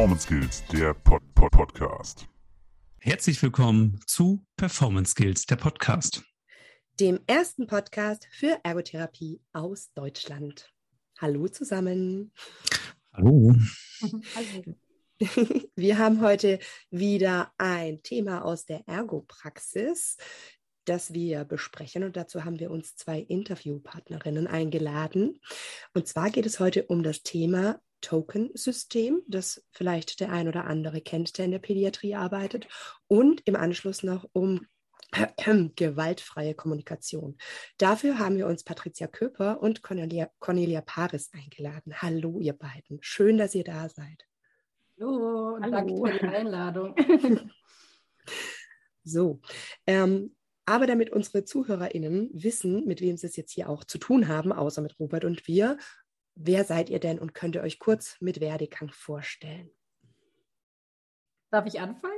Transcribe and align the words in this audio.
Performance 0.00 0.22
Skills, 0.22 0.64
der 0.72 0.94
Pod 0.94 1.22
-Pod 1.34 1.50
Podcast. 1.50 2.26
Herzlich 3.00 3.42
willkommen 3.42 4.00
zu 4.06 4.42
Performance 4.56 5.10
Skills, 5.10 5.44
der 5.44 5.56
Podcast. 5.56 6.22
Dem 6.98 7.20
ersten 7.26 7.66
Podcast 7.66 8.26
für 8.32 8.58
Ergotherapie 8.62 9.42
aus 9.52 9.92
Deutschland. 9.92 10.72
Hallo 11.18 11.48
zusammen. 11.48 12.32
Hallo. 13.12 13.54
Hallo. 14.00 14.74
Wir 15.76 15.98
haben 15.98 16.22
heute 16.22 16.60
wieder 16.90 17.52
ein 17.58 18.02
Thema 18.02 18.42
aus 18.42 18.64
der 18.64 18.88
Ergopraxis, 18.88 20.16
das 20.86 21.12
wir 21.12 21.44
besprechen. 21.44 22.04
Und 22.04 22.16
dazu 22.16 22.46
haben 22.46 22.58
wir 22.58 22.70
uns 22.70 22.96
zwei 22.96 23.18
Interviewpartnerinnen 23.20 24.46
eingeladen. 24.46 25.40
Und 25.92 26.08
zwar 26.08 26.30
geht 26.30 26.46
es 26.46 26.58
heute 26.58 26.86
um 26.86 27.02
das 27.02 27.22
Thema 27.22 27.78
Token-System, 28.00 29.22
das 29.26 29.64
vielleicht 29.72 30.20
der 30.20 30.30
ein 30.30 30.48
oder 30.48 30.64
andere 30.64 31.00
kennt, 31.00 31.38
der 31.38 31.46
in 31.46 31.50
der 31.50 31.58
Pädiatrie 31.58 32.14
arbeitet, 32.14 32.68
und 33.08 33.42
im 33.46 33.56
Anschluss 33.56 34.02
noch 34.02 34.28
um 34.32 34.66
gewaltfreie 35.76 36.54
Kommunikation. 36.54 37.36
Dafür 37.78 38.18
haben 38.18 38.36
wir 38.36 38.46
uns 38.46 38.64
Patricia 38.64 39.06
Köper 39.06 39.60
und 39.62 39.82
Cornelia, 39.82 40.30
Cornelia 40.38 40.80
Paris 40.80 41.30
eingeladen. 41.32 42.00
Hallo, 42.00 42.38
ihr 42.40 42.52
beiden. 42.52 42.98
Schön, 43.00 43.38
dass 43.38 43.54
ihr 43.54 43.64
da 43.64 43.88
seid. 43.88 44.26
Hallo 44.98 45.54
und 45.54 45.64
Hallo. 45.64 45.72
danke 45.72 46.12
für 46.12 46.18
die 46.18 46.34
Einladung. 46.34 46.94
so, 49.04 49.40
ähm, 49.86 50.34
aber 50.66 50.86
damit 50.86 51.10
unsere 51.10 51.44
ZuhörerInnen 51.44 52.30
wissen, 52.32 52.86
mit 52.86 53.00
wem 53.00 53.16
sie 53.16 53.26
es 53.26 53.36
jetzt 53.36 53.52
hier 53.52 53.68
auch 53.68 53.82
zu 53.82 53.98
tun 53.98 54.28
haben, 54.28 54.52
außer 54.52 54.82
mit 54.82 55.00
Robert 55.00 55.24
und 55.24 55.48
wir, 55.48 55.78
Wer 56.34 56.64
seid 56.64 56.90
ihr 56.90 57.00
denn 57.00 57.18
und 57.18 57.34
könnt 57.34 57.54
ihr 57.54 57.62
euch 57.62 57.78
kurz 57.78 58.16
mit 58.20 58.40
Werdegang 58.40 58.90
vorstellen? 58.90 59.70
Darf 61.50 61.66
ich 61.66 61.80
anfangen? 61.80 62.14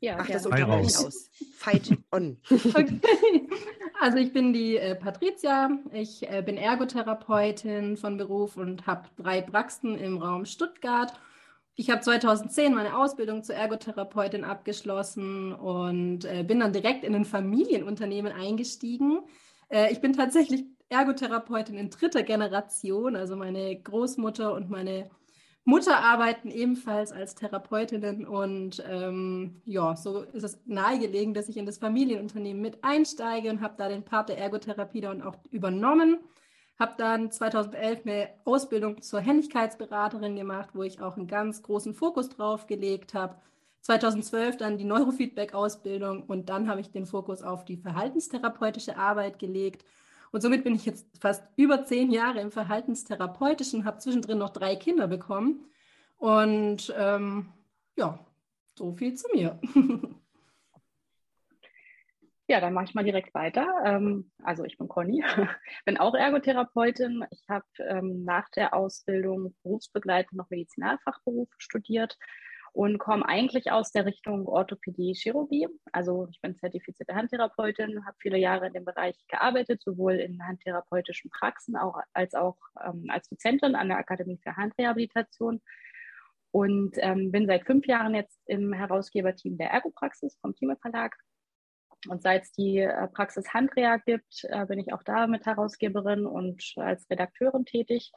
Ja, 0.00 0.16
Ach, 0.18 0.26
das 0.26 0.46
unterbreche 0.46 1.06
aus. 1.06 1.30
Fight 1.54 1.90
on. 2.10 2.38
okay. 2.50 3.00
Also 4.00 4.16
ich 4.16 4.32
bin 4.32 4.54
die 4.54 4.78
äh, 4.78 4.94
Patricia, 4.94 5.70
ich 5.92 6.26
äh, 6.28 6.42
bin 6.42 6.56
Ergotherapeutin 6.56 7.98
von 7.98 8.16
Beruf 8.16 8.56
und 8.56 8.86
habe 8.86 9.08
drei 9.18 9.42
Praxen 9.42 9.98
im 9.98 10.16
Raum 10.16 10.46
Stuttgart. 10.46 11.12
Ich 11.74 11.90
habe 11.90 12.00
2010 12.00 12.74
meine 12.74 12.96
Ausbildung 12.96 13.42
zur 13.42 13.56
Ergotherapeutin 13.56 14.42
abgeschlossen 14.42 15.52
und 15.52 16.24
äh, 16.24 16.44
bin 16.44 16.60
dann 16.60 16.72
direkt 16.72 17.04
in 17.04 17.14
ein 17.14 17.26
Familienunternehmen 17.26 18.32
eingestiegen. 18.32 19.20
Äh, 19.68 19.92
ich 19.92 20.00
bin 20.00 20.14
tatsächlich 20.14 20.64
Ergotherapeutin 20.90 21.78
in 21.78 21.88
dritter 21.88 22.22
Generation. 22.22 23.16
Also 23.16 23.36
meine 23.36 23.80
Großmutter 23.80 24.52
und 24.52 24.68
meine 24.70 25.08
Mutter 25.64 25.98
arbeiten 25.98 26.50
ebenfalls 26.50 27.12
als 27.12 27.34
Therapeutinnen 27.34 28.26
und 28.26 28.82
ähm, 28.88 29.62
ja, 29.66 29.94
so 29.94 30.22
ist 30.22 30.42
es 30.42 30.58
nahegelegen, 30.66 31.34
dass 31.34 31.48
ich 31.48 31.56
in 31.56 31.66
das 31.66 31.78
Familienunternehmen 31.78 32.60
mit 32.60 32.82
einsteige 32.82 33.50
und 33.50 33.60
habe 33.60 33.74
da 33.76 33.88
den 33.88 34.04
Part 34.04 34.30
der 34.30 34.38
Ergotherapie 34.38 35.00
dann 35.00 35.22
auch 35.22 35.36
übernommen. 35.50 36.18
Habe 36.78 36.94
dann 36.96 37.30
2011 37.30 38.00
eine 38.04 38.30
Ausbildung 38.44 39.02
zur 39.02 39.20
Händigkeitsberaterin 39.20 40.34
gemacht, 40.34 40.70
wo 40.72 40.82
ich 40.82 41.00
auch 41.00 41.16
einen 41.16 41.26
ganz 41.26 41.62
großen 41.62 41.94
Fokus 41.94 42.30
drauf 42.30 42.66
gelegt 42.66 43.12
habe. 43.12 43.36
2012 43.82 44.56
dann 44.56 44.78
die 44.78 44.84
Neurofeedback-Ausbildung 44.84 46.24
und 46.24 46.48
dann 46.48 46.68
habe 46.68 46.80
ich 46.80 46.90
den 46.90 47.06
Fokus 47.06 47.42
auf 47.42 47.64
die 47.64 47.76
verhaltenstherapeutische 47.76 48.96
Arbeit 48.96 49.38
gelegt 49.38 49.84
und 50.32 50.40
somit 50.40 50.64
bin 50.64 50.74
ich 50.74 50.86
jetzt 50.86 51.06
fast 51.20 51.44
über 51.56 51.84
zehn 51.84 52.10
Jahre 52.10 52.40
im 52.40 52.52
Verhaltenstherapeutischen, 52.52 53.84
habe 53.84 53.98
zwischendrin 53.98 54.38
noch 54.38 54.50
drei 54.50 54.76
Kinder 54.76 55.08
bekommen. 55.08 55.66
Und 56.18 56.94
ähm, 56.96 57.52
ja, 57.96 58.18
so 58.76 58.92
viel 58.92 59.14
zu 59.14 59.28
mir. 59.32 59.58
Ja, 62.50 62.60
dann 62.60 62.72
mache 62.72 62.86
ich 62.86 62.94
mal 62.96 63.04
direkt 63.04 63.32
weiter. 63.32 63.64
Ähm, 63.84 64.32
also 64.42 64.64
ich 64.64 64.76
bin 64.76 64.88
Conny, 64.88 65.22
bin 65.84 65.98
auch 65.98 66.16
Ergotherapeutin. 66.16 67.24
Ich 67.30 67.44
habe 67.48 67.64
ähm, 67.78 68.24
nach 68.24 68.48
der 68.48 68.74
Ausbildung 68.74 69.54
berufsbegleitend 69.62 70.32
noch 70.32 70.50
Medizinalfachberuf 70.50 71.48
studiert 71.58 72.18
und 72.72 72.98
komme 72.98 73.26
eigentlich 73.26 73.70
aus 73.72 73.90
der 73.92 74.06
Richtung 74.06 74.46
Orthopädie, 74.46 75.14
Chirurgie. 75.14 75.68
Also 75.92 76.28
ich 76.30 76.40
bin 76.40 76.56
zertifizierte 76.56 77.14
Handtherapeutin, 77.14 78.04
habe 78.06 78.16
viele 78.20 78.38
Jahre 78.38 78.68
in 78.68 78.72
dem 78.72 78.84
Bereich 78.84 79.16
gearbeitet, 79.28 79.82
sowohl 79.82 80.14
in 80.14 80.46
handtherapeutischen 80.46 81.30
Praxen 81.30 81.76
auch, 81.76 81.98
als 82.12 82.34
auch 82.34 82.56
ähm, 82.84 83.06
als 83.08 83.28
Dozentin 83.28 83.74
an 83.74 83.88
der 83.88 83.98
Akademie 83.98 84.38
für 84.42 84.56
Handrehabilitation 84.56 85.60
und 86.52 86.96
ähm, 86.98 87.30
bin 87.30 87.46
seit 87.46 87.64
fünf 87.64 87.86
Jahren 87.86 88.14
jetzt 88.14 88.40
im 88.46 88.72
Herausgeberteam 88.72 89.56
der 89.56 89.70
Ergopraxis 89.70 90.36
vom 90.40 90.54
Thieme 90.54 90.76
Verlag. 90.76 91.16
Und 92.08 92.22
seit 92.22 92.44
es 92.44 92.52
die 92.52 92.78
äh, 92.78 93.08
Praxis 93.08 93.52
Handrea 93.52 93.98
gibt, 93.98 94.44
äh, 94.44 94.64
bin 94.66 94.78
ich 94.78 94.92
auch 94.92 95.02
da 95.02 95.26
mit 95.26 95.44
Herausgeberin 95.44 96.26
und 96.26 96.72
als 96.76 97.08
Redakteurin 97.10 97.66
tätig. 97.66 98.10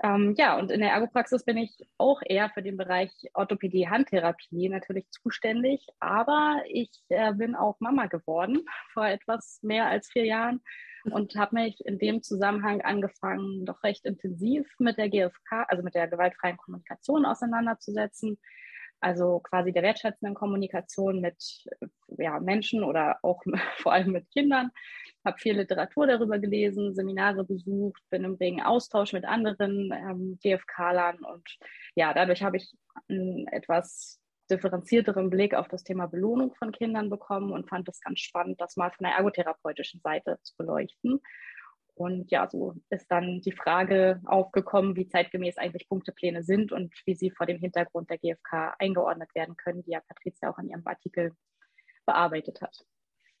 Ähm, 0.00 0.34
ja, 0.38 0.56
und 0.56 0.70
in 0.70 0.80
der 0.80 0.92
Ergopraxis 0.92 1.44
bin 1.44 1.56
ich 1.56 1.76
auch 1.98 2.20
eher 2.24 2.50
für 2.50 2.62
den 2.62 2.76
Bereich 2.76 3.10
Orthopädie, 3.34 3.88
Handtherapie 3.88 4.68
natürlich 4.68 5.10
zuständig, 5.10 5.84
aber 5.98 6.62
ich 6.68 6.90
äh, 7.08 7.32
bin 7.34 7.56
auch 7.56 7.80
Mama 7.80 8.06
geworden 8.06 8.64
vor 8.92 9.06
etwas 9.06 9.58
mehr 9.62 9.86
als 9.86 10.08
vier 10.08 10.24
Jahren 10.24 10.62
und 11.10 11.34
habe 11.34 11.56
mich 11.56 11.84
in 11.84 11.98
dem 11.98 12.22
Zusammenhang 12.22 12.80
angefangen, 12.82 13.66
doch 13.66 13.82
recht 13.82 14.04
intensiv 14.04 14.68
mit 14.78 14.98
der 14.98 15.08
GFK, 15.08 15.64
also 15.68 15.82
mit 15.82 15.94
der 15.94 16.06
gewaltfreien 16.06 16.56
Kommunikation 16.56 17.24
auseinanderzusetzen. 17.24 18.38
Also 19.00 19.40
quasi 19.40 19.72
der 19.72 19.82
wertschätzenden 19.82 20.34
Kommunikation 20.34 21.20
mit 21.20 21.36
ja, 22.18 22.40
Menschen 22.40 22.82
oder 22.82 23.18
auch 23.22 23.42
vor 23.78 23.92
allem 23.92 24.12
mit 24.12 24.30
Kindern. 24.30 24.70
Habe 25.24 25.38
viel 25.38 25.56
Literatur 25.56 26.06
darüber 26.06 26.38
gelesen, 26.38 26.94
Seminare 26.94 27.44
besucht, 27.44 28.02
bin 28.10 28.24
im 28.24 28.34
regen 28.34 28.62
Austausch 28.62 29.12
mit 29.12 29.24
anderen 29.24 29.92
ähm, 29.92 30.38
DFK-Lern 30.44 31.18
und 31.18 31.48
ja, 31.94 32.14
dadurch 32.14 32.42
habe 32.42 32.56
ich 32.56 32.72
einen 33.08 33.46
etwas 33.48 34.20
differenzierteren 34.50 35.30
Blick 35.30 35.54
auf 35.54 35.68
das 35.68 35.84
Thema 35.84 36.06
Belohnung 36.06 36.54
von 36.54 36.72
Kindern 36.72 37.10
bekommen 37.10 37.52
und 37.52 37.68
fand 37.68 37.88
es 37.88 38.00
ganz 38.00 38.20
spannend, 38.20 38.60
das 38.60 38.76
mal 38.76 38.90
von 38.90 39.04
der 39.04 39.16
ergotherapeutischen 39.16 40.00
Seite 40.00 40.38
zu 40.42 40.54
beleuchten. 40.56 41.20
Und 41.98 42.30
ja, 42.30 42.48
so 42.48 42.76
ist 42.90 43.10
dann 43.10 43.40
die 43.40 43.50
Frage 43.50 44.20
aufgekommen, 44.24 44.94
wie 44.94 45.08
zeitgemäß 45.08 45.58
eigentlich 45.58 45.88
Punktepläne 45.88 46.44
sind 46.44 46.70
und 46.70 46.94
wie 47.06 47.16
sie 47.16 47.32
vor 47.32 47.44
dem 47.44 47.58
Hintergrund 47.58 48.08
der 48.08 48.18
GfK 48.18 48.76
eingeordnet 48.78 49.34
werden 49.34 49.56
können, 49.56 49.82
die 49.82 49.90
ja 49.90 50.00
Patricia 50.06 50.48
auch 50.48 50.58
in 50.58 50.68
ihrem 50.68 50.86
Artikel 50.86 51.32
bearbeitet 52.06 52.60
hat. 52.60 52.86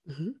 Mhm. 0.04 0.40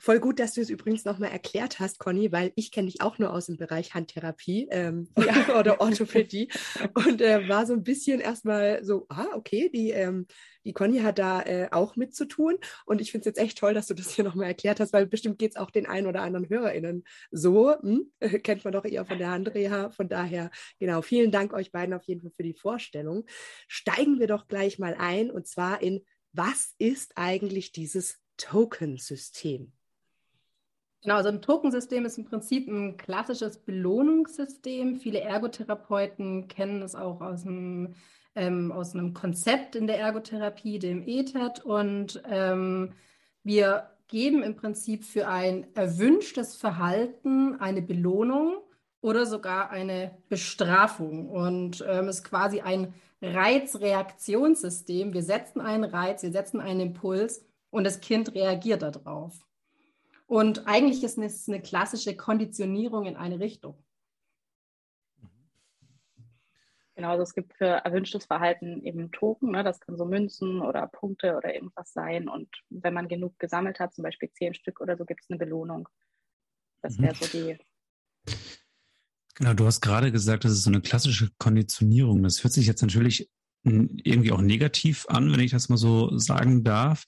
Voll 0.00 0.20
gut, 0.20 0.38
dass 0.38 0.54
du 0.54 0.60
es 0.60 0.70
übrigens 0.70 1.04
nochmal 1.04 1.32
erklärt 1.32 1.80
hast, 1.80 1.98
Conny, 1.98 2.30
weil 2.30 2.52
ich 2.54 2.70
kenne 2.70 2.86
dich 2.86 3.00
auch 3.02 3.18
nur 3.18 3.32
aus 3.32 3.46
dem 3.46 3.56
Bereich 3.56 3.94
Handtherapie 3.94 4.68
ähm, 4.70 5.08
ja. 5.18 5.58
oder 5.58 5.80
Orthopädie 5.80 6.48
und 6.94 7.20
äh, 7.20 7.48
war 7.48 7.66
so 7.66 7.72
ein 7.72 7.82
bisschen 7.82 8.20
erstmal 8.20 8.84
so, 8.84 9.06
ah, 9.08 9.26
okay, 9.34 9.68
die, 9.74 9.90
ähm, 9.90 10.28
die 10.64 10.72
Conny 10.72 11.00
hat 11.00 11.18
da 11.18 11.42
äh, 11.42 11.68
auch 11.72 11.96
mit 11.96 12.14
zu 12.14 12.26
tun 12.26 12.58
und 12.86 13.00
ich 13.00 13.10
finde 13.10 13.22
es 13.22 13.26
jetzt 13.26 13.44
echt 13.44 13.58
toll, 13.58 13.74
dass 13.74 13.88
du 13.88 13.94
das 13.94 14.10
hier 14.14 14.24
nochmal 14.24 14.46
erklärt 14.46 14.78
hast, 14.78 14.92
weil 14.92 15.06
bestimmt 15.06 15.36
geht 15.40 15.50
es 15.50 15.56
auch 15.56 15.72
den 15.72 15.86
einen 15.86 16.06
oder 16.06 16.22
anderen 16.22 16.48
HörerInnen 16.48 17.02
so, 17.32 17.74
hm? 17.80 18.12
kennt 18.44 18.64
man 18.64 18.72
doch 18.72 18.84
eher 18.84 19.04
von 19.04 19.18
der 19.18 19.30
Handreha, 19.30 19.90
von 19.90 20.08
daher, 20.08 20.52
genau, 20.78 21.02
vielen 21.02 21.32
Dank 21.32 21.52
euch 21.52 21.72
beiden 21.72 21.92
auf 21.92 22.04
jeden 22.04 22.22
Fall 22.22 22.32
für 22.36 22.44
die 22.44 22.54
Vorstellung. 22.54 23.24
Steigen 23.66 24.20
wir 24.20 24.28
doch 24.28 24.46
gleich 24.46 24.78
mal 24.78 24.94
ein 24.96 25.32
und 25.32 25.48
zwar 25.48 25.82
in, 25.82 26.04
was 26.32 26.74
ist 26.78 27.14
eigentlich 27.16 27.72
dieses 27.72 28.20
Token-System? 28.36 29.72
Genau, 31.02 31.14
also 31.14 31.28
ein 31.28 31.42
Tokensystem 31.42 32.04
ist 32.04 32.18
im 32.18 32.24
Prinzip 32.24 32.66
ein 32.66 32.96
klassisches 32.96 33.58
Belohnungssystem. 33.58 34.96
Viele 34.96 35.20
Ergotherapeuten 35.20 36.48
kennen 36.48 36.82
es 36.82 36.96
auch 36.96 37.20
aus 37.20 37.46
einem, 37.46 37.94
ähm, 38.34 38.72
aus 38.72 38.94
einem 38.94 39.14
Konzept 39.14 39.76
in 39.76 39.86
der 39.86 40.00
Ergotherapie, 40.00 40.80
dem 40.80 41.06
ETAT. 41.06 41.64
Und 41.64 42.20
ähm, 42.28 42.94
wir 43.44 43.90
geben 44.08 44.42
im 44.42 44.56
Prinzip 44.56 45.04
für 45.04 45.28
ein 45.28 45.68
erwünschtes 45.74 46.56
Verhalten 46.56 47.60
eine 47.60 47.82
Belohnung 47.82 48.56
oder 49.00 49.24
sogar 49.24 49.70
eine 49.70 50.18
Bestrafung. 50.28 51.28
Und 51.28 51.84
ähm, 51.86 52.08
ist 52.08 52.24
quasi 52.24 52.60
ein 52.60 52.92
Reizreaktionssystem. 53.22 55.12
Wir 55.12 55.22
setzen 55.22 55.60
einen 55.60 55.84
Reiz, 55.84 56.24
wir 56.24 56.32
setzen 56.32 56.60
einen 56.60 56.80
Impuls 56.80 57.44
und 57.70 57.84
das 57.84 58.00
Kind 58.00 58.34
reagiert 58.34 58.82
darauf. 58.82 59.47
Und 60.28 60.68
eigentlich 60.68 61.02
ist 61.02 61.16
es 61.16 61.48
eine 61.48 61.62
klassische 61.62 62.14
Konditionierung 62.14 63.06
in 63.06 63.16
eine 63.16 63.40
Richtung. 63.40 63.82
Genau, 66.94 67.10
also 67.10 67.22
es 67.22 67.32
gibt 67.32 67.54
für 67.54 67.64
erwünschtes 67.64 68.26
Verhalten 68.26 68.84
eben 68.84 69.10
Token, 69.10 69.52
ne? 69.52 69.64
das 69.64 69.80
können 69.80 69.96
so 69.96 70.04
Münzen 70.04 70.60
oder 70.60 70.86
Punkte 70.86 71.36
oder 71.36 71.54
irgendwas 71.54 71.92
sein. 71.92 72.28
Und 72.28 72.48
wenn 72.68 72.92
man 72.92 73.08
genug 73.08 73.38
gesammelt 73.38 73.80
hat, 73.80 73.94
zum 73.94 74.02
Beispiel 74.02 74.30
zehn 74.32 74.52
Stück 74.52 74.80
oder 74.80 74.96
so, 74.98 75.06
gibt 75.06 75.22
es 75.22 75.30
eine 75.30 75.38
Belohnung. 75.38 75.88
Das 76.82 77.00
wäre 77.00 77.14
so 77.14 77.26
die 77.26 77.56
Genau, 79.34 79.54
du 79.54 79.64
hast 79.64 79.80
gerade 79.80 80.12
gesagt, 80.12 80.44
das 80.44 80.52
ist 80.52 80.64
so 80.64 80.70
eine 80.70 80.80
klassische 80.80 81.30
Konditionierung. 81.38 82.22
Das 82.22 82.42
hört 82.42 82.52
sich 82.52 82.66
jetzt 82.66 82.82
natürlich 82.82 83.30
irgendwie 83.62 84.32
auch 84.32 84.40
negativ 84.40 85.06
an, 85.08 85.32
wenn 85.32 85.40
ich 85.40 85.52
das 85.52 85.68
mal 85.68 85.76
so 85.76 86.18
sagen 86.18 86.64
darf. 86.64 87.06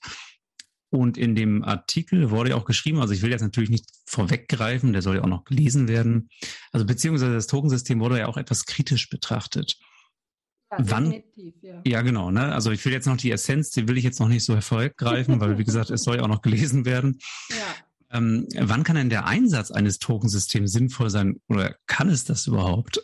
Und 0.91 1.17
in 1.17 1.35
dem 1.35 1.63
Artikel 1.63 2.31
wurde 2.31 2.49
ja 2.49 2.57
auch 2.57 2.65
geschrieben, 2.65 2.99
also 2.99 3.13
ich 3.13 3.21
will 3.21 3.31
jetzt 3.31 3.41
natürlich 3.41 3.69
nicht 3.69 3.85
vorweggreifen, 4.05 4.91
der 4.91 5.01
soll 5.01 5.15
ja 5.15 5.23
auch 5.23 5.27
noch 5.27 5.45
gelesen 5.45 5.87
werden. 5.87 6.29
Also 6.73 6.85
beziehungsweise 6.85 7.33
das 7.33 7.47
Tokensystem 7.47 8.01
wurde 8.01 8.19
ja 8.19 8.27
auch 8.27 8.35
etwas 8.35 8.65
kritisch 8.65 9.09
betrachtet. 9.09 9.77
Ja, 10.69 10.77
Wann? 10.81 11.23
Ja. 11.61 11.81
ja, 11.85 12.01
genau. 12.01 12.29
Ne? 12.29 12.53
Also 12.53 12.71
ich 12.71 12.83
will 12.83 12.91
jetzt 12.91 13.05
noch 13.05 13.15
die 13.15 13.31
Essenz, 13.31 13.69
die 13.71 13.87
will 13.87 13.97
ich 13.97 14.03
jetzt 14.03 14.19
noch 14.19 14.27
nicht 14.27 14.43
so 14.43 14.59
vorweggreifen, 14.59 15.39
weil 15.39 15.57
wie 15.57 15.63
gesagt, 15.63 15.91
es 15.91 16.03
soll 16.03 16.17
ja 16.17 16.23
auch 16.23 16.27
noch 16.27 16.41
gelesen 16.41 16.83
werden. 16.83 17.19
Ja. 17.49 18.17
Ähm, 18.17 18.47
wann 18.59 18.83
kann 18.83 18.97
denn 18.97 19.09
der 19.09 19.25
Einsatz 19.25 19.71
eines 19.71 19.97
Tokensystems 19.97 20.73
sinnvoll 20.73 21.09
sein 21.09 21.39
oder 21.47 21.77
kann 21.87 22.09
es 22.09 22.25
das 22.25 22.47
überhaupt? 22.47 23.01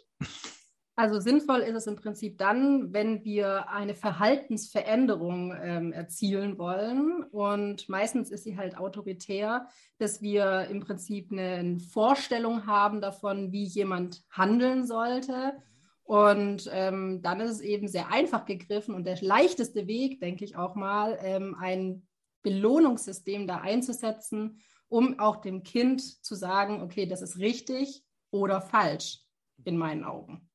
Also 0.99 1.19
sinnvoll 1.19 1.59
ist 1.59 1.75
es 1.75 1.85
im 1.85 1.95
Prinzip 1.95 2.39
dann, 2.39 2.91
wenn 2.91 3.23
wir 3.23 3.69
eine 3.69 3.93
Verhaltensveränderung 3.93 5.53
ähm, 5.61 5.93
erzielen 5.93 6.57
wollen. 6.57 7.21
Und 7.21 7.87
meistens 7.87 8.31
ist 8.31 8.45
sie 8.45 8.57
halt 8.57 8.75
autoritär, 8.79 9.67
dass 9.99 10.23
wir 10.23 10.65
im 10.71 10.79
Prinzip 10.79 11.31
eine 11.31 11.79
Vorstellung 11.79 12.65
haben 12.65 12.99
davon, 12.99 13.51
wie 13.51 13.65
jemand 13.65 14.23
handeln 14.31 14.87
sollte. 14.87 15.53
Und 16.01 16.67
ähm, 16.73 17.21
dann 17.21 17.41
ist 17.41 17.51
es 17.51 17.61
eben 17.61 17.87
sehr 17.87 18.11
einfach 18.11 18.45
gegriffen 18.45 18.95
und 18.95 19.05
der 19.05 19.21
leichteste 19.21 19.85
Weg, 19.85 20.19
denke 20.19 20.45
ich 20.45 20.55
auch 20.55 20.73
mal, 20.73 21.19
ähm, 21.21 21.55
ein 21.59 22.07
Belohnungssystem 22.41 23.45
da 23.45 23.57
einzusetzen, 23.57 24.61
um 24.87 25.19
auch 25.19 25.41
dem 25.41 25.61
Kind 25.61 26.01
zu 26.25 26.33
sagen, 26.33 26.81
okay, 26.81 27.05
das 27.05 27.21
ist 27.21 27.37
richtig 27.37 28.03
oder 28.31 28.61
falsch 28.61 29.19
in 29.63 29.77
meinen 29.77 30.03
Augen. 30.03 30.49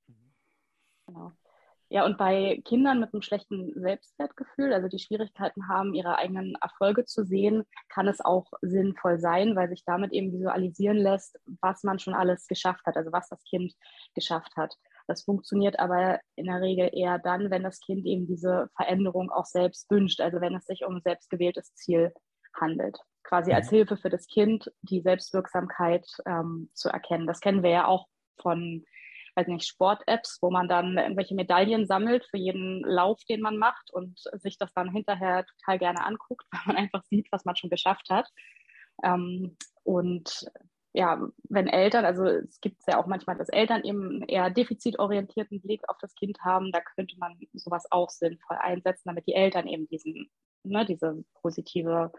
Genau. 1.06 1.32
Ja, 1.92 2.06
und 2.06 2.16
bei 2.16 2.62
Kindern 2.64 3.00
mit 3.00 3.12
einem 3.12 3.20
schlechten 3.20 3.78
Selbstwertgefühl, 3.78 4.72
also 4.72 4.88
die 4.88 4.98
Schwierigkeiten 4.98 5.68
haben, 5.68 5.92
ihre 5.92 6.16
eigenen 6.16 6.54
Erfolge 6.62 7.04
zu 7.04 7.22
sehen, 7.22 7.64
kann 7.90 8.08
es 8.08 8.22
auch 8.22 8.46
sinnvoll 8.62 9.20
sein, 9.20 9.56
weil 9.56 9.68
sich 9.68 9.84
damit 9.84 10.10
eben 10.12 10.32
visualisieren 10.32 10.96
lässt, 10.96 11.38
was 11.60 11.82
man 11.82 11.98
schon 11.98 12.14
alles 12.14 12.46
geschafft 12.46 12.86
hat, 12.86 12.96
also 12.96 13.12
was 13.12 13.28
das 13.28 13.44
Kind 13.44 13.74
geschafft 14.14 14.56
hat. 14.56 14.74
Das 15.06 15.22
funktioniert 15.24 15.78
aber 15.80 16.18
in 16.34 16.46
der 16.46 16.62
Regel 16.62 16.88
eher 16.94 17.18
dann, 17.18 17.50
wenn 17.50 17.62
das 17.62 17.78
Kind 17.80 18.06
eben 18.06 18.26
diese 18.26 18.70
Veränderung 18.74 19.30
auch 19.30 19.44
selbst 19.44 19.90
wünscht, 19.90 20.22
also 20.22 20.40
wenn 20.40 20.54
es 20.54 20.64
sich 20.64 20.86
um 20.86 20.96
ein 20.96 21.02
selbstgewähltes 21.02 21.74
Ziel 21.74 22.14
handelt. 22.58 22.98
Quasi 23.22 23.52
als 23.52 23.70
mhm. 23.70 23.76
Hilfe 23.76 23.96
für 23.98 24.08
das 24.08 24.26
Kind, 24.28 24.72
die 24.80 25.02
Selbstwirksamkeit 25.02 26.06
ähm, 26.24 26.70
zu 26.72 26.88
erkennen. 26.88 27.26
Das 27.26 27.40
kennen 27.40 27.62
wir 27.62 27.70
ja 27.70 27.86
auch 27.86 28.06
von 28.40 28.84
weiß 29.34 29.46
nicht, 29.48 29.66
Sport-Apps, 29.66 30.38
wo 30.42 30.50
man 30.50 30.68
dann 30.68 30.98
irgendwelche 30.98 31.34
Medaillen 31.34 31.86
sammelt 31.86 32.24
für 32.26 32.36
jeden 32.36 32.80
Lauf, 32.82 33.22
den 33.28 33.40
man 33.40 33.56
macht 33.56 33.90
und 33.92 34.20
sich 34.34 34.58
das 34.58 34.72
dann 34.74 34.90
hinterher 34.90 35.46
total 35.46 35.78
gerne 35.78 36.04
anguckt, 36.04 36.46
weil 36.52 36.60
man 36.66 36.76
einfach 36.76 37.02
sieht, 37.04 37.28
was 37.30 37.44
man 37.44 37.56
schon 37.56 37.70
geschafft 37.70 38.10
hat. 38.10 38.28
Ähm, 39.02 39.56
und 39.84 40.46
ja, 40.94 41.26
wenn 41.48 41.68
Eltern, 41.68 42.04
also 42.04 42.24
es 42.24 42.60
gibt 42.60 42.82
ja 42.86 42.98
auch 42.98 43.06
manchmal, 43.06 43.36
dass 43.36 43.48
Eltern 43.48 43.82
eben 43.82 44.08
einen 44.08 44.22
eher 44.24 44.50
defizitorientierten 44.50 45.62
Blick 45.62 45.88
auf 45.88 45.96
das 45.98 46.14
Kind 46.14 46.38
haben, 46.42 46.70
da 46.70 46.80
könnte 46.80 47.16
man 47.18 47.38
sowas 47.54 47.86
auch 47.90 48.10
sinnvoll 48.10 48.58
einsetzen, 48.60 49.04
damit 49.06 49.26
die 49.26 49.34
Eltern 49.34 49.66
eben 49.66 49.88
diesen, 49.88 50.30
ne, 50.64 50.84
diese 50.84 51.24
positive, 51.40 52.12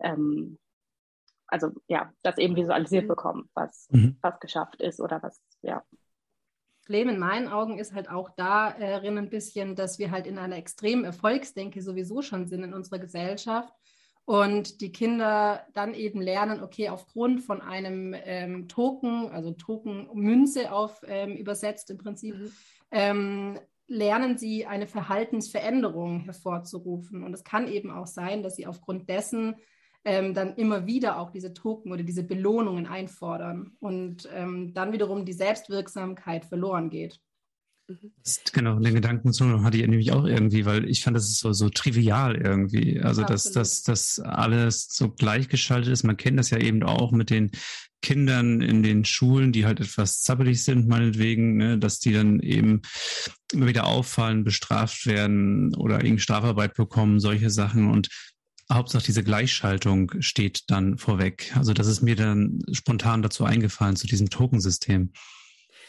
ähm, 0.00 0.58
also 1.46 1.70
ja, 1.88 2.12
das 2.22 2.36
eben 2.36 2.54
visualisiert 2.54 3.04
mhm. 3.04 3.08
bekommen, 3.08 3.50
was, 3.54 3.88
mhm. 3.90 4.18
was 4.20 4.38
geschafft 4.40 4.82
ist 4.82 5.00
oder 5.00 5.22
was, 5.22 5.40
ja, 5.62 5.82
Problem 6.82 7.08
in 7.08 7.18
meinen 7.18 7.46
Augen 7.46 7.78
ist 7.78 7.94
halt 7.94 8.10
auch 8.10 8.30
darin 8.30 9.16
ein 9.16 9.30
bisschen, 9.30 9.76
dass 9.76 10.00
wir 10.00 10.10
halt 10.10 10.26
in 10.26 10.36
einer 10.36 10.56
extremen 10.56 11.04
Erfolgsdenke 11.04 11.80
sowieso 11.80 12.22
schon 12.22 12.48
sind 12.48 12.64
in 12.64 12.74
unserer 12.74 12.98
Gesellschaft 12.98 13.72
und 14.24 14.80
die 14.80 14.90
Kinder 14.90 15.64
dann 15.74 15.94
eben 15.94 16.20
lernen, 16.20 16.60
okay, 16.60 16.88
aufgrund 16.88 17.42
von 17.42 17.60
einem 17.60 18.16
ähm, 18.24 18.68
Token, 18.68 19.30
also 19.30 19.52
Token-Münze 19.52 20.72
auf 20.72 21.02
ähm, 21.06 21.36
übersetzt 21.36 21.90
im 21.90 21.98
Prinzip, 21.98 22.36
mhm. 22.36 22.52
ähm, 22.90 23.60
lernen 23.86 24.36
sie 24.36 24.66
eine 24.66 24.88
Verhaltensveränderung 24.88 26.20
hervorzurufen. 26.20 27.22
Und 27.22 27.32
es 27.32 27.44
kann 27.44 27.68
eben 27.68 27.90
auch 27.90 28.06
sein, 28.06 28.42
dass 28.42 28.56
sie 28.56 28.66
aufgrund 28.66 29.08
dessen 29.08 29.56
ähm, 30.04 30.34
dann 30.34 30.56
immer 30.56 30.86
wieder 30.86 31.18
auch 31.18 31.30
diese 31.30 31.54
Token 31.54 31.92
oder 31.92 32.02
diese 32.02 32.22
Belohnungen 32.22 32.86
einfordern 32.86 33.72
und 33.80 34.28
ähm, 34.32 34.74
dann 34.74 34.92
wiederum 34.92 35.24
die 35.24 35.32
Selbstwirksamkeit 35.32 36.44
verloren 36.44 36.90
geht. 36.90 37.20
Mhm. 37.88 38.12
Genau, 38.52 38.78
den 38.78 38.94
Gedanken 38.94 39.30
hatte 39.64 39.76
ich 39.76 39.86
nämlich 39.86 40.12
auch 40.12 40.24
irgendwie, 40.24 40.64
weil 40.64 40.88
ich 40.88 41.02
fand, 41.02 41.16
das 41.16 41.28
ist 41.28 41.40
so, 41.40 41.52
so 41.52 41.68
trivial 41.68 42.36
irgendwie. 42.36 43.00
Also, 43.00 43.22
dass, 43.24 43.50
dass, 43.52 43.82
dass 43.82 44.20
alles 44.20 44.88
so 44.88 45.10
gleichgeschaltet 45.10 45.92
ist. 45.92 46.04
Man 46.04 46.16
kennt 46.16 46.38
das 46.38 46.50
ja 46.50 46.58
eben 46.58 46.82
auch 46.82 47.12
mit 47.12 47.30
den 47.30 47.50
Kindern 48.00 48.60
in 48.60 48.82
den 48.82 49.04
Schulen, 49.04 49.52
die 49.52 49.64
halt 49.64 49.80
etwas 49.80 50.22
zappelig 50.22 50.64
sind, 50.64 50.88
meinetwegen, 50.88 51.56
ne, 51.56 51.78
dass 51.78 52.00
die 52.00 52.12
dann 52.12 52.40
eben 52.40 52.82
immer 53.52 53.68
wieder 53.68 53.86
auffallen, 53.86 54.44
bestraft 54.44 55.06
werden 55.06 55.74
oder 55.76 56.02
irgendwie 56.04 56.22
Strafarbeit 56.22 56.74
bekommen, 56.74 57.20
solche 57.20 57.50
Sachen. 57.50 57.90
Und 57.90 58.08
Hauptsache 58.70 59.04
diese 59.04 59.22
Gleichschaltung 59.22 60.12
steht 60.20 60.70
dann 60.70 60.98
vorweg. 60.98 61.52
Also 61.56 61.72
das 61.72 61.86
ist 61.86 62.02
mir 62.02 62.16
dann 62.16 62.60
spontan 62.72 63.22
dazu 63.22 63.44
eingefallen, 63.44 63.96
zu 63.96 64.06
diesem 64.06 64.30
Tokensystem. 64.30 65.12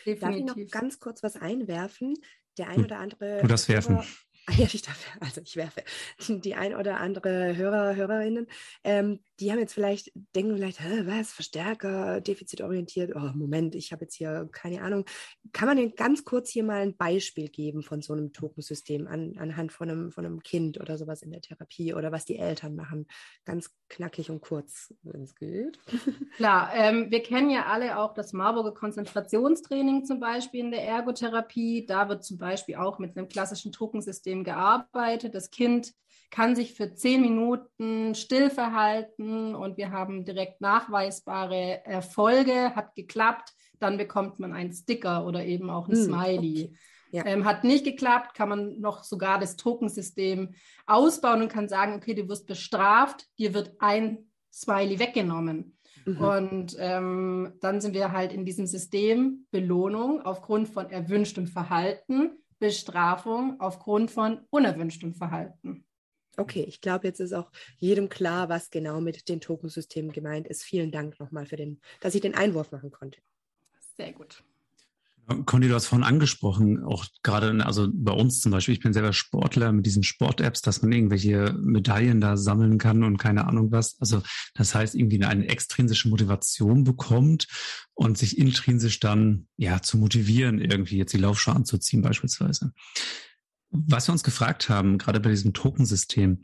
Definitiv. 0.05 0.19
Darf 0.19 0.35
ich 0.35 0.65
noch 0.65 0.71
ganz 0.71 0.99
kurz 0.99 1.23
was 1.23 1.35
einwerfen? 1.35 2.15
Der 2.57 2.69
ein 2.69 2.83
oder 2.83 2.99
andere. 2.99 3.39
Du 3.41 3.47
das 3.47 3.67
werfen. 3.69 3.99
Ah 4.45 4.53
ja, 4.57 4.67
ich 4.71 4.81
darf, 4.81 4.97
also 5.21 5.39
ich 5.39 5.55
werfe 5.55 5.83
die 6.27 6.55
ein 6.55 6.75
oder 6.75 6.99
andere 6.99 7.55
Hörer, 7.55 7.95
Hörerinnen, 7.95 8.47
ähm, 8.83 9.19
die 9.43 9.51
haben 9.51 9.59
jetzt 9.59 9.73
vielleicht, 9.73 10.11
denken 10.35 10.55
vielleicht, 10.55 10.79
was, 11.05 11.33
Verstärker, 11.33 12.21
defizitorientiert, 12.21 13.13
oh 13.13 13.31
Moment, 13.33 13.75
ich 13.75 13.91
habe 13.91 14.05
jetzt 14.05 14.15
hier 14.15 14.47
keine 14.53 14.81
Ahnung. 14.81 15.03
Kann 15.51 15.67
man 15.67 15.75
denn 15.75 15.95
ganz 15.95 16.23
kurz 16.23 16.49
hier 16.49 16.63
mal 16.63 16.81
ein 16.81 16.95
Beispiel 16.95 17.49
geben 17.49 17.83
von 17.83 18.01
so 18.01 18.13
einem 18.13 18.31
Tokensystem 18.31 19.05
an, 19.05 19.35
anhand 19.37 19.73
von 19.73 19.89
einem, 19.89 20.11
von 20.11 20.25
einem 20.25 20.41
Kind 20.41 20.79
oder 20.79 20.97
sowas 20.97 21.21
in 21.23 21.31
der 21.31 21.41
Therapie 21.41 21.93
oder 21.93 22.13
was 22.13 22.23
die 22.23 22.37
Eltern 22.37 22.75
machen? 22.75 23.05
Ganz 23.43 23.69
knackig 23.89 24.29
und 24.29 24.39
kurz, 24.39 24.93
wenn 25.03 25.23
es 25.23 25.35
geht. 25.35 25.77
Klar, 26.37 26.71
ähm, 26.73 27.11
wir 27.11 27.21
kennen 27.21 27.49
ja 27.49 27.65
alle 27.65 27.99
auch 27.99 28.13
das 28.13 28.31
Marburger 28.31 28.73
Konzentrationstraining 28.73 30.05
zum 30.05 30.21
Beispiel 30.21 30.61
in 30.61 30.71
der 30.71 30.87
Ergotherapie. 30.87 31.85
Da 31.85 32.07
wird 32.07 32.23
zum 32.23 32.37
Beispiel 32.37 32.75
auch 32.75 32.97
mit 32.97 33.17
einem 33.17 33.27
klassischen 33.27 33.73
Tokensystem 33.73 34.45
gearbeitet. 34.45 35.35
Das 35.35 35.51
Kind 35.51 35.93
kann 36.33 36.55
sich 36.55 36.73
für 36.73 36.95
zehn 36.95 37.21
Minuten 37.21 38.15
still 38.15 38.49
verhalten 38.49 39.53
und 39.53 39.77
wir 39.77 39.91
haben 39.91 40.25
direkt 40.25 40.61
nachweisbare 40.61 41.85
Erfolge, 41.85 42.75
hat 42.75 42.95
geklappt, 42.95 43.53
dann 43.79 43.97
bekommt 43.97 44.39
man 44.39 44.51
einen 44.51 44.73
Sticker 44.73 45.27
oder 45.27 45.45
eben 45.45 45.69
auch 45.69 45.87
ein 45.87 45.95
hm, 45.95 46.05
Smiley. 46.05 46.63
Okay. 46.63 46.77
Ja. 47.11 47.25
Ähm, 47.27 47.45
hat 47.45 47.63
nicht 47.63 47.85
geklappt, 47.85 48.33
kann 48.33 48.49
man 48.49 48.79
noch 48.79 49.03
sogar 49.03 49.37
das 49.37 49.57
Tokensystem 49.57 50.55
ausbauen 50.87 51.43
und 51.43 51.49
kann 51.49 51.69
sagen, 51.69 51.93
okay, 51.93 52.15
du 52.15 52.27
wirst 52.27 52.47
bestraft, 52.47 53.27
dir 53.37 53.53
wird 53.53 53.75
ein 53.77 54.25
Smiley 54.51 54.97
weggenommen. 54.97 55.77
Mhm. 56.05 56.17
Und 56.17 56.75
ähm, 56.79 57.53
dann 57.61 57.79
sind 57.79 57.93
wir 57.93 58.11
halt 58.11 58.33
in 58.33 58.43
diesem 58.43 58.65
System 58.65 59.45
Belohnung 59.51 60.23
aufgrund 60.23 60.67
von 60.67 60.89
erwünschtem 60.89 61.45
Verhalten, 61.45 62.39
Bestrafung 62.57 63.59
aufgrund 63.59 64.09
von 64.09 64.39
unerwünschtem 64.49 65.13
Verhalten. 65.13 65.85
Okay, 66.37 66.65
ich 66.67 66.81
glaube, 66.81 67.07
jetzt 67.07 67.19
ist 67.19 67.33
auch 67.33 67.51
jedem 67.77 68.09
klar, 68.09 68.49
was 68.49 68.71
genau 68.71 69.01
mit 69.01 69.29
den 69.29 69.39
Tokensystemen 69.39 70.11
gemeint 70.11 70.47
ist. 70.47 70.63
Vielen 70.63 70.91
Dank 70.91 71.19
nochmal 71.19 71.45
für 71.45 71.57
den, 71.57 71.79
dass 71.99 72.15
ich 72.15 72.21
den 72.21 72.35
Einwurf 72.35 72.71
machen 72.71 72.91
konnte. 72.91 73.19
Sehr 73.97 74.13
gut. 74.13 74.43
Conny, 75.45 75.69
du 75.69 75.75
hast 75.75 75.87
vorhin 75.87 76.03
angesprochen, 76.03 76.83
auch 76.83 77.05
gerade, 77.23 77.65
also 77.65 77.87
bei 77.93 78.11
uns 78.11 78.41
zum 78.41 78.51
Beispiel, 78.51 78.73
ich 78.73 78.81
bin 78.81 78.91
selber 78.91 79.13
Sportler 79.13 79.71
mit 79.71 79.85
diesen 79.85 80.03
Sport-Apps, 80.03 80.61
dass 80.61 80.81
man 80.81 80.91
irgendwelche 80.91 81.55
Medaillen 81.61 82.19
da 82.19 82.35
sammeln 82.35 82.77
kann 82.77 83.03
und 83.03 83.17
keine 83.17 83.47
Ahnung 83.47 83.71
was. 83.71 83.95
Also 84.01 84.21
das 84.53 84.75
heißt, 84.75 84.95
irgendwie 84.95 85.23
eine 85.23 85.47
extrinsische 85.47 86.09
Motivation 86.09 86.83
bekommt 86.83 87.47
und 87.93 88.17
sich 88.17 88.37
intrinsisch 88.37 88.99
dann 88.99 89.47
ja 89.55 89.81
zu 89.81 89.97
motivieren, 89.97 90.59
irgendwie 90.59 90.97
jetzt 90.97 91.13
die 91.13 91.19
Laufschuhe 91.19 91.55
anzuziehen 91.55 92.01
beispielsweise. 92.01 92.73
Was 93.75 94.07
wir 94.07 94.13
uns 94.13 94.23
gefragt 94.23 94.69
haben, 94.69 94.99
gerade 94.99 95.19
bei 95.19 95.29
diesem 95.29 95.53
Tokensystem, 95.53 96.43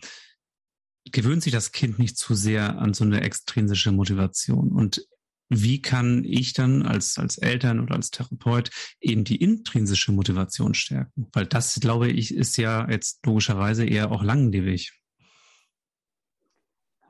gewöhnt 1.05 1.43
sich 1.43 1.53
das 1.53 1.71
Kind 1.71 1.99
nicht 1.99 2.17
zu 2.17 2.33
sehr 2.33 2.79
an 2.79 2.93
so 2.93 3.03
eine 3.03 3.21
extrinsische 3.21 3.91
Motivation? 3.91 4.71
Und 4.71 5.07
wie 5.49 5.81
kann 5.81 6.23
ich 6.25 6.53
dann 6.53 6.83
als, 6.83 7.17
als 7.17 7.37
Eltern 7.37 7.79
oder 7.79 7.95
als 7.95 8.11
Therapeut 8.11 8.69
eben 8.99 9.23
die 9.23 9.37
intrinsische 9.37 10.11
Motivation 10.11 10.73
stärken? 10.73 11.27
Weil 11.33 11.45
das, 11.45 11.79
glaube 11.79 12.09
ich, 12.09 12.33
ist 12.33 12.57
ja 12.57 12.89
jetzt 12.89 13.25
logischerweise 13.25 13.85
eher 13.85 14.11
auch 14.11 14.23
langlebig. 14.23 14.99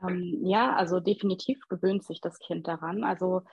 Ähm, 0.08 0.40
ja, 0.44 0.76
also 0.76 1.00
definitiv 1.00 1.60
gewöhnt 1.70 2.06
sich 2.06 2.22
das 2.22 2.40
Kind 2.40 2.68
daran. 2.68 3.04
Also 3.04 3.44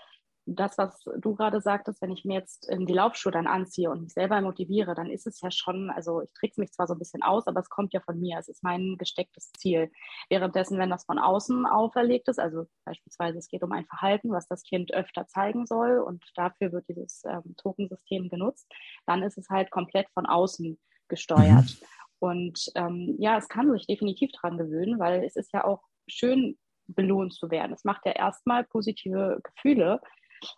das, 0.47 0.79
was 0.79 1.01
du 1.19 1.35
gerade 1.35 1.61
sagtest, 1.61 2.01
wenn 2.01 2.13
ich 2.13 2.25
mir 2.25 2.35
jetzt 2.35 2.69
die 2.71 2.93
Laufschuhe 2.93 3.33
dann 3.33 3.49
anziehe 3.49 3.91
und 3.91 4.03
mich 4.03 4.13
selber 4.13 4.41
motiviere, 4.41 4.95
dann 4.95 5.11
ist 5.11 5.27
es 5.27 5.41
ja 5.41 5.51
schon, 5.51 5.91
also 5.91 6.23
ich 6.23 6.33
trickse 6.35 6.61
mich 6.61 6.73
zwar 6.73 6.87
so 6.87 6.95
ein 6.95 7.01
bisschen 7.01 7.25
aus, 7.25 7.49
aber 7.49 7.61
es 7.61 7.69
kommt 7.69 7.93
ja 7.93 8.01
von 8.01 8.21
mir. 8.21 8.39
Es 8.39 8.49
ist 8.49 8.63
mein 8.63 8.97
gestecktes 8.97 9.51
Ziel. 9.59 9.91
Währenddessen, 10.31 10.79
wenn 10.79 10.91
das 10.91 11.05
von 11.05 11.19
außen 11.19 11.67
auferlegt 11.67 12.29
ist, 12.29 12.39
also 12.39 12.67
beispielsweise 12.85 13.39
es 13.39 13.49
geht 13.49 13.65
um 13.65 13.73
ein 13.73 13.87
Verhalten, 13.87 14.31
was 14.31 14.47
das 14.47 14.63
Kind 14.63 14.95
öfter 14.95 15.27
zeigen 15.27 15.67
soll 15.67 15.99
und 15.99 16.25
dafür 16.37 16.73
wird 16.73 16.89
dieses 16.89 17.25
ähm, 17.25 17.57
Tokensystem 17.57 18.29
genutzt, 18.29 18.73
dann 19.07 19.25
ist 19.25 19.39
es 19.39 19.49
halt 19.51 19.73
komplett 19.73 20.09
von 20.11 20.27
außen 20.27 20.79
gesteuert. 21.09 21.81
Mhm. 21.81 21.87
Und 22.19 22.71
ähm, 22.77 23.17
ja, 23.19 23.37
es 23.37 23.49
kann 23.49 23.71
sich 23.73 23.87
definitiv 23.87 24.31
daran 24.33 24.59
gewöhnen, 24.59 24.99
weil 25.01 25.25
es 25.25 25.35
ist 25.37 25.53
ja 25.53 25.65
auch 25.65 25.83
schön, 26.07 26.57
belohnt 26.89 27.35
zu 27.35 27.51
werden. 27.51 27.73
Es 27.73 27.85
macht 27.85 28.07
ja 28.07 28.13
erstmal 28.13 28.65
positive 28.65 29.41
Gefühle, 29.43 30.01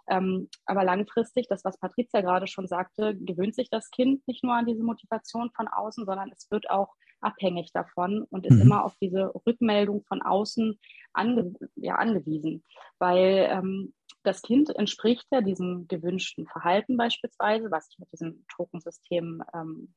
ähm, 0.09 0.49
aber 0.67 0.85
langfristig, 0.85 1.47
das, 1.49 1.65
was 1.65 1.79
Patricia 1.79 2.21
gerade 2.21 2.47
schon 2.47 2.67
sagte, 2.67 3.17
gewöhnt 3.17 3.55
sich 3.55 3.71
das 3.71 3.91
Kind 3.91 4.27
nicht 4.27 4.45
nur 4.45 4.55
an 4.55 4.67
diese 4.67 4.83
Motivation 4.83 5.51
von 5.55 5.69
außen, 5.69 6.05
sondern 6.05 6.31
es 6.33 6.51
wird 6.51 6.71
auch 6.71 6.95
abhängig 7.21 7.73
davon 7.73 8.25
und 8.31 8.47
ist 8.47 8.57
mhm. 8.57 8.63
immer 8.63 8.85
auf 8.85 8.95
diese 9.01 9.33
Rückmeldung 9.47 10.05
von 10.05 10.23
außen 10.23 10.79
ange 11.13 11.55
ja, 11.77 11.97
angewiesen. 11.97 12.65
Weil 12.99 13.49
ähm, 13.51 13.95
das 14.23 14.43
Kind 14.43 14.75
entspricht 14.77 15.27
ja 15.31 15.41
diesem 15.41 15.89
gewünschten 15.89 16.47
Verhalten 16.47 16.97
beispielsweise, 16.97 17.71
was 17.71 17.89
ich 17.91 17.99
mit 17.99 18.13
diesem 18.13 18.45
Tokensystem 18.55 19.43
ähm, 19.55 19.95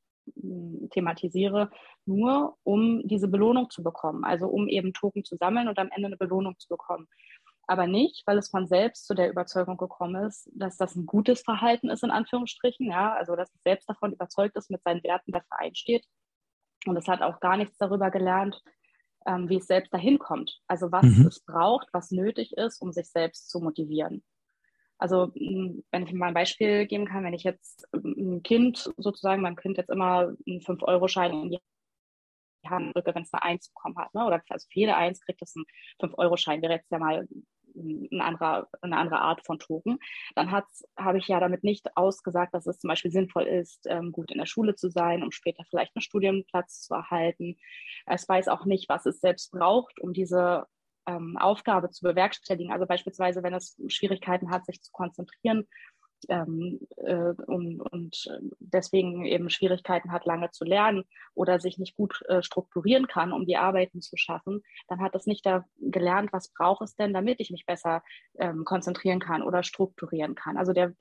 thematisiere, 0.91 1.71
nur 2.05 2.55
um 2.63 3.01
diese 3.07 3.27
Belohnung 3.27 3.69
zu 3.69 3.83
bekommen, 3.83 4.23
also 4.23 4.47
um 4.47 4.67
eben 4.67 4.93
Token 4.93 5.23
zu 5.23 5.35
sammeln 5.35 5.67
und 5.67 5.79
am 5.79 5.89
Ende 5.91 6.07
eine 6.07 6.17
Belohnung 6.17 6.57
zu 6.59 6.67
bekommen 6.69 7.07
aber 7.67 7.87
nicht, 7.87 8.23
weil 8.25 8.37
es 8.37 8.49
von 8.49 8.67
selbst 8.67 9.05
zu 9.05 9.13
der 9.13 9.29
Überzeugung 9.29 9.77
gekommen 9.77 10.25
ist, 10.25 10.49
dass 10.53 10.77
das 10.77 10.95
ein 10.95 11.05
gutes 11.05 11.41
Verhalten 11.41 11.89
ist, 11.89 12.03
in 12.03 12.11
Anführungsstrichen, 12.11 12.87
ja, 12.87 13.13
also 13.13 13.35
dass 13.35 13.53
es 13.53 13.61
selbst 13.63 13.89
davon 13.89 14.13
überzeugt 14.13 14.55
ist, 14.55 14.69
mit 14.69 14.83
seinen 14.83 15.03
Werten 15.03 15.31
dafür 15.31 15.59
einsteht. 15.59 16.05
Und 16.85 16.97
es 16.97 17.07
hat 17.07 17.21
auch 17.21 17.39
gar 17.39 17.57
nichts 17.57 17.77
darüber 17.77 18.09
gelernt, 18.11 18.61
ähm, 19.25 19.49
wie 19.49 19.57
es 19.57 19.67
selbst 19.67 19.93
dahin 19.93 20.19
kommt. 20.19 20.59
Also 20.67 20.91
was 20.91 21.03
mhm. 21.03 21.27
es 21.27 21.39
braucht, 21.41 21.87
was 21.93 22.11
nötig 22.11 22.53
ist, 22.57 22.81
um 22.81 22.91
sich 22.91 23.07
selbst 23.09 23.49
zu 23.49 23.59
motivieren. 23.59 24.23
Also 24.97 25.31
wenn 25.33 26.05
ich 26.05 26.13
mal 26.13 26.27
ein 26.27 26.33
Beispiel 26.35 26.85
geben 26.85 27.07
kann, 27.07 27.23
wenn 27.23 27.33
ich 27.33 27.43
jetzt 27.43 27.87
ein 27.93 28.43
Kind 28.43 28.91
sozusagen, 28.97 29.41
mein 29.41 29.55
Kind 29.55 29.77
jetzt 29.77 29.89
immer 29.89 30.35
einen 30.45 30.59
5-Euro-Schein 30.59 31.33
in 31.33 31.49
die 31.49 31.59
Hand 32.71 32.95
drücke, 32.95 33.13
wenn 33.13 33.23
es 33.23 33.33
eine 33.33 33.43
Eins 33.43 33.69
bekommen 33.69 33.97
hat, 33.97 34.13
ne? 34.13 34.25
oder 34.25 34.41
also 34.49 34.67
für 34.71 34.79
jede 34.79 34.95
Eins 34.95 35.21
kriegt 35.21 35.41
es 35.41 35.55
einen 35.55 35.65
5-Euro-Schein, 36.01 36.61
wäre 36.61 36.73
jetzt 36.73 36.91
ja 36.91 36.99
mal 36.99 37.27
eine 37.75 38.23
andere, 38.23 38.67
eine 38.81 38.97
andere 38.97 39.19
Art 39.19 39.45
von 39.45 39.59
Token, 39.59 39.99
dann 40.35 40.51
habe 40.51 41.17
ich 41.17 41.27
ja 41.27 41.39
damit 41.39 41.63
nicht 41.63 41.95
ausgesagt, 41.95 42.53
dass 42.53 42.67
es 42.67 42.79
zum 42.79 42.89
Beispiel 42.89 43.11
sinnvoll 43.11 43.43
ist, 43.43 43.85
ähm, 43.87 44.11
gut 44.11 44.31
in 44.31 44.39
der 44.39 44.45
Schule 44.45 44.75
zu 44.75 44.89
sein, 44.89 45.23
um 45.23 45.31
später 45.31 45.63
vielleicht 45.69 45.95
einen 45.95 46.01
Studienplatz 46.01 46.81
zu 46.81 46.93
erhalten. 46.93 47.57
Es 48.05 48.27
weiß 48.27 48.47
auch 48.49 48.65
nicht, 48.65 48.89
was 48.89 49.05
es 49.05 49.21
selbst 49.21 49.51
braucht, 49.51 49.99
um 49.99 50.13
diese 50.13 50.65
ähm, 51.07 51.37
Aufgabe 51.37 51.89
zu 51.89 52.03
bewerkstelligen. 52.03 52.71
Also 52.71 52.85
beispielsweise, 52.85 53.43
wenn 53.43 53.53
es 53.53 53.77
Schwierigkeiten 53.87 54.51
hat, 54.51 54.65
sich 54.65 54.81
zu 54.81 54.91
konzentrieren, 54.91 55.67
ähm, 56.29 56.79
äh, 56.97 57.33
und, 57.45 57.81
und 57.81 58.39
deswegen 58.59 59.25
eben 59.25 59.49
Schwierigkeiten 59.49 60.11
hat, 60.11 60.25
lange 60.25 60.51
zu 60.51 60.65
lernen 60.65 61.03
oder 61.33 61.59
sich 61.59 61.77
nicht 61.77 61.95
gut 61.95 62.21
äh, 62.27 62.41
strukturieren 62.43 63.07
kann, 63.07 63.33
um 63.33 63.45
die 63.45 63.57
Arbeiten 63.57 64.01
zu 64.01 64.17
schaffen, 64.17 64.61
dann 64.87 65.01
hat 65.01 65.15
es 65.15 65.25
nicht 65.25 65.45
da 65.45 65.65
gelernt, 65.79 66.33
was 66.33 66.49
braucht 66.49 66.81
es 66.81 66.95
denn, 66.95 67.13
damit 67.13 67.39
ich 67.39 67.51
mich 67.51 67.65
besser 67.65 68.03
ähm, 68.37 68.65
konzentrieren 68.65 69.19
kann 69.19 69.43
oder 69.43 69.63
strukturieren 69.63 70.35
kann. 70.35 70.57
Also 70.57 70.73
der, 70.73 70.93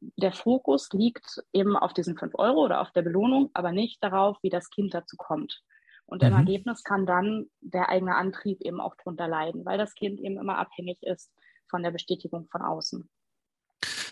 der 0.00 0.32
Fokus 0.32 0.88
liegt 0.92 1.42
eben 1.52 1.76
auf 1.76 1.92
diesen 1.92 2.16
5 2.16 2.34
Euro 2.34 2.64
oder 2.64 2.80
auf 2.80 2.90
der 2.92 3.02
Belohnung, 3.02 3.50
aber 3.54 3.72
nicht 3.72 4.02
darauf, 4.02 4.38
wie 4.42 4.50
das 4.50 4.70
Kind 4.70 4.94
dazu 4.94 5.16
kommt. 5.16 5.62
Und 6.06 6.22
mhm. 6.22 6.28
im 6.28 6.34
Ergebnis 6.34 6.82
kann 6.82 7.06
dann 7.06 7.46
der 7.60 7.88
eigene 7.88 8.14
Antrieb 8.14 8.60
eben 8.60 8.80
auch 8.80 8.94
drunter 8.96 9.28
leiden, 9.28 9.64
weil 9.64 9.78
das 9.78 9.94
Kind 9.94 10.20
eben 10.20 10.38
immer 10.38 10.58
abhängig 10.58 11.02
ist 11.02 11.32
von 11.68 11.82
der 11.82 11.90
Bestätigung 11.90 12.48
von 12.50 12.62
außen. 12.62 13.08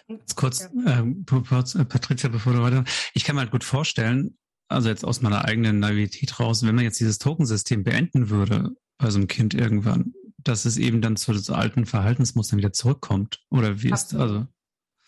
Jetzt 0.07 0.37
kurz, 0.37 0.61
ja. 0.61 1.01
Ähm, 1.01 1.25
äh, 1.29 1.85
Patricia, 1.85 2.29
bevor 2.29 2.53
du 2.53 2.63
weiter. 2.63 2.85
Ich 3.15 3.25
kann 3.25 3.37
mir 3.37 3.43
halt 3.43 3.51
gut 3.51 3.65
vorstellen, 3.65 4.37
also 4.69 4.89
jetzt 4.89 5.05
aus 5.05 5.23
meiner 5.23 5.45
eigenen 5.45 5.79
Naivität 5.79 6.39
raus, 6.41 6.65
wenn 6.65 6.75
man 6.75 6.85
jetzt 6.85 7.01
dieses 7.01 7.19
Tokensystem 7.19 7.85
beenden 7.85 8.31
würde 8.31 8.75
bei 8.99 9.11
so 9.11 9.19
einem 9.19 9.29
Kind 9.29 9.55
irgendwann, 9.55 10.15
dass 10.39 10.65
es 10.65 10.77
eben 10.77 11.01
dann 11.01 11.17
zu 11.17 11.33
alten 11.55 11.87
Verhaltensmustern 11.87 12.59
wieder 12.59 12.73
zurückkommt. 12.73 13.43
Oder 13.51 13.83
wie 13.83 13.93
Absolut. 13.93 14.25
ist 14.27 14.33
also? 14.33 14.47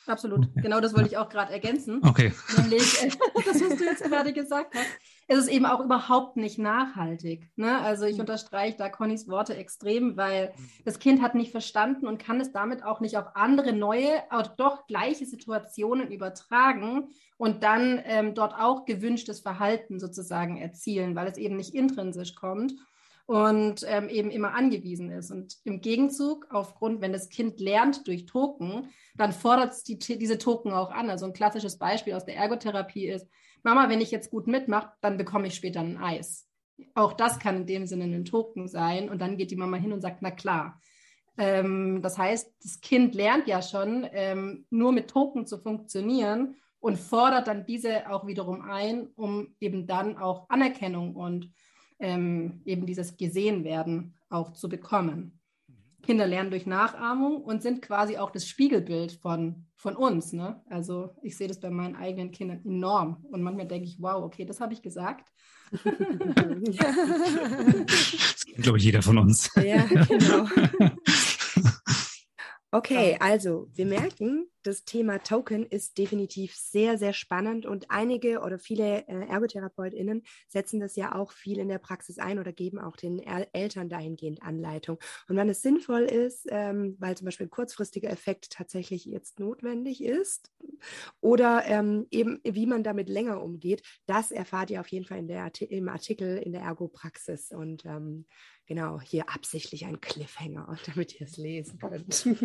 Absolut. 0.06 0.38
Okay. 0.46 0.60
Genau 0.62 0.80
das 0.80 0.94
wollte 0.94 1.08
ich 1.08 1.16
auch 1.16 1.28
gerade 1.28 1.52
ergänzen. 1.52 2.00
Okay. 2.02 2.32
Nämlich, 2.56 3.02
äh, 3.02 3.10
das, 3.44 3.60
was 3.60 3.76
du 3.76 3.84
jetzt 3.84 4.04
gerade 4.04 4.32
gesagt 4.32 4.74
hast 4.74 4.86
es 5.28 5.38
ist 5.38 5.48
eben 5.48 5.66
auch 5.66 5.80
überhaupt 5.80 6.36
nicht 6.36 6.58
nachhaltig. 6.58 7.48
Ne? 7.56 7.80
Also 7.80 8.04
ich 8.04 8.14
mhm. 8.14 8.20
unterstreiche 8.20 8.76
da 8.76 8.88
Connys 8.88 9.28
Worte 9.28 9.56
extrem, 9.56 10.16
weil 10.16 10.52
mhm. 10.56 10.68
das 10.84 10.98
Kind 10.98 11.20
hat 11.20 11.34
nicht 11.34 11.50
verstanden 11.50 12.06
und 12.06 12.18
kann 12.18 12.40
es 12.40 12.52
damit 12.52 12.84
auch 12.84 13.00
nicht 13.00 13.16
auf 13.16 13.34
andere 13.34 13.72
neue, 13.72 14.22
auch 14.30 14.46
doch 14.46 14.86
gleiche 14.86 15.26
Situationen 15.26 16.10
übertragen 16.10 17.08
und 17.38 17.62
dann 17.62 18.00
ähm, 18.04 18.34
dort 18.34 18.54
auch 18.54 18.84
gewünschtes 18.84 19.40
Verhalten 19.40 19.98
sozusagen 19.98 20.58
erzielen, 20.58 21.16
weil 21.16 21.26
es 21.26 21.38
eben 21.38 21.56
nicht 21.56 21.74
intrinsisch 21.74 22.34
kommt 22.34 22.74
und 23.26 23.84
ähm, 23.88 24.08
eben 24.08 24.30
immer 24.30 24.54
angewiesen 24.54 25.10
ist. 25.10 25.32
Und 25.32 25.56
im 25.64 25.80
Gegenzug, 25.80 26.46
aufgrund, 26.50 27.00
wenn 27.00 27.12
das 27.12 27.28
Kind 27.28 27.60
lernt 27.60 28.06
durch 28.06 28.26
Token, 28.26 28.90
dann 29.16 29.32
fordert 29.32 29.72
es 29.72 29.82
die, 29.82 29.98
diese 29.98 30.38
Token 30.38 30.72
auch 30.72 30.92
an. 30.92 31.10
Also 31.10 31.26
ein 31.26 31.32
klassisches 31.32 31.76
Beispiel 31.76 32.14
aus 32.14 32.24
der 32.24 32.36
Ergotherapie 32.36 33.08
ist, 33.08 33.26
Mama, 33.66 33.88
wenn 33.88 34.00
ich 34.00 34.12
jetzt 34.12 34.30
gut 34.30 34.46
mitmache, 34.46 34.92
dann 35.00 35.16
bekomme 35.16 35.48
ich 35.48 35.56
später 35.56 35.80
ein 35.80 35.98
Eis. 35.98 36.48
Auch 36.94 37.12
das 37.12 37.40
kann 37.40 37.56
in 37.56 37.66
dem 37.66 37.86
Sinne 37.86 38.04
ein 38.04 38.24
Token 38.24 38.68
sein. 38.68 39.08
Und 39.08 39.20
dann 39.20 39.36
geht 39.36 39.50
die 39.50 39.56
Mama 39.56 39.76
hin 39.76 39.92
und 39.92 40.00
sagt, 40.00 40.22
na 40.22 40.30
klar. 40.30 40.80
Ähm, 41.36 42.00
das 42.00 42.16
heißt, 42.16 42.54
das 42.62 42.80
Kind 42.80 43.16
lernt 43.16 43.48
ja 43.48 43.60
schon, 43.60 44.06
ähm, 44.12 44.66
nur 44.70 44.92
mit 44.92 45.08
Token 45.08 45.46
zu 45.46 45.58
funktionieren 45.58 46.54
und 46.78 46.96
fordert 46.96 47.48
dann 47.48 47.66
diese 47.66 48.08
auch 48.08 48.24
wiederum 48.28 48.60
ein, 48.62 49.08
um 49.16 49.56
eben 49.58 49.88
dann 49.88 50.16
auch 50.16 50.48
Anerkennung 50.48 51.16
und 51.16 51.52
ähm, 51.98 52.62
eben 52.64 52.86
dieses 52.86 53.16
Gesehenwerden 53.16 54.14
auch 54.30 54.52
zu 54.52 54.68
bekommen. 54.68 55.40
Kinder 56.02 56.28
lernen 56.28 56.50
durch 56.50 56.66
Nachahmung 56.66 57.42
und 57.42 57.62
sind 57.62 57.82
quasi 57.82 58.16
auch 58.16 58.30
das 58.30 58.46
Spiegelbild 58.46 59.10
von, 59.10 59.65
von 59.76 59.94
uns. 59.94 60.32
Ne? 60.32 60.60
Also 60.68 61.14
ich 61.22 61.36
sehe 61.36 61.48
das 61.48 61.60
bei 61.60 61.70
meinen 61.70 61.96
eigenen 61.96 62.30
Kindern 62.30 62.64
enorm. 62.64 63.24
Und 63.30 63.42
manchmal 63.42 63.66
denke 63.66 63.86
ich, 63.86 64.00
wow, 64.00 64.24
okay, 64.24 64.44
das 64.44 64.60
habe 64.60 64.72
ich 64.72 64.82
gesagt. 64.82 65.30
das 65.84 65.94
kennt, 68.44 68.62
glaube 68.62 68.78
ich, 68.78 68.84
jeder 68.84 69.02
von 69.02 69.18
uns. 69.18 69.50
Ja, 69.56 69.84
genau. 69.84 70.46
Okay, 72.76 73.16
also 73.20 73.70
wir 73.72 73.86
merken, 73.86 74.50
das 74.62 74.84
Thema 74.84 75.22
Token 75.22 75.64
ist 75.64 75.96
definitiv 75.96 76.54
sehr, 76.54 76.98
sehr 76.98 77.14
spannend 77.14 77.64
und 77.64 77.90
einige 77.90 78.40
oder 78.40 78.58
viele 78.58 79.08
äh, 79.08 79.28
ErgotherapeutInnen 79.28 80.22
setzen 80.46 80.78
das 80.78 80.94
ja 80.94 81.14
auch 81.14 81.32
viel 81.32 81.58
in 81.58 81.68
der 81.68 81.78
Praxis 81.78 82.18
ein 82.18 82.38
oder 82.38 82.52
geben 82.52 82.78
auch 82.78 82.96
den 82.96 83.18
El 83.20 83.46
Eltern 83.54 83.88
dahingehend 83.88 84.42
Anleitung. 84.42 84.98
Und 85.26 85.36
wenn 85.36 85.48
es 85.48 85.62
sinnvoll 85.62 86.02
ist, 86.02 86.48
ähm, 86.50 86.96
weil 86.98 87.16
zum 87.16 87.24
Beispiel 87.24 87.46
ein 87.46 87.50
kurzfristiger 87.50 88.10
Effekt 88.10 88.50
tatsächlich 88.50 89.06
jetzt 89.06 89.40
notwendig 89.40 90.04
ist 90.04 90.52
oder 91.22 91.64
ähm, 91.64 92.06
eben 92.10 92.40
wie 92.44 92.66
man 92.66 92.82
damit 92.82 93.08
länger 93.08 93.42
umgeht, 93.42 93.82
das 94.04 94.32
erfahrt 94.32 94.70
ihr 94.70 94.80
auf 94.80 94.88
jeden 94.88 95.06
Fall 95.06 95.18
in 95.18 95.28
der, 95.28 95.50
im 95.60 95.88
Artikel 95.88 96.36
in 96.36 96.52
der 96.52 96.60
Ergo-Praxis 96.60 97.52
und 97.52 97.86
ähm, 97.86 98.26
genau, 98.66 99.00
hier 99.00 99.28
absichtlich 99.30 99.86
ein 99.86 100.00
Cliffhanger, 100.00 100.76
damit 100.86 101.18
ihr 101.20 101.26
es 101.26 101.36
lesen 101.36 101.78
könnt. 101.78 102.26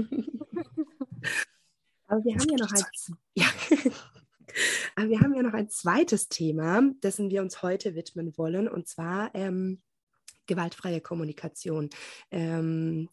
Aber 2.07 2.23
wir 2.25 2.35
haben 2.35 2.49
ja 2.49 2.57
noch 2.57 2.71
ein, 2.71 2.83
ja. 3.35 3.45
Aber 4.95 5.09
wir 5.09 5.21
haben 5.21 5.33
ja 5.33 5.43
noch 5.43 5.53
ein 5.53 5.69
zweites 5.69 6.27
Thema, 6.27 6.81
dessen 7.03 7.29
wir 7.29 7.41
uns 7.41 7.61
heute 7.61 7.95
widmen 7.95 8.37
wollen, 8.37 8.67
und 8.67 8.87
zwar 8.87 9.33
ähm, 9.33 9.81
gewaltfreie 10.45 10.99
Kommunikation. 10.99 11.89
Ähm, 12.31 13.09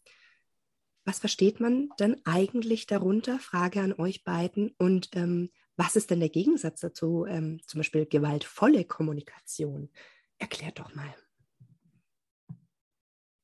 was 1.05 1.19
versteht 1.19 1.59
man 1.59 1.89
denn 1.99 2.21
eigentlich 2.25 2.85
darunter? 2.85 3.39
Frage 3.39 3.81
an 3.81 3.93
euch 3.93 4.23
beiden. 4.23 4.75
Und 4.77 5.09
ähm, 5.15 5.49
was 5.77 5.95
ist 5.95 6.11
denn 6.11 6.19
der 6.19 6.29
Gegensatz 6.29 6.81
dazu, 6.81 7.25
ähm, 7.25 7.61
zum 7.65 7.79
Beispiel 7.79 8.05
gewaltvolle 8.05 8.83
Kommunikation? 8.83 9.89
Erklärt 10.37 10.79
doch 10.79 10.93
mal. 10.93 11.15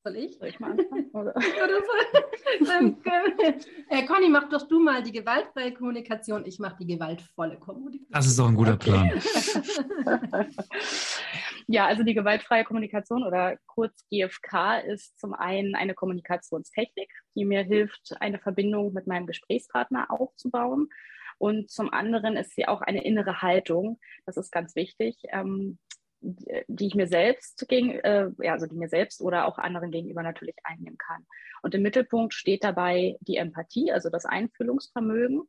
Soll 0.06 0.16
ich? 0.18 0.38
Soll 0.38 0.50
ich 0.50 0.60
mal 0.60 0.70
anfangen? 0.70 1.10
Oder? 1.10 1.34
äh, 3.88 4.06
Conny, 4.06 4.28
mach 4.28 4.48
doch 4.48 4.68
du 4.68 4.78
mal 4.78 5.02
die 5.02 5.10
gewaltfreie 5.10 5.74
Kommunikation. 5.74 6.46
Ich 6.46 6.60
mache 6.60 6.76
die 6.78 6.86
gewaltvolle 6.86 7.58
Kommunikation. 7.58 8.12
Das 8.12 8.28
ist 8.28 8.38
doch 8.38 8.46
ein 8.46 8.54
guter 8.54 8.74
Okay. 8.74 8.90
Plan. 8.90 9.20
Ja, 11.68 11.86
also 11.86 12.04
die 12.04 12.14
gewaltfreie 12.14 12.62
Kommunikation 12.62 13.24
oder 13.24 13.56
kurz 13.66 14.06
GFK 14.08 14.78
ist 14.86 15.18
zum 15.18 15.34
einen 15.34 15.74
eine 15.74 15.94
Kommunikationstechnik, 15.94 17.10
die 17.34 17.44
mir 17.44 17.64
hilft, 17.64 18.14
eine 18.20 18.38
Verbindung 18.38 18.92
mit 18.92 19.08
meinem 19.08 19.26
Gesprächspartner 19.26 20.12
aufzubauen. 20.12 20.88
Und 21.38 21.68
zum 21.68 21.92
anderen 21.92 22.36
ist 22.36 22.54
sie 22.54 22.68
auch 22.68 22.82
eine 22.82 23.04
innere 23.04 23.42
Haltung, 23.42 23.98
das 24.26 24.36
ist 24.36 24.52
ganz 24.52 24.76
wichtig, 24.76 25.16
ähm, 25.32 25.80
die 26.68 26.86
ich 26.86 26.94
mir 26.94 27.06
selbst 27.06 27.66
gegen, 27.68 27.98
äh, 28.00 28.30
ja, 28.38 28.52
also 28.52 28.66
die 28.66 28.76
mir 28.76 28.88
selbst 28.88 29.20
oder 29.20 29.46
auch 29.46 29.58
anderen 29.58 29.90
gegenüber 29.90 30.22
natürlich 30.22 30.56
einnehmen 30.64 30.98
kann. 30.98 31.26
Und 31.62 31.74
im 31.74 31.82
Mittelpunkt 31.82 32.34
steht 32.34 32.64
dabei 32.64 33.16
die 33.20 33.36
Empathie, 33.36 33.92
also 33.92 34.10
das 34.10 34.24
Einfühlungsvermögen. 34.24 35.40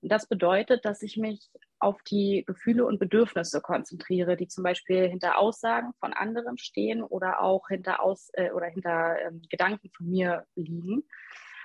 Und 0.00 0.12
das 0.12 0.26
bedeutet, 0.26 0.84
dass 0.84 1.02
ich 1.02 1.16
mich 1.16 1.50
auf 1.78 2.02
die 2.02 2.44
Gefühle 2.46 2.84
und 2.84 2.98
Bedürfnisse 2.98 3.60
konzentriere, 3.60 4.36
die 4.36 4.48
zum 4.48 4.64
Beispiel 4.64 5.08
hinter 5.08 5.38
Aussagen 5.38 5.92
von 6.00 6.12
anderen 6.12 6.58
stehen 6.58 7.02
oder 7.02 7.40
auch 7.40 7.68
hinter, 7.68 8.02
Aus, 8.02 8.30
äh, 8.34 8.50
oder 8.50 8.66
hinter 8.66 9.16
ähm, 9.20 9.42
Gedanken 9.48 9.90
von 9.96 10.08
mir 10.08 10.44
liegen. 10.54 11.04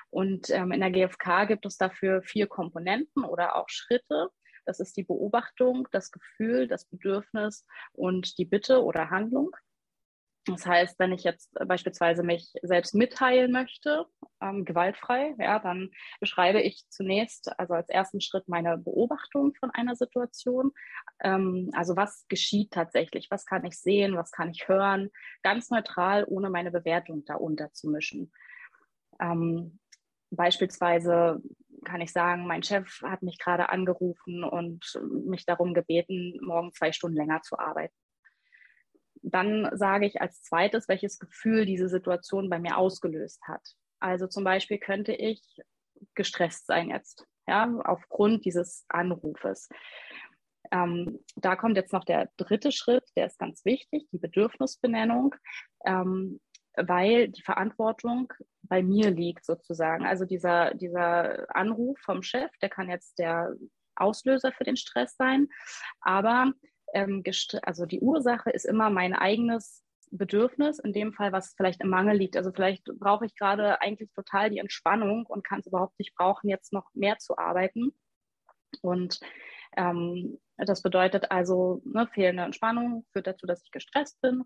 Und 0.09 0.49
ähm, 0.49 0.71
in 0.71 0.81
der 0.81 0.91
GfK 0.91 1.45
gibt 1.45 1.65
es 1.65 1.77
dafür 1.77 2.21
vier 2.21 2.47
Komponenten 2.47 3.23
oder 3.23 3.55
auch 3.55 3.69
Schritte. 3.69 4.29
Das 4.65 4.79
ist 4.79 4.95
die 4.97 5.03
Beobachtung, 5.03 5.87
das 5.91 6.11
Gefühl, 6.11 6.67
das 6.67 6.85
Bedürfnis 6.85 7.65
und 7.93 8.37
die 8.37 8.45
Bitte 8.45 8.83
oder 8.83 9.09
Handlung. 9.09 9.55
Das 10.45 10.65
heißt, 10.65 10.97
wenn 10.97 11.11
ich 11.11 11.23
jetzt 11.23 11.53
beispielsweise 11.67 12.23
mich 12.23 12.51
selbst 12.63 12.95
mitteilen 12.95 13.51
möchte, 13.51 14.07
ähm, 14.41 14.65
gewaltfrei, 14.65 15.35
ja, 15.37 15.59
dann 15.59 15.91
beschreibe 16.19 16.61
ich 16.61 16.83
zunächst, 16.89 17.57
also 17.59 17.75
als 17.75 17.89
ersten 17.89 18.21
Schritt, 18.21 18.47
meine 18.47 18.79
Beobachtung 18.79 19.53
von 19.59 19.69
einer 19.69 19.95
Situation. 19.95 20.71
Ähm, 21.19 21.69
also 21.73 21.95
was 21.95 22.25
geschieht 22.27 22.71
tatsächlich? 22.71 23.27
Was 23.29 23.45
kann 23.45 23.65
ich 23.65 23.79
sehen? 23.79 24.15
Was 24.17 24.31
kann 24.31 24.49
ich 24.49 24.67
hören? 24.67 25.11
Ganz 25.43 25.69
neutral, 25.69 26.25
ohne 26.27 26.49
meine 26.49 26.71
Bewertung 26.71 27.23
da 27.25 27.35
unterzumischen. 27.35 28.31
Ähm, 29.19 29.79
beispielsweise 30.31 31.39
kann 31.85 32.01
ich 32.01 32.11
sagen, 32.11 32.45
mein 32.47 32.63
Chef 32.63 33.01
hat 33.01 33.23
mich 33.23 33.39
gerade 33.39 33.69
angerufen 33.69 34.43
und 34.43 34.99
mich 35.25 35.45
darum 35.45 35.73
gebeten, 35.73 36.39
morgen 36.41 36.73
zwei 36.73 36.91
Stunden 36.91 37.17
länger 37.17 37.41
zu 37.41 37.57
arbeiten. 37.57 37.95
Dann 39.23 39.69
sage 39.73 40.05
ich 40.05 40.21
als 40.21 40.41
zweites, 40.41 40.87
welches 40.87 41.19
Gefühl 41.19 41.65
diese 41.65 41.89
Situation 41.89 42.49
bei 42.49 42.59
mir 42.59 42.77
ausgelöst 42.77 43.41
hat. 43.47 43.61
Also 43.99 44.27
zum 44.27 44.43
Beispiel 44.43 44.79
könnte 44.79 45.13
ich 45.13 45.41
gestresst 46.15 46.65
sein 46.65 46.89
jetzt, 46.89 47.27
ja, 47.47 47.71
aufgrund 47.83 48.45
dieses 48.45 48.85
Anrufes. 48.89 49.69
Ähm, 50.71 51.19
da 51.35 51.55
kommt 51.55 51.77
jetzt 51.77 51.93
noch 51.93 52.05
der 52.05 52.29
dritte 52.37 52.71
Schritt, 52.71 53.03
der 53.15 53.27
ist 53.27 53.37
ganz 53.37 53.65
wichtig, 53.65 54.07
die 54.11 54.17
Bedürfnisbenennung, 54.17 55.35
ähm, 55.85 56.39
weil 56.75 57.29
die 57.29 57.41
Verantwortung 57.41 58.33
bei 58.63 58.81
mir 58.83 59.11
liegt 59.11 59.45
sozusagen. 59.45 60.05
Also 60.05 60.25
dieser, 60.25 60.73
dieser 60.73 61.53
Anruf 61.55 61.99
vom 61.99 62.23
Chef, 62.23 62.51
der 62.61 62.69
kann 62.69 62.89
jetzt 62.89 63.19
der 63.19 63.53
Auslöser 63.95 64.51
für 64.51 64.63
den 64.63 64.77
Stress 64.77 65.15
sein, 65.17 65.47
aber 65.99 66.53
ähm, 66.93 67.23
also 67.63 67.85
die 67.85 67.99
Ursache 67.99 68.49
ist 68.49 68.65
immer 68.65 68.89
mein 68.89 69.13
eigenes 69.13 69.83
Bedürfnis, 70.11 70.79
in 70.79 70.93
dem 70.93 71.13
Fall, 71.13 71.31
was 71.31 71.53
vielleicht 71.55 71.81
im 71.81 71.89
Mangel 71.89 72.17
liegt. 72.17 72.35
Also 72.35 72.51
vielleicht 72.51 72.83
brauche 72.99 73.25
ich 73.25 73.35
gerade 73.35 73.81
eigentlich 73.81 74.11
total 74.13 74.49
die 74.49 74.59
Entspannung 74.59 75.25
und 75.25 75.43
kann 75.43 75.61
es 75.61 75.67
überhaupt 75.67 75.97
nicht 75.99 76.13
brauchen, 76.15 76.49
jetzt 76.49 76.73
noch 76.73 76.89
mehr 76.93 77.17
zu 77.17 77.37
arbeiten. 77.37 77.93
Und 78.81 79.19
ähm, 79.77 80.37
das 80.57 80.81
bedeutet 80.81 81.31
also, 81.31 81.81
ne, 81.85 82.07
fehlende 82.13 82.43
Entspannung 82.43 83.05
führt 83.11 83.27
dazu, 83.27 83.47
dass 83.47 83.63
ich 83.63 83.71
gestresst 83.71 84.21
bin. 84.21 84.43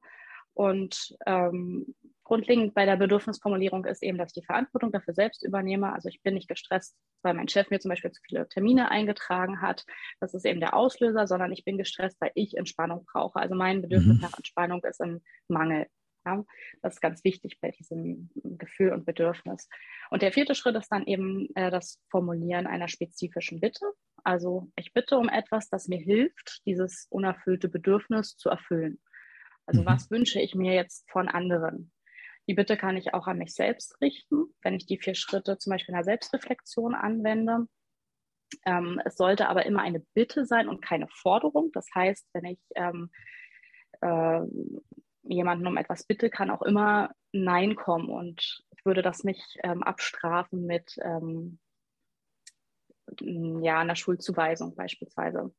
Und 0.54 1.16
ähm, 1.26 1.96
grundlegend 2.26 2.74
bei 2.74 2.86
der 2.86 2.98
Bedürfnisformulierung 2.98 3.86
ist 3.86 4.04
eben, 4.04 4.18
dass 4.18 4.32
ich 4.36 4.42
die 4.42 4.46
Verantwortung 4.46 4.92
dafür 4.92 5.14
selbst 5.14 5.44
übernehme. 5.46 5.94
Also 5.94 6.10
ich 6.10 6.22
bin 6.24 6.34
nicht 6.36 6.50
gestresst, 6.50 6.98
weil 7.24 7.36
mein 7.36 7.48
Chef 7.48 7.70
mir 7.70 7.80
zum 7.80 7.90
Beispiel 7.90 8.12
zu 8.12 8.22
viele 8.28 8.50
Termine 8.50 8.92
eingetragen 8.92 9.62
hat. 9.62 9.86
Das 10.20 10.34
ist 10.34 10.46
eben 10.46 10.60
der 10.60 10.76
Auslöser, 10.76 11.28
sondern 11.28 11.54
ich 11.54 11.64
bin 11.66 11.78
gestresst, 11.78 12.20
weil 12.22 12.32
ich 12.36 12.58
Entspannung 12.58 13.06
brauche. 13.06 13.40
Also 13.40 13.56
mein 13.56 13.82
Bedürfnis 13.82 14.18
Mhm. 14.18 14.22
nach 14.22 14.34
Entspannung 14.36 14.84
ist 14.84 15.02
im 15.02 15.22
Mangel. 15.48 15.88
Ja, 16.28 16.44
das 16.82 16.96
ist 16.96 17.02
ganz 17.02 17.24
wichtig 17.24 17.60
bei 17.62 17.70
diesem 17.72 18.32
Gefühl 18.36 18.94
und 18.94 19.06
Bedürfnis. 19.06 19.70
Und 20.10 20.24
der 20.24 20.32
vierte 20.32 20.56
Schritt 20.56 20.76
ist 20.76 20.90
dann 20.92 21.06
eben 21.06 21.50
äh, 21.56 21.70
das 21.70 22.02
Formulieren 22.10 22.66
einer 22.68 22.88
spezifischen 22.88 23.60
Bitte. 23.60 23.86
Also 24.24 24.72
ich 24.76 24.94
bitte 24.94 25.20
um 25.20 25.30
etwas, 25.30 25.70
das 25.70 25.88
mir 25.88 26.00
hilft, 26.00 26.62
dieses 26.66 27.06
unerfüllte 27.12 27.70
Bedürfnis 27.70 28.38
zu 28.38 28.50
erfüllen. 28.50 29.00
Also 29.68 29.82
Mhm. 29.82 29.86
was 29.86 30.10
wünsche 30.12 30.42
ich 30.42 30.56
mir 30.56 30.74
jetzt 30.74 31.10
von 31.12 31.28
anderen? 31.28 31.92
Die 32.48 32.54
Bitte 32.54 32.78
kann 32.78 32.98
ich 32.98 33.14
auch 33.14 33.28
an 33.28 33.38
mich 33.38 33.54
selbst 33.54 34.00
richten, 34.02 34.54
wenn 34.62 34.76
ich 34.76 34.86
die 34.86 35.00
vier 35.00 35.16
Schritte 35.16 35.58
zum 35.58 35.72
Beispiel 35.72 35.94
in 35.94 35.98
der 35.98 36.04
Selbstreflexion 36.04 36.94
anwende. 36.94 37.68
Ähm, 38.66 39.02
es 39.04 39.18
sollte 39.18 39.50
aber 39.50 39.66
immer 39.66 39.82
eine 39.82 40.02
Bitte 40.14 40.46
sein 40.46 40.70
und 40.70 40.82
keine 40.82 41.08
Forderung. 41.08 41.72
Das 41.74 41.88
heißt, 41.94 42.28
wenn 42.34 42.46
ich 42.46 42.60
ähm, 42.76 43.10
äh, 44.02 44.42
jemanden 45.24 45.66
um 45.68 45.78
etwas 45.78 46.06
bitte, 46.06 46.30
kann 46.30 46.52
auch 46.52 46.62
immer 46.62 47.12
Nein 47.32 47.76
kommen 47.76 48.10
und 48.10 48.64
ich 48.78 48.86
würde 48.86 49.02
das 49.02 49.24
nicht 49.24 49.58
ähm, 49.64 49.82
abstrafen 49.84 50.66
mit 50.66 50.98
ähm, 51.02 51.60
ja, 53.22 53.80
einer 53.80 53.96
Schulzuweisung 53.96 54.76
beispielsweise. 54.76 55.54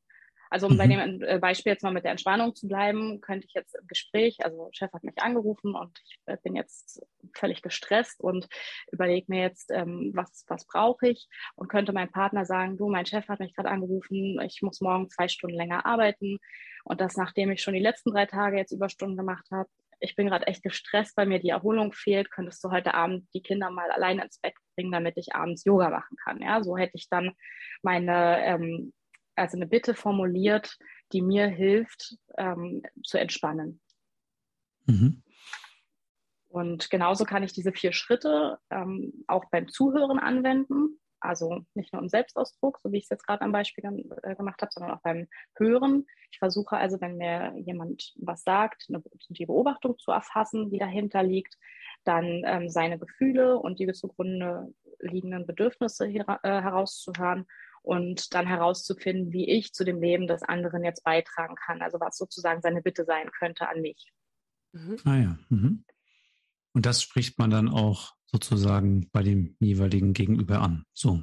Also 0.50 0.66
um 0.66 0.76
bei 0.76 0.86
Mhm. 0.86 0.90
dem 0.90 1.22
äh, 1.22 1.38
Beispiel 1.38 1.72
jetzt 1.72 1.82
mal 1.82 1.92
mit 1.92 2.04
der 2.04 2.12
Entspannung 2.12 2.54
zu 2.54 2.68
bleiben, 2.68 3.20
könnte 3.20 3.46
ich 3.46 3.54
jetzt 3.54 3.74
im 3.74 3.86
Gespräch, 3.86 4.38
also 4.44 4.68
Chef 4.72 4.92
hat 4.92 5.04
mich 5.04 5.18
angerufen 5.18 5.74
und 5.74 5.98
ich 6.04 6.18
äh, 6.26 6.36
bin 6.42 6.54
jetzt 6.56 7.04
völlig 7.34 7.62
gestresst 7.62 8.20
und 8.22 8.46
überlege 8.92 9.26
mir 9.28 9.42
jetzt, 9.42 9.70
ähm, 9.70 10.12
was, 10.14 10.44
was 10.48 10.66
brauche 10.66 11.08
ich 11.08 11.28
und 11.56 11.68
könnte 11.68 11.92
mein 11.92 12.10
Partner 12.10 12.44
sagen, 12.44 12.76
du, 12.76 12.88
mein 12.88 13.06
Chef 13.06 13.28
hat 13.28 13.40
mich 13.40 13.54
gerade 13.54 13.70
angerufen, 13.70 14.40
ich 14.42 14.62
muss 14.62 14.80
morgen 14.80 15.10
zwei 15.10 15.28
Stunden 15.28 15.56
länger 15.56 15.86
arbeiten 15.86 16.38
und 16.84 17.00
das, 17.00 17.16
nachdem 17.16 17.50
ich 17.50 17.62
schon 17.62 17.74
die 17.74 17.80
letzten 17.80 18.12
drei 18.12 18.26
Tage 18.26 18.56
jetzt 18.58 18.72
Überstunden 18.72 19.16
gemacht 19.16 19.46
habe, 19.50 19.68
ich 19.98 20.14
bin 20.14 20.26
gerade 20.26 20.46
echt 20.46 20.62
gestresst, 20.62 21.16
weil 21.16 21.26
mir 21.26 21.38
die 21.38 21.48
Erholung 21.48 21.92
fehlt, 21.92 22.30
könntest 22.30 22.62
du 22.62 22.70
heute 22.70 22.94
Abend 22.94 23.28
die 23.34 23.42
Kinder 23.42 23.70
mal 23.70 23.90
alleine 23.90 24.24
ins 24.24 24.38
Bett 24.38 24.54
bringen, 24.74 24.92
damit 24.92 25.16
ich 25.16 25.34
abends 25.34 25.64
Yoga 25.64 25.88
machen 25.88 26.16
kann. 26.22 26.40
Ja, 26.42 26.62
so 26.62 26.76
hätte 26.76 26.96
ich 26.96 27.08
dann 27.08 27.32
meine 27.82 28.44
ähm, 28.44 28.92
also 29.36 29.56
eine 29.56 29.66
Bitte 29.66 29.94
formuliert, 29.94 30.78
die 31.12 31.22
mir 31.22 31.46
hilft, 31.46 32.16
ähm, 32.36 32.82
zu 33.04 33.18
entspannen. 33.18 33.80
Mhm. 34.86 35.22
Und 36.48 36.90
genauso 36.90 37.24
kann 37.24 37.42
ich 37.42 37.52
diese 37.52 37.72
vier 37.72 37.92
Schritte 37.92 38.58
ähm, 38.70 39.24
auch 39.26 39.44
beim 39.50 39.68
Zuhören 39.68 40.18
anwenden. 40.18 40.98
Also 41.20 41.64
nicht 41.74 41.92
nur 41.92 42.02
im 42.02 42.08
Selbstausdruck, 42.08 42.78
so 42.82 42.92
wie 42.92 42.98
ich 42.98 43.04
es 43.04 43.10
jetzt 43.10 43.26
gerade 43.26 43.42
am 43.42 43.52
Beispiel 43.52 43.84
äh, 44.22 44.36
gemacht 44.36 44.60
habe, 44.62 44.70
sondern 44.72 44.92
auch 44.92 45.02
beim 45.02 45.26
Hören. 45.56 46.06
Ich 46.30 46.38
versuche 46.38 46.76
also, 46.76 47.00
wenn 47.00 47.16
mir 47.16 47.54
jemand 47.58 48.14
was 48.16 48.42
sagt, 48.42 48.86
eine, 48.88 49.02
die 49.28 49.46
Beobachtung 49.46 49.98
zu 49.98 50.12
erfassen, 50.12 50.70
die 50.70 50.78
dahinter 50.78 51.22
liegt, 51.22 51.58
dann 52.04 52.42
ähm, 52.44 52.68
seine 52.68 52.98
Gefühle 52.98 53.58
und 53.58 53.78
die 53.78 53.90
zugrunde 53.92 54.72
liegenden 55.00 55.46
Bedürfnisse 55.46 56.06
hier, 56.06 56.24
äh, 56.42 56.62
herauszuhören 56.62 57.46
und 57.86 58.34
dann 58.34 58.48
herauszufinden, 58.48 59.32
wie 59.32 59.48
ich 59.48 59.72
zu 59.72 59.84
dem 59.84 60.00
Leben 60.00 60.26
des 60.26 60.42
anderen 60.42 60.82
jetzt 60.82 61.04
beitragen 61.04 61.54
kann. 61.54 61.82
Also 61.82 62.00
was 62.00 62.16
sozusagen 62.16 62.60
seine 62.60 62.82
Bitte 62.82 63.04
sein 63.04 63.30
könnte 63.30 63.68
an 63.68 63.80
mich. 63.80 64.12
Mhm. 64.72 64.96
Ah 65.04 65.16
ja. 65.16 65.38
Mhm. 65.50 65.84
Und 66.72 66.84
das 66.84 67.00
spricht 67.00 67.38
man 67.38 67.48
dann 67.50 67.68
auch 67.68 68.16
sozusagen 68.24 69.08
bei 69.12 69.22
dem 69.22 69.56
jeweiligen 69.60 70.14
Gegenüber 70.14 70.62
an. 70.62 70.84
So. 70.94 71.22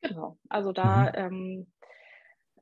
Genau. 0.00 0.38
Also 0.48 0.72
da 0.72 1.12
ähm, 1.12 1.70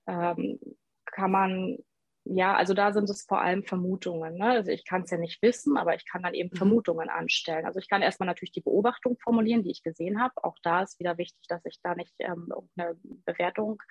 ähm, 0.09 0.59
kann 1.07 1.31
man, 1.31 1.79
ja, 2.25 2.55
also 2.55 2.73
da 2.73 2.93
sind 2.93 3.11
es 3.11 3.25
vor 3.25 3.41
allem 3.41 3.65
Vermutungen. 3.65 4.37
Ne? 4.37 4.51
Also 4.51 4.71
ich 4.71 4.85
kann 4.85 5.03
es 5.03 5.11
ja 5.11 5.19
nicht 5.19 5.43
wissen, 5.43 5.77
aber 5.77 5.97
ich 5.97 6.07
kann 6.09 6.23
dann 6.23 6.35
eben 6.35 6.51
Mhm. 6.53 6.57
Vermutungen 6.57 7.09
anstellen. 7.09 7.67
Also 7.67 7.81
ich 7.81 7.89
kann 7.89 8.01
erstmal 8.01 8.29
natürlich 8.29 8.53
die 8.53 8.61
Beobachtung 8.61 9.19
formulieren, 9.19 9.65
die 9.65 9.73
ich 9.73 9.83
gesehen 9.83 10.21
habe. 10.23 10.33
Auch 10.45 10.57
da 10.63 10.83
ist 10.83 11.01
wieder 11.01 11.19
wichtig, 11.19 11.45
dass 11.49 11.65
ich 11.65 11.81
da 11.83 11.95
nicht 11.97 12.15
ähm, 12.21 12.53
irgendeine 12.55 12.97
Bewertung 13.25 13.83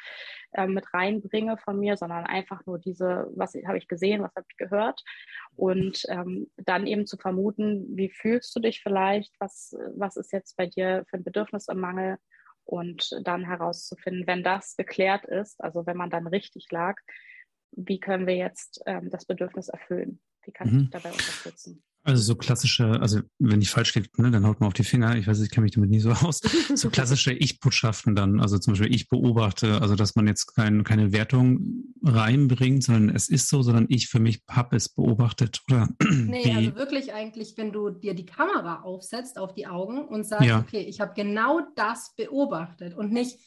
ähm, 0.54 0.74
mit 0.74 0.94
reinbringe 0.94 1.58
von 1.58 1.78
mir, 1.78 1.98
sondern 1.98 2.26
einfach 2.26 2.66
nur 2.66 2.80
diese, 2.80 3.28
was 3.36 3.54
habe 3.68 3.78
ich 3.78 3.88
gesehen, 3.90 4.24
was 4.24 4.36
habe 4.36 4.46
ich 4.50 4.58
gehört. 4.58 5.02
Und 5.56 6.04
ähm, 6.08 6.50
dann 6.56 6.88
eben 6.88 7.06
zu 7.06 7.18
vermuten, 7.18 7.86
wie 7.98 8.10
fühlst 8.10 8.56
du 8.56 8.62
dich 8.62 8.82
vielleicht, 8.82 9.36
was, 9.40 9.76
was 9.96 10.16
ist 10.16 10.32
jetzt 10.32 10.56
bei 10.56 10.68
dir 10.68 11.04
für 11.10 11.18
ein 11.18 11.24
Bedürfnis 11.26 11.68
im 11.68 11.82
Mangel 11.82 12.18
und 12.64 13.12
dann 13.24 13.44
herauszufinden, 13.44 14.26
wenn 14.28 14.44
das 14.44 14.78
geklärt 14.78 15.26
ist, 15.26 15.62
also 15.62 15.86
wenn 15.86 15.98
man 15.98 16.10
dann 16.10 16.28
richtig 16.28 16.68
lag, 16.72 16.96
wie 17.72 18.00
können 18.00 18.28
wir 18.28 18.36
jetzt 18.36 18.82
ähm, 18.86 19.10
das 19.10 19.26
Bedürfnis 19.26 19.70
erfüllen? 19.70 20.20
Wie 20.44 20.52
kann 20.52 20.68
ich 20.68 20.74
Mhm. 20.74 20.80
dich 20.80 20.90
dabei 20.90 21.12
unterstützen? 21.12 21.84
Also 22.04 22.24
so 22.24 22.36
klassische, 22.36 23.00
also 23.00 23.20
wenn 23.38 23.62
ich 23.62 23.70
falsch 23.70 23.94
liege, 23.94 24.10
ne, 24.18 24.32
dann 24.32 24.48
haut 24.48 24.60
man 24.60 24.66
auf 24.66 24.74
die 24.74 24.84
Finger. 24.84 25.16
Ich 25.18 25.28
weiß, 25.28 25.40
ich 25.40 25.52
kenne 25.52 25.66
mich 25.66 25.74
damit 25.74 25.92
nie 25.92 26.00
so 26.00 26.10
aus. 26.12 26.42
So 26.76 26.90
klassische 26.90 27.32
Ich-Botschaften 27.32 28.16
dann, 28.16 28.40
also 28.40 28.58
zum 28.58 28.74
Beispiel 28.74 28.92
ich 28.94 29.08
beobachte, 29.08 29.80
also 29.82 29.94
dass 29.96 30.16
man 30.16 30.26
jetzt 30.26 30.56
kein, 30.56 30.84
keine 30.84 31.12
Wertung 31.12 31.94
reinbringt, 32.04 32.84
sondern 32.84 33.16
es 33.16 33.30
ist 33.30 33.50
so, 33.50 33.62
sondern 33.62 33.86
ich 33.90 34.08
für 34.08 34.20
mich 34.20 34.42
habe 34.50 34.76
es 34.78 34.90
beobachtet 34.90 35.62
oder 35.70 35.90
Nee, 36.02 36.44
wie? 36.44 36.56
also 36.56 36.76
wirklich 36.76 37.14
eigentlich, 37.14 37.54
wenn 37.58 37.72
du 37.72 37.92
dir 37.92 38.16
die 38.16 38.26
Kamera 38.26 38.82
aufsetzt 38.82 39.38
auf 39.38 39.54
die 39.54 39.68
Augen 39.68 40.04
und 40.08 40.24
sagst, 40.24 40.48
ja. 40.48 40.60
okay, 40.60 40.82
ich 40.82 41.02
habe 41.02 41.14
genau 41.16 41.62
das 41.76 42.16
beobachtet 42.18 42.96
und 42.96 43.12
nicht, 43.12 43.38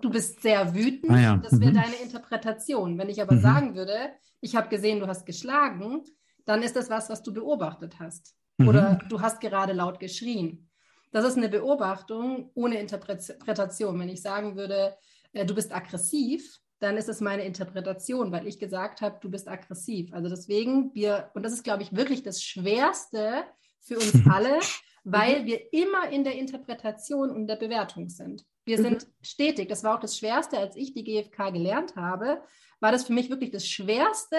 du 0.00 0.10
bist 0.10 0.42
sehr 0.42 0.74
wütend, 0.74 1.12
ah, 1.12 1.20
ja. 1.20 1.36
das 1.36 1.60
wäre 1.60 1.70
mhm. 1.70 1.76
deine 1.76 1.96
Interpretation. 1.96 2.98
Wenn 2.98 3.08
ich 3.08 3.20
aber 3.20 3.34
mhm. 3.34 3.40
sagen 3.40 3.74
würde, 3.74 4.10
ich 4.40 4.56
habe 4.56 4.68
gesehen, 4.68 5.00
du 5.00 5.06
hast 5.06 5.26
geschlagen, 5.26 6.02
dann 6.44 6.62
ist 6.62 6.76
das 6.76 6.90
was, 6.90 7.10
was 7.10 7.22
du 7.22 7.32
beobachtet 7.32 7.98
hast. 7.98 8.34
Mhm. 8.58 8.68
Oder 8.68 8.98
du 9.08 9.20
hast 9.20 9.40
gerade 9.40 9.72
laut 9.72 10.00
geschrien. 10.00 10.68
Das 11.12 11.24
ist 11.24 11.36
eine 11.36 11.48
Beobachtung 11.48 12.50
ohne 12.54 12.78
Interpretation. 12.78 13.98
Wenn 13.98 14.08
ich 14.08 14.22
sagen 14.22 14.56
würde, 14.56 14.96
äh, 15.32 15.44
du 15.44 15.54
bist 15.54 15.74
aggressiv, 15.74 16.60
dann 16.78 16.96
ist 16.96 17.08
es 17.08 17.20
meine 17.20 17.44
Interpretation, 17.44 18.32
weil 18.32 18.46
ich 18.46 18.58
gesagt 18.58 19.02
habe, 19.02 19.18
du 19.20 19.30
bist 19.30 19.48
aggressiv. 19.48 20.12
Also 20.12 20.28
deswegen, 20.28 20.94
wir, 20.94 21.30
und 21.34 21.42
das 21.42 21.52
ist, 21.52 21.64
glaube 21.64 21.82
ich, 21.82 21.94
wirklich 21.94 22.22
das 22.22 22.42
Schwerste 22.42 23.44
für 23.80 23.96
uns 23.96 24.14
alle, 24.30 24.58
weil 25.04 25.42
mhm. 25.42 25.46
wir 25.46 25.72
immer 25.72 26.08
in 26.10 26.24
der 26.24 26.36
Interpretation 26.36 27.30
und 27.30 27.46
der 27.46 27.56
Bewertung 27.56 28.08
sind. 28.08 28.44
Wir 28.70 28.78
mhm. 28.78 28.84
sind 28.84 29.08
stetig. 29.20 29.68
Das 29.68 29.82
war 29.82 29.96
auch 29.96 30.00
das 30.00 30.16
Schwerste, 30.16 30.56
als 30.56 30.76
ich 30.76 30.94
die 30.94 31.02
GfK 31.02 31.50
gelernt 31.50 31.96
habe, 31.96 32.40
war 32.78 32.92
das 32.92 33.04
für 33.04 33.12
mich 33.12 33.28
wirklich 33.28 33.50
das 33.50 33.66
Schwerste, 33.66 34.36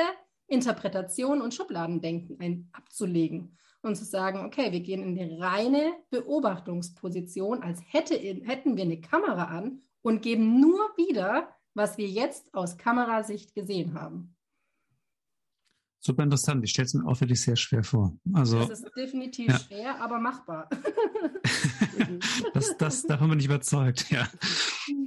Interpretation 0.48 1.42
und 1.42 1.54
Schubladendenken 1.54 2.40
ein, 2.40 2.70
abzulegen 2.72 3.58
und 3.82 3.96
zu 3.96 4.06
sagen, 4.06 4.46
okay, 4.46 4.72
wir 4.72 4.80
gehen 4.80 5.04
in 5.04 5.16
die 5.16 5.36
reine 5.36 5.92
Beobachtungsposition, 6.12 7.62
als 7.62 7.82
hätte, 7.88 8.16
hätten 8.16 8.78
wir 8.78 8.84
eine 8.84 9.02
Kamera 9.02 9.46
an 9.46 9.82
und 10.02 10.22
geben 10.22 10.62
nur 10.62 10.80
wieder, 10.96 11.50
was 11.74 11.98
wir 11.98 12.08
jetzt 12.08 12.54
aus 12.54 12.78
Kamerasicht 12.78 13.54
gesehen 13.54 13.96
haben. 13.96 14.36
Super 16.04 16.24
interessant. 16.24 16.64
Ich 16.64 16.72
stelle 16.72 16.88
es 16.88 16.96
mir 16.96 17.06
auch 17.06 17.22
wirklich 17.22 17.40
sehr 17.40 17.56
schwer 17.56 17.84
vor. 17.84 18.18
Also, 18.34 18.58
das 18.66 18.82
ist 18.82 18.98
definitiv 18.98 19.50
ja. 19.50 19.60
schwer, 19.60 20.02
aber 20.02 20.18
machbar. 20.20 20.68
das, 22.56 22.76
das, 22.78 23.04
davon 23.04 23.30
bin 23.30 23.40
ich 23.40 23.46
überzeugt, 23.46 24.10
ja. 24.10 24.28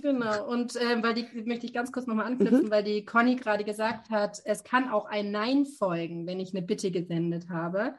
Genau. 0.01 0.49
Und 0.49 0.77
äh, 0.77 1.03
weil 1.03 1.15
die 1.15 1.27
möchte 1.45 1.67
ich 1.67 1.73
ganz 1.73 1.91
kurz 1.91 2.07
nochmal 2.07 2.27
anknüpfen, 2.27 2.67
mhm. 2.67 2.71
weil 2.71 2.85
die 2.85 3.05
Conny 3.05 3.35
gerade 3.35 3.65
gesagt 3.65 4.11
hat, 4.11 4.41
es 4.45 4.63
kann 4.63 4.89
auch 4.89 5.07
ein 5.07 5.33
Nein 5.33 5.67
folgen, 5.67 6.29
wenn 6.29 6.39
ich 6.39 6.55
eine 6.55 6.65
Bitte 6.65 6.93
gesendet 6.93 7.49
habe. 7.49 7.97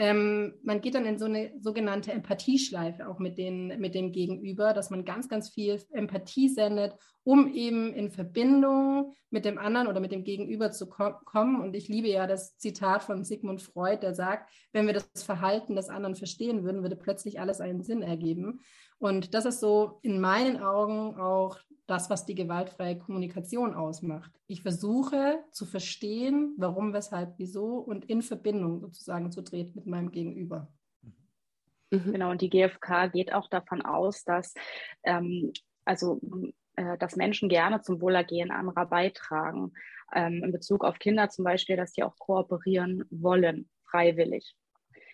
Ähm, 0.00 0.54
man 0.62 0.80
geht 0.80 0.94
dann 0.94 1.06
in 1.06 1.18
so 1.18 1.24
eine 1.24 1.52
sogenannte 1.60 2.12
Empathieschleife 2.12 3.08
auch 3.08 3.18
mit, 3.18 3.36
den, 3.36 3.80
mit 3.80 3.96
dem 3.96 4.12
Gegenüber, 4.12 4.72
dass 4.72 4.90
man 4.90 5.04
ganz, 5.04 5.28
ganz 5.28 5.48
viel 5.48 5.82
Empathie 5.90 6.48
sendet, 6.48 6.94
um 7.24 7.52
eben 7.52 7.92
in 7.92 8.10
Verbindung 8.12 9.12
mit 9.30 9.44
dem 9.44 9.58
anderen 9.58 9.88
oder 9.88 9.98
mit 9.98 10.12
dem 10.12 10.22
Gegenüber 10.22 10.70
zu 10.70 10.88
ko 10.88 11.14
kommen. 11.24 11.60
Und 11.60 11.74
ich 11.74 11.88
liebe 11.88 12.08
ja 12.08 12.28
das 12.28 12.56
Zitat 12.58 13.02
von 13.02 13.24
Sigmund 13.24 13.60
Freud, 13.60 13.98
der 14.00 14.14
sagt, 14.14 14.50
wenn 14.72 14.86
wir 14.86 14.94
das 14.94 15.24
Verhalten 15.24 15.74
des 15.74 15.88
anderen 15.88 16.14
verstehen 16.14 16.62
würden, 16.62 16.82
würde 16.82 16.96
plötzlich 16.96 17.40
alles 17.40 17.60
einen 17.60 17.82
Sinn 17.82 18.02
ergeben. 18.02 18.60
Und 18.98 19.34
das 19.34 19.44
ist 19.44 19.60
so 19.60 19.98
in 20.02 20.20
meinen 20.20 20.60
Augen 20.60 21.18
auch 21.20 21.58
das, 21.86 22.10
was 22.10 22.26
die 22.26 22.34
gewaltfreie 22.34 22.98
Kommunikation 22.98 23.74
ausmacht. 23.74 24.30
Ich 24.46 24.62
versuche 24.62 25.42
zu 25.52 25.64
verstehen, 25.64 26.54
warum, 26.58 26.92
weshalb, 26.92 27.34
wieso 27.38 27.78
und 27.78 28.04
in 28.06 28.22
Verbindung 28.22 28.80
sozusagen 28.80 29.32
zu 29.32 29.42
treten 29.42 29.72
mit 29.74 29.86
meinem 29.86 30.10
Gegenüber. 30.10 30.68
Mhm. 31.90 32.12
Genau, 32.12 32.30
und 32.30 32.42
die 32.42 32.50
GfK 32.50 33.08
geht 33.08 33.32
auch 33.32 33.48
davon 33.48 33.82
aus, 33.82 34.24
dass, 34.24 34.52
ähm, 35.04 35.52
also, 35.86 36.20
äh, 36.76 36.98
dass 36.98 37.16
Menschen 37.16 37.48
gerne 37.48 37.80
zum 37.80 38.00
Wohlergehen 38.02 38.50
anderer 38.50 38.84
beitragen. 38.84 39.72
Ähm, 40.14 40.42
in 40.44 40.52
Bezug 40.52 40.84
auf 40.84 40.98
Kinder 40.98 41.30
zum 41.30 41.44
Beispiel, 41.44 41.76
dass 41.76 41.92
sie 41.92 42.02
auch 42.02 42.16
kooperieren 42.18 43.04
wollen, 43.10 43.68
freiwillig. 43.84 44.54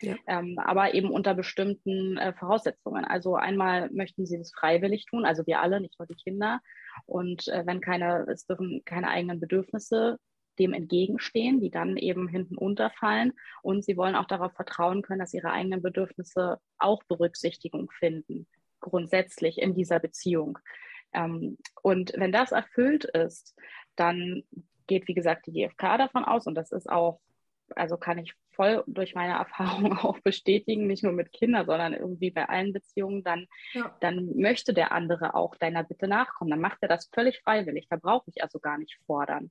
Ja. 0.00 0.16
Ähm, 0.26 0.58
aber 0.58 0.94
eben 0.94 1.10
unter 1.10 1.34
bestimmten 1.34 2.16
äh, 2.16 2.32
Voraussetzungen. 2.34 3.04
Also 3.04 3.36
einmal 3.36 3.90
möchten 3.90 4.26
sie 4.26 4.38
das 4.38 4.52
freiwillig 4.52 5.06
tun, 5.06 5.24
also 5.24 5.46
wir 5.46 5.60
alle, 5.60 5.80
nicht 5.80 5.98
nur 5.98 6.06
die 6.06 6.16
Kinder. 6.16 6.60
Und 7.06 7.48
äh, 7.48 7.64
wenn 7.66 7.80
keine, 7.80 8.26
es 8.28 8.46
dürfen 8.46 8.82
keine 8.84 9.08
eigenen 9.08 9.40
Bedürfnisse 9.40 10.18
dem 10.58 10.72
entgegenstehen, 10.72 11.60
die 11.60 11.70
dann 11.70 11.96
eben 11.96 12.28
hinten 12.28 12.56
unterfallen. 12.56 13.32
Und 13.62 13.84
sie 13.84 13.96
wollen 13.96 14.14
auch 14.14 14.26
darauf 14.26 14.52
vertrauen 14.52 15.02
können, 15.02 15.18
dass 15.18 15.34
ihre 15.34 15.50
eigenen 15.50 15.82
Bedürfnisse 15.82 16.58
auch 16.78 17.02
Berücksichtigung 17.04 17.90
finden, 17.90 18.46
grundsätzlich 18.80 19.58
in 19.58 19.74
dieser 19.74 19.98
Beziehung. 19.98 20.58
Ähm, 21.12 21.58
und 21.82 22.12
wenn 22.16 22.30
das 22.30 22.52
erfüllt 22.52 23.04
ist, 23.04 23.56
dann 23.96 24.44
geht, 24.86 25.08
wie 25.08 25.14
gesagt, 25.14 25.46
die 25.46 25.52
GfK 25.52 25.98
davon 25.98 26.24
aus, 26.24 26.46
und 26.46 26.54
das 26.54 26.70
ist 26.70 26.88
auch 26.88 27.20
also 27.74 27.96
kann 27.96 28.18
ich 28.18 28.34
voll 28.54 28.84
durch 28.86 29.14
meine 29.14 29.34
Erfahrung 29.34 29.92
auch 29.98 30.18
bestätigen, 30.20 30.86
nicht 30.86 31.02
nur 31.02 31.12
mit 31.12 31.32
Kindern, 31.32 31.66
sondern 31.66 31.94
irgendwie 31.94 32.30
bei 32.30 32.48
allen 32.48 32.72
Beziehungen, 32.72 33.22
dann, 33.22 33.46
ja. 33.72 33.96
dann 34.00 34.36
möchte 34.36 34.74
der 34.74 34.92
andere 34.92 35.34
auch 35.34 35.56
deiner 35.56 35.84
Bitte 35.84 36.08
nachkommen. 36.08 36.50
Dann 36.50 36.60
macht 36.60 36.78
er 36.80 36.88
das 36.88 37.10
völlig 37.12 37.40
freiwillig. 37.40 37.86
Da 37.88 37.96
brauche 37.96 38.30
ich 38.30 38.42
also 38.42 38.58
gar 38.58 38.78
nicht 38.78 38.98
fordern. 39.06 39.50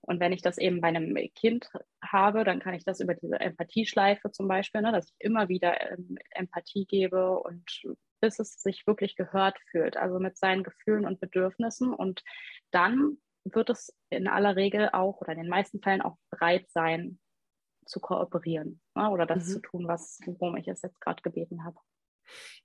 Und 0.00 0.20
wenn 0.20 0.32
ich 0.32 0.42
das 0.42 0.58
eben 0.58 0.80
bei 0.80 0.88
einem 0.88 1.14
Kind 1.34 1.68
habe, 2.02 2.44
dann 2.44 2.60
kann 2.60 2.74
ich 2.74 2.84
das 2.84 3.00
über 3.00 3.14
diese 3.14 3.38
Empathieschleife 3.40 4.30
zum 4.30 4.48
Beispiel, 4.48 4.80
ne, 4.80 4.92
dass 4.92 5.10
ich 5.10 5.14
immer 5.18 5.48
wieder 5.48 5.90
ähm, 5.90 6.16
Empathie 6.30 6.86
gebe 6.86 7.38
und 7.40 7.82
bis 8.20 8.38
es 8.38 8.62
sich 8.62 8.86
wirklich 8.86 9.16
gehört 9.16 9.58
fühlt, 9.70 9.96
also 9.96 10.18
mit 10.18 10.36
seinen 10.36 10.62
Gefühlen 10.62 11.04
und 11.04 11.20
Bedürfnissen. 11.20 11.92
Und 11.92 12.22
dann 12.70 13.18
wird 13.44 13.70
es 13.70 13.94
in 14.10 14.28
aller 14.28 14.56
Regel 14.56 14.90
auch 14.92 15.20
oder 15.20 15.32
in 15.32 15.38
den 15.42 15.48
meisten 15.48 15.80
Fällen 15.80 16.02
auch 16.02 16.16
bereit 16.30 16.68
sein, 16.70 17.18
zu 17.88 18.00
kooperieren 18.00 18.80
ne? 18.94 19.10
oder 19.10 19.26
das 19.26 19.46
mhm. 19.46 19.52
zu 19.52 19.60
tun, 19.60 19.88
was, 19.88 20.20
worum 20.26 20.56
ich 20.56 20.68
es 20.68 20.82
jetzt 20.82 21.00
gerade 21.00 21.22
gebeten 21.22 21.64
habe. 21.64 21.78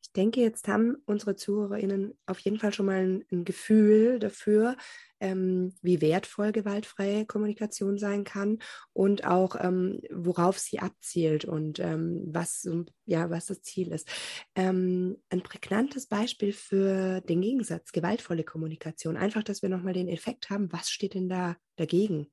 Ich 0.01 0.11
denke, 0.11 0.41
jetzt 0.41 0.67
haben 0.67 0.97
unsere 1.05 1.35
ZuhörerInnen 1.35 2.17
auf 2.25 2.39
jeden 2.39 2.59
Fall 2.59 2.73
schon 2.73 2.85
mal 2.85 2.99
ein, 2.99 3.25
ein 3.31 3.45
Gefühl 3.45 4.19
dafür, 4.19 4.75
ähm, 5.19 5.73
wie 5.81 6.01
wertvoll 6.01 6.51
gewaltfreie 6.51 7.25
Kommunikation 7.25 7.97
sein 7.97 8.25
kann 8.25 8.59
und 8.91 9.25
auch 9.25 9.55
ähm, 9.59 10.01
worauf 10.11 10.59
sie 10.59 10.79
abzielt 10.79 11.45
und 11.45 11.79
ähm, 11.79 12.23
was, 12.27 12.67
ja, 13.05 13.29
was 13.29 13.45
das 13.45 13.61
Ziel 13.61 13.91
ist. 13.93 14.09
Ähm, 14.55 15.17
ein 15.29 15.41
prägnantes 15.41 16.07
Beispiel 16.07 16.51
für 16.51 17.21
den 17.21 17.41
Gegensatz, 17.41 17.91
gewaltvolle 17.93 18.43
Kommunikation. 18.43 19.15
Einfach, 19.15 19.43
dass 19.43 19.61
wir 19.61 19.69
nochmal 19.69 19.93
den 19.93 20.09
Effekt 20.09 20.49
haben, 20.49 20.71
was 20.71 20.89
steht 20.89 21.13
denn 21.13 21.29
da 21.29 21.55
dagegen? 21.77 22.32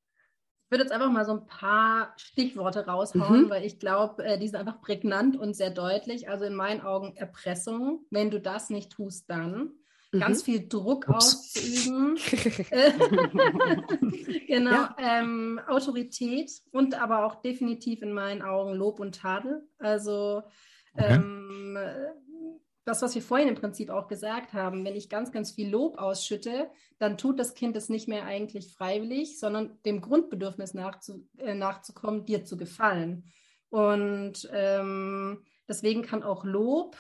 Ich 0.71 0.73
würde 0.73 0.85
jetzt 0.85 0.93
einfach 0.93 1.11
mal 1.11 1.25
so 1.25 1.33
ein 1.33 1.47
paar 1.47 2.15
Stichworte 2.17 2.87
raushauen, 2.87 3.47
mhm. 3.47 3.51
weil 3.51 3.65
ich 3.65 3.81
glaube, 3.81 4.25
äh, 4.25 4.39
die 4.39 4.47
sind 4.47 4.55
einfach 4.55 4.81
prägnant 4.81 5.37
und 5.37 5.57
sehr 5.57 5.71
deutlich. 5.71 6.29
Also 6.29 6.45
in 6.45 6.55
meinen 6.55 6.81
Augen 6.81 7.17
Erpressung. 7.17 8.05
Wenn 8.11 8.31
du 8.31 8.41
das 8.41 8.71
nicht 8.71 8.93
tust, 8.93 9.29
dann. 9.29 9.73
Mhm. 10.13 10.21
Ganz 10.21 10.45
viel 10.45 10.69
Druck 10.69 11.09
Ups. 11.09 11.17
auszuüben. 11.17 12.15
genau. 14.47 14.71
Ja. 14.71 14.97
Ähm, 14.97 15.61
Autorität 15.67 16.53
und 16.71 16.95
aber 16.95 17.27
auch 17.27 17.43
definitiv 17.43 18.03
in 18.03 18.13
meinen 18.13 18.41
Augen 18.41 18.75
Lob 18.75 19.01
und 19.01 19.17
Tadel. 19.17 19.67
Also 19.81 20.45
okay. 20.95 21.15
ähm, 21.15 21.77
das, 22.85 23.03
was 23.03 23.15
wir 23.15 23.23
vorhin 23.23 23.49
im 23.49 23.55
Prinzip 23.55 23.91
auch 23.91 24.09
gesagt 24.09 24.53
haben, 24.53 24.85
wenn 24.85 24.97
ich 24.97 25.09
ganz, 25.09 25.33
ganz 25.33 25.53
viel 25.53 25.69
Lob 25.69 25.99
ausschütte, 25.99 26.71
dann 26.99 27.19
tut 27.19 27.39
das 27.39 27.55
Kind 27.55 27.77
es 27.77 27.89
nicht 27.89 28.09
mehr 28.09 28.25
eigentlich 28.25 28.73
freiwillig, 28.73 29.39
sondern 29.39 29.79
dem 29.85 30.01
Grundbedürfnis 30.01 30.75
nachzu, 30.75 31.27
äh, 31.39 31.55
nachzukommen, 31.55 32.25
dir 32.25 32.45
zu 32.45 32.57
gefallen. 32.57 33.25
Und 33.69 34.49
ähm, 34.53 35.45
deswegen 35.69 36.03
kann 36.03 36.23
auch 36.23 36.45
Lob 36.45 36.97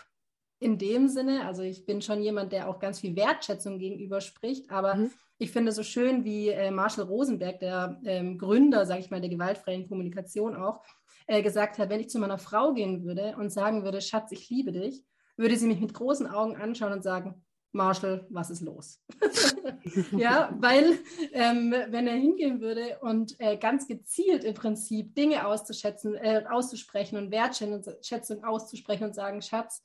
in 0.61 0.77
dem 0.77 1.09
Sinne, 1.09 1.47
also 1.47 1.63
ich 1.63 1.87
bin 1.87 2.03
schon 2.03 2.23
jemand, 2.23 2.53
der 2.53 2.69
auch 2.69 2.79
ganz 2.79 3.01
viel 3.01 3.17
Wertschätzung 3.17 3.79
gegenüber 3.79 4.21
spricht, 4.21 4.71
aber 4.71 4.95
mhm. 4.95 5.11
ich 5.39 5.51
finde 5.51 5.73
so 5.73 5.83
schön, 5.83 6.25
wie 6.25 6.51
äh, 6.51 6.71
Marshall 6.71 7.07
Rosenberg, 7.07 7.59
der 7.61 7.99
ähm, 8.05 8.37
Gründer, 8.37 8.85
sage 8.85 9.01
ich 9.01 9.11
mal, 9.11 9.23
der 9.23 9.31
gewaltfreien 9.31 9.89
Kommunikation 9.89 10.55
auch, 10.55 10.85
äh, 11.27 11.43
gesagt 11.43 11.79
hat, 11.79 11.89
wenn 11.89 12.01
ich 12.01 12.11
zu 12.11 12.19
meiner 12.19 12.39
Frau 12.39 12.75
gehen 12.75 13.05
würde 13.05 13.37
und 13.39 13.51
sagen 13.51 13.85
würde, 13.85 14.03
Schatz, 14.03 14.33
ich 14.33 14.51
liebe 14.51 14.71
dich, 14.71 15.03
würde 15.41 15.57
sie 15.57 15.67
mich 15.67 15.81
mit 15.81 15.95
großen 15.95 16.29
Augen 16.29 16.57
anschauen 16.57 16.93
und 16.93 17.03
sagen, 17.03 17.43
Marshall, 17.73 18.27
was 18.31 18.51
ist 18.51 18.61
los? 18.61 19.01
ja, 20.17 20.55
weil 20.61 20.99
ähm, 21.33 21.73
wenn 21.89 22.07
er 22.07 22.15
hingehen 22.15 22.61
würde 22.61 22.99
und 23.01 23.39
äh, 23.39 23.57
ganz 23.57 23.87
gezielt 23.89 24.45
im 24.45 24.55
Prinzip 24.55 25.15
Dinge 25.15 25.47
auszuschätzen, 25.47 26.15
äh, 26.17 26.45
auszusprechen 26.51 27.17
und 27.17 27.31
Wertschätzung 27.31 28.45
auszusprechen 28.45 29.05
und 29.05 29.15
sagen, 29.15 29.41
Schatz, 29.41 29.85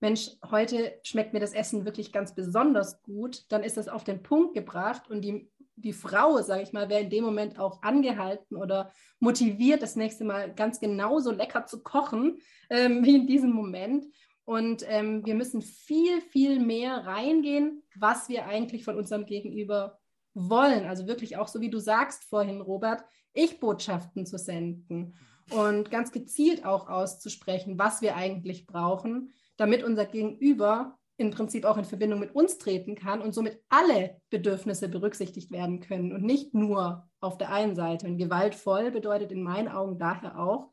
Mensch, 0.00 0.30
heute 0.50 0.98
schmeckt 1.02 1.32
mir 1.32 1.40
das 1.40 1.52
Essen 1.52 1.84
wirklich 1.84 2.12
ganz 2.12 2.34
besonders 2.34 3.02
gut, 3.02 3.44
dann 3.48 3.62
ist 3.62 3.76
das 3.76 3.88
auf 3.88 4.04
den 4.04 4.22
Punkt 4.22 4.54
gebracht 4.54 5.08
und 5.10 5.22
die 5.22 5.50
die 5.76 5.92
Frau, 5.92 6.40
sage 6.40 6.62
ich 6.62 6.72
mal, 6.72 6.88
wäre 6.88 7.02
in 7.02 7.10
dem 7.10 7.24
Moment 7.24 7.58
auch 7.58 7.82
angehalten 7.82 8.56
oder 8.56 8.90
motiviert, 9.20 9.82
das 9.82 9.94
nächste 9.94 10.24
Mal 10.24 10.54
ganz 10.54 10.80
genauso 10.80 11.30
lecker 11.30 11.66
zu 11.66 11.82
kochen 11.82 12.38
ähm, 12.70 13.04
wie 13.04 13.16
in 13.16 13.26
diesem 13.26 13.52
Moment. 13.52 14.06
Und 14.46 14.84
ähm, 14.88 15.26
wir 15.26 15.34
müssen 15.34 15.60
viel, 15.60 16.20
viel 16.20 16.60
mehr 16.60 17.04
reingehen, 17.04 17.82
was 17.96 18.28
wir 18.28 18.46
eigentlich 18.46 18.84
von 18.84 18.96
unserem 18.96 19.26
Gegenüber 19.26 19.98
wollen. 20.34 20.86
Also 20.86 21.08
wirklich 21.08 21.36
auch 21.36 21.48
so, 21.48 21.60
wie 21.60 21.68
du 21.68 21.80
sagst 21.80 22.24
vorhin, 22.24 22.60
Robert, 22.60 23.04
Ich-Botschaften 23.32 24.24
zu 24.24 24.38
senden 24.38 25.18
und 25.50 25.90
ganz 25.90 26.12
gezielt 26.12 26.64
auch 26.64 26.88
auszusprechen, 26.88 27.76
was 27.76 28.02
wir 28.02 28.14
eigentlich 28.14 28.66
brauchen, 28.66 29.32
damit 29.56 29.82
unser 29.82 30.06
Gegenüber 30.06 30.96
im 31.16 31.32
Prinzip 31.32 31.64
auch 31.64 31.76
in 31.76 31.84
Verbindung 31.84 32.20
mit 32.20 32.34
uns 32.34 32.58
treten 32.58 32.94
kann 32.94 33.22
und 33.22 33.34
somit 33.34 33.60
alle 33.68 34.20
Bedürfnisse 34.30 34.88
berücksichtigt 34.88 35.50
werden 35.50 35.80
können 35.80 36.12
und 36.12 36.22
nicht 36.22 36.54
nur 36.54 37.08
auf 37.20 37.36
der 37.36 37.50
einen 37.50 37.74
Seite. 37.74 38.06
Und 38.06 38.18
gewaltvoll 38.18 38.92
bedeutet 38.92 39.32
in 39.32 39.42
meinen 39.42 39.68
Augen 39.68 39.98
daher 39.98 40.38
auch, 40.38 40.70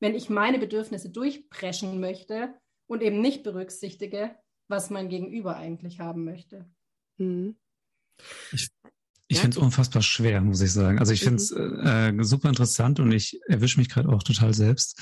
wenn 0.00 0.16
ich 0.16 0.28
meine 0.28 0.58
Bedürfnisse 0.58 1.10
durchpreschen 1.10 2.00
möchte 2.00 2.54
und 2.86 3.02
eben 3.02 3.20
nicht 3.20 3.42
berücksichtige, 3.42 4.34
was 4.68 4.90
mein 4.90 5.08
Gegenüber 5.08 5.56
eigentlich 5.56 6.00
haben 6.00 6.24
möchte. 6.24 6.68
Mhm. 7.18 7.56
Ich, 8.52 8.68
ich 9.28 9.36
ja. 9.36 9.42
finde 9.42 9.56
es 9.56 9.62
unfassbar 9.62 10.02
schwer, 10.02 10.40
muss 10.40 10.60
ich 10.60 10.72
sagen. 10.72 10.98
Also 10.98 11.12
ich 11.12 11.22
finde 11.22 11.36
es 11.36 11.50
mhm. 11.50 12.20
äh, 12.20 12.24
super 12.24 12.48
interessant 12.48 13.00
und 13.00 13.12
ich 13.12 13.40
erwische 13.48 13.78
mich 13.78 13.88
gerade 13.88 14.08
auch 14.08 14.22
total 14.22 14.54
selbst. 14.54 15.00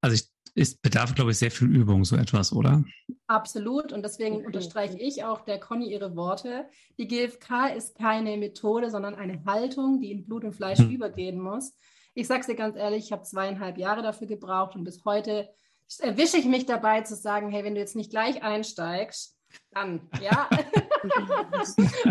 Also 0.00 0.14
ich 0.14 0.30
es 0.56 0.74
bedarf, 0.74 1.14
glaube 1.14 1.32
ich, 1.32 1.38
sehr 1.38 1.50
viel 1.50 1.68
Übung, 1.68 2.04
so 2.04 2.16
etwas, 2.16 2.52
oder? 2.52 2.82
Absolut. 3.26 3.92
Und 3.92 4.02
deswegen 4.02 4.36
okay. 4.36 4.46
unterstreiche 4.46 4.96
ich 4.98 5.22
auch 5.22 5.42
der 5.42 5.60
Conny 5.60 5.92
ihre 5.92 6.16
Worte. 6.16 6.66
Die 6.98 7.06
GfK 7.06 7.74
ist 7.76 7.94
keine 7.94 8.38
Methode, 8.38 8.90
sondern 8.90 9.14
eine 9.14 9.44
Haltung, 9.44 10.00
die 10.00 10.10
in 10.10 10.24
Blut 10.24 10.44
und 10.44 10.54
Fleisch 10.54 10.78
hm. 10.78 10.90
übergehen 10.90 11.38
muss. 11.38 11.74
Ich 12.14 12.26
sage 12.26 12.40
es 12.40 12.46
dir 12.46 12.54
ganz 12.54 12.74
ehrlich, 12.76 13.04
ich 13.04 13.12
habe 13.12 13.22
zweieinhalb 13.22 13.76
Jahre 13.76 14.02
dafür 14.02 14.26
gebraucht 14.26 14.74
und 14.74 14.84
bis 14.84 15.04
heute 15.04 15.50
erwische 15.98 16.36
ich 16.36 16.44
mich 16.46 16.66
dabei 16.66 17.02
zu 17.02 17.14
sagen, 17.14 17.50
hey, 17.50 17.64
wenn 17.64 17.74
du 17.74 17.80
jetzt 17.80 17.96
nicht 17.96 18.10
gleich 18.10 18.42
einsteigst, 18.42 19.36
dann, 19.70 20.08
ja. 20.20 20.48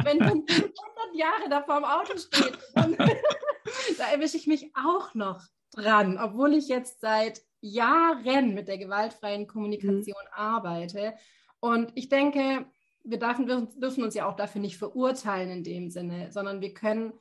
wenn 0.03 0.17
man 0.17 0.43
100 0.47 0.75
Jahre 1.13 1.49
da 1.49 1.61
vorm 1.63 1.83
Auto 1.83 2.17
steht, 2.17 2.57
dann, 2.73 2.95
da 3.97 4.07
erwische 4.11 4.37
ich 4.37 4.47
mich 4.47 4.71
auch 4.75 5.13
noch 5.13 5.41
dran, 5.73 6.17
obwohl 6.17 6.53
ich 6.53 6.67
jetzt 6.67 7.01
seit 7.01 7.41
Jahren 7.61 8.53
mit 8.53 8.67
der 8.67 8.77
gewaltfreien 8.77 9.47
Kommunikation 9.47 10.15
mhm. 10.25 10.33
arbeite. 10.33 11.15
Und 11.59 11.91
ich 11.95 12.09
denke, 12.09 12.65
wir 13.03 13.19
dürfen, 13.19 13.47
dürfen 13.79 14.03
uns 14.03 14.15
ja 14.15 14.27
auch 14.27 14.35
dafür 14.35 14.61
nicht 14.61 14.77
verurteilen 14.77 15.49
in 15.49 15.63
dem 15.63 15.89
Sinne, 15.89 16.31
sondern 16.31 16.61
wir 16.61 16.73
können 16.73 17.13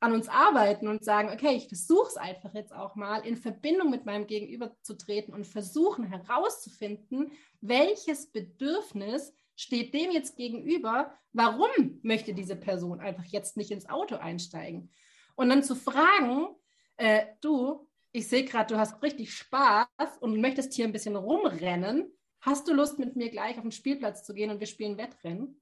an 0.00 0.12
uns 0.12 0.28
arbeiten 0.28 0.88
und 0.88 1.04
sagen, 1.04 1.30
okay, 1.30 1.56
ich 1.56 1.68
versuche 1.68 2.08
es 2.08 2.16
einfach 2.16 2.52
jetzt 2.54 2.74
auch 2.74 2.96
mal, 2.96 3.24
in 3.26 3.36
Verbindung 3.36 3.90
mit 3.90 4.04
meinem 4.04 4.26
Gegenüber 4.26 4.76
zu 4.82 4.96
treten 4.96 5.32
und 5.32 5.46
versuchen 5.46 6.04
herauszufinden, 6.04 7.32
welches 7.60 8.30
Bedürfnis 8.30 9.32
steht 9.54 9.94
dem 9.94 10.10
jetzt 10.10 10.36
gegenüber, 10.36 11.12
warum 11.32 12.00
möchte 12.02 12.34
diese 12.34 12.56
Person 12.56 13.00
einfach 13.00 13.24
jetzt 13.24 13.56
nicht 13.56 13.70
ins 13.70 13.88
Auto 13.88 14.16
einsteigen? 14.16 14.92
Und 15.34 15.48
dann 15.48 15.62
zu 15.62 15.74
fragen, 15.74 16.48
äh, 16.96 17.26
du, 17.40 17.88
ich 18.12 18.28
sehe 18.28 18.44
gerade, 18.44 18.74
du 18.74 18.78
hast 18.78 19.02
richtig 19.02 19.32
Spaß 19.34 19.86
und 20.20 20.40
möchtest 20.40 20.74
hier 20.74 20.86
ein 20.86 20.92
bisschen 20.92 21.16
rumrennen. 21.16 22.12
Hast 22.40 22.68
du 22.68 22.74
Lust, 22.74 22.98
mit 22.98 23.16
mir 23.16 23.30
gleich 23.30 23.56
auf 23.56 23.62
den 23.62 23.72
Spielplatz 23.72 24.24
zu 24.24 24.34
gehen 24.34 24.50
und 24.50 24.60
wir 24.60 24.66
spielen 24.66 24.98
Wettrennen? 24.98 25.60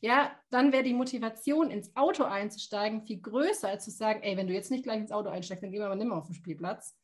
Ja, 0.00 0.34
dann 0.50 0.72
wäre 0.72 0.82
die 0.82 0.94
Motivation, 0.94 1.70
ins 1.70 1.94
Auto 1.94 2.24
einzusteigen, 2.24 3.02
viel 3.02 3.20
größer, 3.20 3.68
als 3.68 3.84
zu 3.84 3.90
sagen, 3.90 4.22
ey, 4.22 4.36
wenn 4.36 4.46
du 4.46 4.54
jetzt 4.54 4.70
nicht 4.70 4.84
gleich 4.84 4.98
ins 4.98 5.12
Auto 5.12 5.28
einsteigst, 5.28 5.62
dann 5.62 5.70
gehen 5.70 5.80
wir 5.80 5.86
aber 5.86 5.96
nicht 5.96 6.08
mehr 6.08 6.16
auf 6.16 6.26
den 6.26 6.34
Spielplatz. 6.34 6.96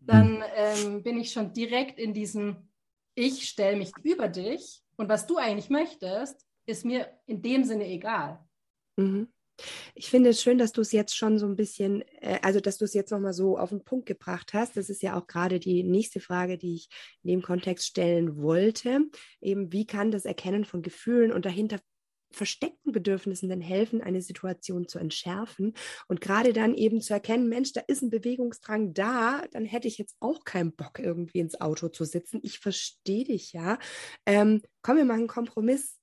Dann 0.00 0.42
ähm, 0.56 1.02
bin 1.02 1.18
ich 1.18 1.32
schon 1.32 1.52
direkt 1.52 1.98
in 1.98 2.12
diesem, 2.14 2.68
ich 3.14 3.48
stelle 3.48 3.76
mich 3.76 3.92
über 4.02 4.28
dich 4.28 4.82
und 4.96 5.08
was 5.08 5.26
du 5.26 5.36
eigentlich 5.36 5.70
möchtest, 5.70 6.46
ist 6.66 6.84
mir 6.84 7.08
in 7.26 7.42
dem 7.42 7.64
Sinne 7.64 7.86
egal. 7.86 8.40
Mhm. 8.96 9.28
Ich 9.94 10.08
finde 10.08 10.30
es 10.30 10.42
schön, 10.42 10.56
dass 10.56 10.72
du 10.72 10.80
es 10.80 10.90
jetzt 10.90 11.14
schon 11.14 11.38
so 11.38 11.46
ein 11.46 11.56
bisschen, 11.56 12.02
äh, 12.20 12.38
also 12.42 12.60
dass 12.60 12.78
du 12.78 12.86
es 12.86 12.94
jetzt 12.94 13.10
nochmal 13.10 13.34
so 13.34 13.58
auf 13.58 13.68
den 13.68 13.84
Punkt 13.84 14.06
gebracht 14.06 14.54
hast. 14.54 14.76
Das 14.76 14.88
ist 14.88 15.02
ja 15.02 15.18
auch 15.18 15.26
gerade 15.26 15.60
die 15.60 15.82
nächste 15.82 16.18
Frage, 16.18 16.56
die 16.56 16.76
ich 16.76 16.88
in 17.22 17.28
dem 17.28 17.42
Kontext 17.42 17.86
stellen 17.86 18.40
wollte. 18.40 19.00
Eben, 19.40 19.70
wie 19.72 19.86
kann 19.86 20.10
das 20.10 20.24
Erkennen 20.24 20.64
von 20.64 20.80
Gefühlen 20.82 21.30
und 21.30 21.44
dahinter 21.44 21.78
versteckten 22.32 22.92
Bedürfnissen 22.92 23.48
denn 23.48 23.60
helfen, 23.60 24.00
eine 24.02 24.22
Situation 24.22 24.88
zu 24.88 24.98
entschärfen 24.98 25.74
und 26.08 26.20
gerade 26.20 26.52
dann 26.52 26.74
eben 26.74 27.00
zu 27.00 27.12
erkennen, 27.12 27.48
Mensch, 27.48 27.72
da 27.72 27.80
ist 27.86 28.02
ein 28.02 28.10
Bewegungsdrang 28.10 28.94
da, 28.94 29.42
dann 29.52 29.64
hätte 29.64 29.88
ich 29.88 29.98
jetzt 29.98 30.16
auch 30.20 30.44
keinen 30.44 30.72
Bock, 30.72 30.98
irgendwie 30.98 31.40
ins 31.40 31.60
Auto 31.60 31.88
zu 31.88 32.04
sitzen. 32.04 32.40
Ich 32.42 32.58
verstehe 32.58 33.24
dich 33.24 33.52
ja. 33.52 33.78
Ähm, 34.26 34.62
komm, 34.82 34.96
wir 34.96 35.04
machen 35.04 35.20
einen 35.20 35.28
Kompromiss. 35.28 35.98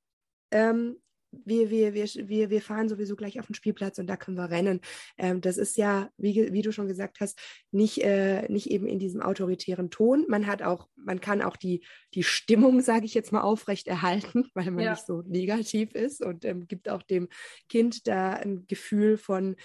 Ähm, 0.51 0.97
wir, 1.45 1.69
wir, 1.69 1.93
wir, 1.93 2.05
wir, 2.05 2.49
wir 2.49 2.61
fahren 2.61 2.89
sowieso 2.89 3.15
gleich 3.15 3.39
auf 3.39 3.47
den 3.47 3.55
Spielplatz 3.55 3.99
und 3.99 4.07
da 4.07 4.17
können 4.17 4.37
wir 4.37 4.49
rennen. 4.49 4.81
Ähm, 5.17 5.41
das 5.41 5.57
ist 5.57 5.77
ja, 5.77 6.09
wie, 6.17 6.51
wie 6.53 6.61
du 6.61 6.71
schon 6.71 6.87
gesagt 6.87 7.19
hast, 7.19 7.39
nicht, 7.71 8.03
äh, 8.03 8.51
nicht 8.51 8.69
eben 8.69 8.87
in 8.87 8.99
diesem 8.99 9.21
autoritären 9.21 9.89
Ton. 9.89 10.25
Man 10.27 10.47
hat 10.47 10.61
auch, 10.61 10.87
man 10.95 11.21
kann 11.21 11.41
auch 11.41 11.57
die, 11.57 11.83
die 12.13 12.23
Stimmung, 12.23 12.81
sage 12.81 13.05
ich 13.05 13.13
jetzt 13.13 13.31
mal, 13.31 13.41
aufrecht 13.41 13.87
erhalten, 13.87 14.49
weil 14.53 14.71
man 14.71 14.83
ja. 14.83 14.91
nicht 14.91 15.05
so 15.05 15.21
negativ 15.21 15.93
ist 15.93 16.23
und 16.23 16.45
ähm, 16.45 16.67
gibt 16.67 16.89
auch 16.89 17.03
dem 17.03 17.29
Kind 17.69 18.07
da 18.07 18.33
ein 18.33 18.65
Gefühl 18.67 19.17
von, 19.17 19.55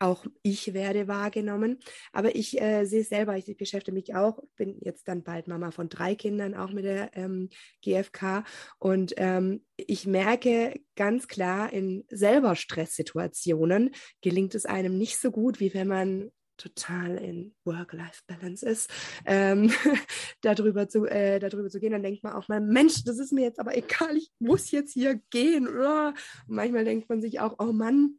auch 0.00 0.24
ich 0.42 0.74
werde 0.74 1.08
wahrgenommen. 1.08 1.78
Aber 2.12 2.34
ich 2.34 2.60
äh, 2.60 2.84
sehe 2.84 3.02
es 3.02 3.08
selber, 3.08 3.36
ich 3.36 3.56
beschäftige 3.56 3.94
mich 3.94 4.14
auch, 4.14 4.42
bin 4.56 4.78
jetzt 4.80 5.06
dann 5.06 5.22
bald 5.22 5.46
Mama 5.46 5.70
von 5.70 5.88
drei 5.88 6.14
Kindern, 6.14 6.54
auch 6.54 6.72
mit 6.72 6.84
der 6.84 7.16
ähm, 7.16 7.50
GfK. 7.82 8.44
Und 8.78 9.14
ähm, 9.18 9.64
ich 9.76 10.06
merke 10.06 10.80
ganz 10.96 11.28
klar, 11.28 11.72
in 11.72 12.04
selber 12.08 12.56
Stresssituationen 12.56 13.90
gelingt 14.22 14.54
es 14.54 14.66
einem 14.66 14.96
nicht 14.96 15.18
so 15.18 15.30
gut, 15.30 15.60
wie 15.60 15.74
wenn 15.74 15.88
man 15.88 16.30
total 16.60 17.16
in 17.16 17.54
Work-Life-Balance 17.64 18.66
ist, 18.66 18.90
ähm, 19.24 19.72
darüber, 20.42 20.88
zu, 20.88 21.06
äh, 21.06 21.38
darüber 21.38 21.70
zu 21.70 21.80
gehen, 21.80 21.92
dann 21.92 22.02
denkt 22.02 22.22
man 22.22 22.34
auch 22.34 22.48
mal, 22.48 22.60
Mensch, 22.60 23.02
das 23.04 23.18
ist 23.18 23.32
mir 23.32 23.42
jetzt 23.42 23.58
aber 23.58 23.76
egal, 23.76 24.16
ich 24.16 24.30
muss 24.38 24.70
jetzt 24.70 24.92
hier 24.92 25.20
gehen. 25.30 25.66
Und 25.66 26.14
manchmal 26.46 26.84
denkt 26.84 27.08
man 27.08 27.22
sich 27.22 27.40
auch, 27.40 27.56
oh 27.58 27.72
Mann, 27.72 28.18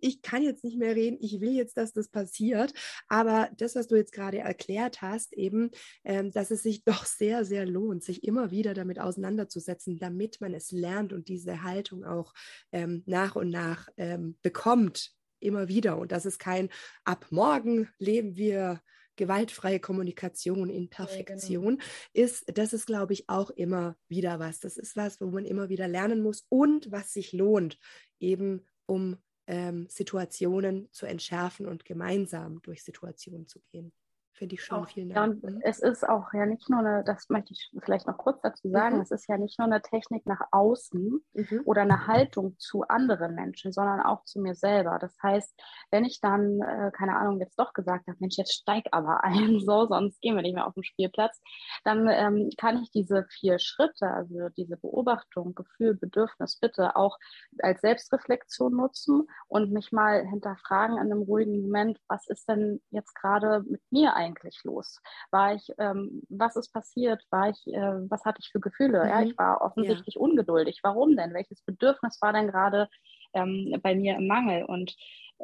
ich 0.00 0.22
kann 0.22 0.42
jetzt 0.42 0.64
nicht 0.64 0.78
mehr 0.78 0.94
reden, 0.94 1.18
ich 1.20 1.40
will 1.40 1.52
jetzt, 1.52 1.76
dass 1.76 1.92
das 1.92 2.08
passiert. 2.08 2.72
Aber 3.08 3.50
das, 3.56 3.74
was 3.74 3.88
du 3.88 3.96
jetzt 3.96 4.12
gerade 4.12 4.38
erklärt 4.38 5.02
hast, 5.02 5.32
eben, 5.32 5.70
ähm, 6.04 6.30
dass 6.30 6.50
es 6.50 6.62
sich 6.62 6.84
doch 6.84 7.04
sehr, 7.04 7.44
sehr 7.44 7.66
lohnt, 7.66 8.04
sich 8.04 8.24
immer 8.24 8.50
wieder 8.50 8.74
damit 8.74 9.00
auseinanderzusetzen, 9.00 9.98
damit 9.98 10.40
man 10.40 10.54
es 10.54 10.70
lernt 10.70 11.12
und 11.12 11.28
diese 11.28 11.62
Haltung 11.62 12.04
auch 12.04 12.34
ähm, 12.72 13.02
nach 13.06 13.36
und 13.36 13.50
nach 13.50 13.88
ähm, 13.96 14.36
bekommt, 14.42 15.12
immer 15.40 15.68
wieder. 15.68 15.98
Und 15.98 16.12
das 16.12 16.26
ist 16.26 16.38
kein 16.38 16.70
ab 17.04 17.26
morgen 17.30 17.88
leben 17.98 18.36
wir 18.36 18.80
gewaltfreie 19.16 19.80
Kommunikation 19.80 20.70
in 20.70 20.90
Perfektion 20.90 21.78
ja, 21.78 21.84
genau. 21.84 21.84
ist, 22.12 22.58
das 22.58 22.72
ist, 22.72 22.86
glaube 22.86 23.12
ich, 23.12 23.28
auch 23.28 23.50
immer 23.50 23.96
wieder 24.08 24.38
was. 24.38 24.60
Das 24.60 24.76
ist 24.76 24.96
was, 24.96 25.20
wo 25.20 25.26
man 25.26 25.44
immer 25.44 25.68
wieder 25.68 25.88
lernen 25.88 26.22
muss 26.22 26.46
und 26.48 26.90
was 26.90 27.12
sich 27.12 27.32
lohnt, 27.32 27.78
eben 28.18 28.66
um 28.86 29.16
ähm, 29.46 29.86
Situationen 29.88 30.88
zu 30.92 31.06
entschärfen 31.06 31.66
und 31.66 31.84
gemeinsam 31.84 32.62
durch 32.62 32.82
Situationen 32.84 33.46
zu 33.48 33.60
gehen. 33.72 33.92
Finde 34.36 34.56
ich 34.56 34.64
schon. 34.64 34.82
Auch, 34.82 34.88
Vielen 34.88 35.10
Dank. 35.10 35.42
Ja, 35.42 35.48
und 35.48 35.62
es 35.62 35.78
ist 35.78 36.08
auch 36.08 36.32
ja 36.32 36.44
nicht 36.44 36.68
nur 36.68 36.80
eine, 36.80 37.04
das 37.04 37.28
möchte 37.28 37.52
ich 37.52 37.70
vielleicht 37.78 38.08
noch 38.08 38.18
kurz 38.18 38.40
dazu 38.40 38.68
sagen, 38.68 38.96
mhm. 38.96 39.02
es 39.02 39.12
ist 39.12 39.28
ja 39.28 39.38
nicht 39.38 39.60
nur 39.60 39.66
eine 39.66 39.80
Technik 39.80 40.26
nach 40.26 40.40
außen 40.50 41.24
mhm. 41.34 41.60
oder 41.64 41.82
eine 41.82 42.08
Haltung 42.08 42.58
zu 42.58 42.82
anderen 42.82 43.36
Menschen, 43.36 43.70
sondern 43.70 44.00
auch 44.00 44.24
zu 44.24 44.40
mir 44.40 44.56
selber. 44.56 44.98
Das 45.00 45.16
heißt, 45.22 45.54
wenn 45.92 46.04
ich 46.04 46.20
dann, 46.20 46.60
äh, 46.62 46.90
keine 46.92 47.16
Ahnung, 47.16 47.38
jetzt 47.38 47.56
doch 47.60 47.72
gesagt 47.74 48.08
habe, 48.08 48.16
Mensch, 48.18 48.36
jetzt 48.36 48.54
steig 48.54 48.86
aber 48.90 49.22
ein, 49.24 49.60
so, 49.60 49.86
sonst 49.86 50.20
gehen 50.20 50.34
wir 50.34 50.42
nicht 50.42 50.54
mehr 50.54 50.66
auf 50.66 50.74
den 50.74 50.82
Spielplatz, 50.82 51.40
dann 51.84 52.08
ähm, 52.08 52.50
kann 52.56 52.82
ich 52.82 52.90
diese 52.90 53.26
vier 53.30 53.60
Schritte, 53.60 54.08
also 54.08 54.48
diese 54.56 54.76
Beobachtung, 54.76 55.54
Gefühl, 55.54 55.94
Bedürfnis, 55.94 56.58
Bitte 56.58 56.96
auch 56.96 57.18
als 57.60 57.82
Selbstreflexion 57.82 58.74
nutzen 58.74 59.28
und 59.46 59.70
mich 59.70 59.92
mal 59.92 60.26
hinterfragen 60.26 60.96
in 60.96 61.12
einem 61.12 61.22
ruhigen 61.22 61.62
Moment, 61.62 62.00
was 62.08 62.26
ist 62.26 62.48
denn 62.48 62.80
jetzt 62.90 63.14
gerade 63.14 63.62
mit 63.68 63.80
mir 63.90 64.14
eigentlich? 64.14 64.23
Eigentlich 64.24 64.62
los? 64.64 65.00
War 65.30 65.54
ich, 65.54 65.72
ähm, 65.78 66.22
was 66.28 66.56
ist 66.56 66.72
passiert? 66.72 67.24
War 67.30 67.50
ich, 67.50 67.66
äh, 67.66 68.10
was 68.10 68.24
hatte 68.24 68.40
ich 68.40 68.50
für 68.50 68.60
Gefühle? 68.60 69.04
Mhm. 69.04 69.08
Ja, 69.08 69.22
ich 69.22 69.38
war 69.38 69.60
offensichtlich 69.60 70.16
ja. 70.16 70.20
ungeduldig. 70.20 70.80
Warum 70.82 71.16
denn? 71.16 71.34
Welches 71.34 71.62
Bedürfnis 71.62 72.20
war 72.20 72.32
denn 72.32 72.48
gerade 72.48 72.88
ähm, 73.34 73.78
bei 73.82 73.94
mir 73.94 74.16
im 74.16 74.26
Mangel? 74.26 74.64
Und 74.64 74.96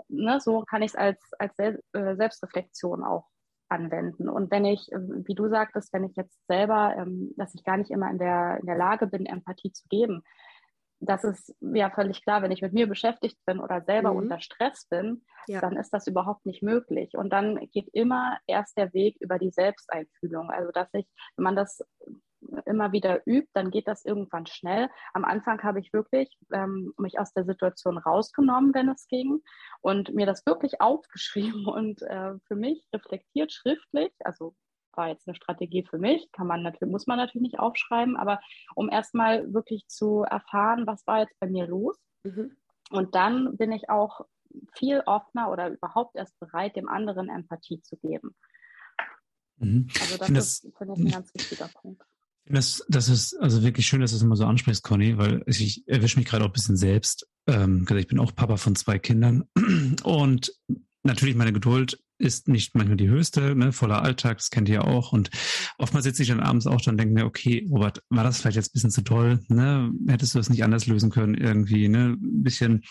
ne, 0.08 0.40
so 0.40 0.62
kann 0.62 0.82
ich 0.82 0.92
es 0.92 0.96
als, 0.96 1.20
als 1.38 1.54
Sel 1.56 1.82
äh, 1.92 2.16
Selbstreflexion 2.16 3.04
auch 3.04 3.28
anwenden. 3.68 4.28
Und 4.28 4.50
wenn 4.50 4.64
ich, 4.64 4.90
ähm, 4.92 5.24
wie 5.26 5.34
du 5.34 5.48
sagtest, 5.48 5.92
wenn 5.92 6.04
ich 6.04 6.16
jetzt 6.16 6.46
selber, 6.46 6.94
ähm, 6.96 7.32
dass 7.36 7.54
ich 7.54 7.64
gar 7.64 7.76
nicht 7.76 7.90
immer 7.90 8.10
in 8.10 8.18
der, 8.18 8.58
in 8.60 8.66
der 8.66 8.76
Lage 8.76 9.06
bin, 9.06 9.26
Empathie 9.26 9.72
zu 9.72 9.86
geben, 9.88 10.22
das 11.00 11.24
ist 11.24 11.54
ja 11.60 11.90
völlig 11.90 12.22
klar, 12.22 12.42
wenn 12.42 12.50
ich 12.50 12.62
mit 12.62 12.72
mir 12.72 12.86
beschäftigt 12.86 13.38
bin 13.46 13.58
oder 13.58 13.82
selber 13.82 14.12
mhm. 14.12 14.18
unter 14.18 14.40
Stress 14.40 14.86
bin, 14.86 15.24
ja. 15.48 15.60
dann 15.60 15.76
ist 15.76 15.90
das 15.90 16.06
überhaupt 16.06 16.44
nicht 16.46 16.62
möglich. 16.62 17.16
Und 17.16 17.30
dann 17.30 17.56
geht 17.72 17.88
immer 17.92 18.38
erst 18.46 18.76
der 18.76 18.92
Weg 18.92 19.16
über 19.20 19.38
die 19.38 19.50
Selbsteinfühlung. 19.50 20.50
Also, 20.50 20.70
dass 20.72 20.88
ich, 20.92 21.06
wenn 21.36 21.44
man 21.44 21.56
das 21.56 21.82
immer 22.66 22.92
wieder 22.92 23.20
übt, 23.26 23.50
dann 23.52 23.70
geht 23.70 23.88
das 23.88 24.04
irgendwann 24.04 24.46
schnell. 24.46 24.88
Am 25.12 25.24
Anfang 25.24 25.62
habe 25.62 25.80
ich 25.80 25.92
wirklich 25.92 26.36
ähm, 26.52 26.92
mich 26.98 27.18
aus 27.18 27.32
der 27.32 27.44
Situation 27.44 27.98
rausgenommen, 27.98 28.74
wenn 28.74 28.88
es 28.88 29.06
ging, 29.08 29.42
und 29.80 30.14
mir 30.14 30.26
das 30.26 30.44
wirklich 30.46 30.80
aufgeschrieben 30.80 31.66
und 31.66 32.02
äh, 32.02 32.34
für 32.46 32.56
mich 32.56 32.86
reflektiert 32.94 33.52
schriftlich, 33.52 34.12
also 34.24 34.54
war 35.00 35.08
jetzt 35.08 35.26
eine 35.26 35.34
Strategie 35.34 35.82
für 35.88 35.98
mich, 35.98 36.30
kann 36.30 36.46
man 36.46 36.62
natürlich, 36.62 36.92
muss 36.92 37.06
man 37.06 37.16
natürlich 37.16 37.42
nicht 37.42 37.58
aufschreiben, 37.58 38.16
aber 38.16 38.38
um 38.74 38.90
erstmal 38.90 39.50
wirklich 39.54 39.86
zu 39.88 40.24
erfahren, 40.24 40.86
was 40.86 41.06
war 41.06 41.20
jetzt 41.20 41.40
bei 41.40 41.48
mir 41.48 41.66
los. 41.66 41.96
Mhm. 42.22 42.52
Und 42.90 43.14
dann 43.14 43.56
bin 43.56 43.72
ich 43.72 43.88
auch 43.88 44.26
viel 44.74 45.00
offener 45.06 45.50
oder 45.50 45.70
überhaupt 45.70 46.16
erst 46.16 46.38
bereit, 46.38 46.76
dem 46.76 46.88
anderen 46.88 47.30
Empathie 47.30 47.80
zu 47.80 47.96
geben. 47.96 48.34
Mhm. 49.56 49.88
Also 49.98 50.18
das, 50.18 50.28
das 50.28 50.64
ist, 50.64 50.76
finde 50.76 50.94
ich, 50.94 51.00
ein 51.00 51.10
ganz 51.12 51.34
wichtiger 51.34 51.68
Punkt. 51.68 52.02
Das, 52.44 52.84
das 52.88 53.08
ist 53.08 53.40
also 53.40 53.62
wirklich 53.62 53.86
schön, 53.86 54.02
dass 54.02 54.10
du 54.10 54.16
es 54.16 54.22
immer 54.22 54.36
so 54.36 54.44
ansprichst, 54.44 54.82
Conny, 54.82 55.16
weil 55.16 55.42
ich 55.46 55.86
erwische 55.88 56.18
mich 56.18 56.26
gerade 56.26 56.44
auch 56.44 56.48
ein 56.48 56.52
bisschen 56.52 56.76
selbst. 56.76 57.26
Ähm, 57.46 57.86
ich 57.96 58.06
bin 58.06 58.18
auch 58.18 58.34
Papa 58.34 58.58
von 58.58 58.76
zwei 58.76 58.98
Kindern 58.98 59.48
und 60.04 60.52
natürlich 61.04 61.36
meine 61.36 61.54
Geduld 61.54 62.02
ist 62.20 62.48
nicht 62.48 62.74
manchmal 62.74 62.96
die 62.96 63.08
höchste, 63.08 63.54
ne, 63.56 63.72
voller 63.72 64.02
Alltag, 64.02 64.38
das 64.38 64.50
kennt 64.50 64.68
ihr 64.68 64.76
ja 64.76 64.80
auch. 64.82 65.12
Und 65.12 65.30
oftmals 65.78 66.04
sitze 66.04 66.22
ich 66.22 66.28
dann 66.28 66.40
abends 66.40 66.66
auch 66.66 66.80
dann 66.80 66.96
denke 66.96 67.14
mir, 67.14 67.26
okay, 67.26 67.66
Robert, 67.70 68.02
war 68.08 68.24
das 68.24 68.40
vielleicht 68.40 68.56
jetzt 68.56 68.70
ein 68.70 68.74
bisschen 68.74 68.90
zu 68.90 69.02
toll? 69.02 69.40
Ne? 69.48 69.90
Hättest 70.06 70.34
du 70.34 70.38
das 70.38 70.50
nicht 70.50 70.64
anders 70.64 70.86
lösen 70.86 71.10
können 71.10 71.34
irgendwie? 71.34 71.88
Ne? 71.88 72.16
Ein 72.20 72.42
bisschen 72.42 72.82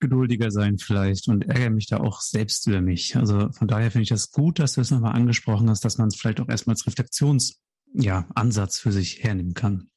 geduldiger 0.00 0.50
sein 0.50 0.78
vielleicht 0.78 1.28
und 1.28 1.46
ärgere 1.46 1.70
mich 1.70 1.86
da 1.86 1.98
auch 1.98 2.20
selbst 2.22 2.66
über 2.66 2.80
mich. 2.80 3.16
Also 3.16 3.50
von 3.52 3.68
daher 3.68 3.90
finde 3.90 4.04
ich 4.04 4.08
das 4.08 4.30
gut, 4.30 4.58
dass 4.58 4.72
du 4.72 4.80
es 4.80 4.90
nochmal 4.90 5.14
angesprochen 5.14 5.68
hast, 5.68 5.84
dass 5.84 5.98
man 5.98 6.08
es 6.08 6.16
vielleicht 6.16 6.40
auch 6.40 6.48
erstmal 6.48 6.74
als 6.74 6.86
Reflexions 6.86 7.60
ja, 7.92 8.26
für 8.70 8.92
sich 8.92 9.22
hernehmen 9.22 9.54
kann. 9.54 9.90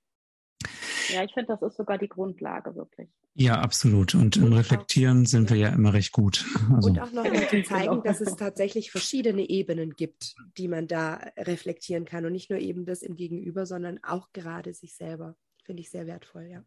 Ja, 1.09 1.23
ich 1.23 1.33
finde, 1.33 1.53
das 1.53 1.61
ist 1.61 1.77
sogar 1.77 1.97
die 1.97 2.07
Grundlage 2.07 2.75
wirklich. 2.75 3.09
Ja, 3.35 3.59
absolut. 3.59 4.15
Und 4.15 4.37
im 4.37 4.53
Reflektieren 4.53 5.25
sind 5.25 5.49
wir 5.49 5.57
ja 5.57 5.69
immer 5.69 5.93
recht 5.93 6.11
gut. 6.11 6.45
Also. 6.73 6.89
Und 6.89 6.99
auch 6.99 7.11
nochmal 7.11 7.47
zu 7.49 7.63
zeigen, 7.67 8.03
dass 8.03 8.21
es 8.21 8.35
tatsächlich 8.35 8.91
verschiedene 8.91 9.49
Ebenen 9.49 9.95
gibt, 9.95 10.35
die 10.57 10.67
man 10.67 10.87
da 10.87 11.15
reflektieren 11.37 12.05
kann. 12.05 12.25
Und 12.25 12.33
nicht 12.33 12.49
nur 12.49 12.59
eben 12.59 12.85
das 12.85 13.01
im 13.01 13.15
Gegenüber, 13.15 13.65
sondern 13.65 14.03
auch 14.03 14.31
gerade 14.33 14.73
sich 14.73 14.95
selber. 14.95 15.35
Finde 15.65 15.81
ich 15.81 15.89
sehr 15.89 16.05
wertvoll, 16.05 16.47
ja. 16.51 16.63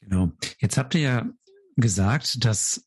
Genau. 0.00 0.32
Jetzt 0.58 0.76
habt 0.76 0.94
ihr 0.94 1.00
ja 1.00 1.30
gesagt, 1.76 2.44
dass 2.44 2.86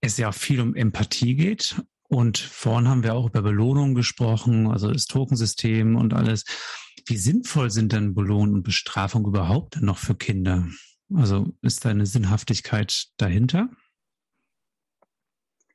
es 0.00 0.16
ja 0.16 0.32
viel 0.32 0.60
um 0.60 0.74
Empathie 0.74 1.34
geht 1.34 1.76
und 2.08 2.38
vorhin 2.38 2.88
haben 2.88 3.02
wir 3.02 3.14
auch 3.14 3.26
über 3.26 3.42
Belohnung 3.42 3.94
gesprochen, 3.94 4.66
also 4.66 4.90
das 4.90 5.06
Tokensystem 5.06 5.96
und 5.96 6.14
alles. 6.14 6.44
Wie 7.08 7.16
sinnvoll 7.16 7.70
sind 7.70 7.92
denn 7.92 8.14
Belohnung 8.14 8.56
und 8.56 8.62
Bestrafung 8.62 9.24
überhaupt 9.24 9.76
denn 9.76 9.86
noch 9.86 9.96
für 9.96 10.14
Kinder? 10.14 10.66
Also 11.14 11.46
ist 11.62 11.84
da 11.84 11.88
eine 11.88 12.04
Sinnhaftigkeit 12.04 13.06
dahinter? 13.16 13.70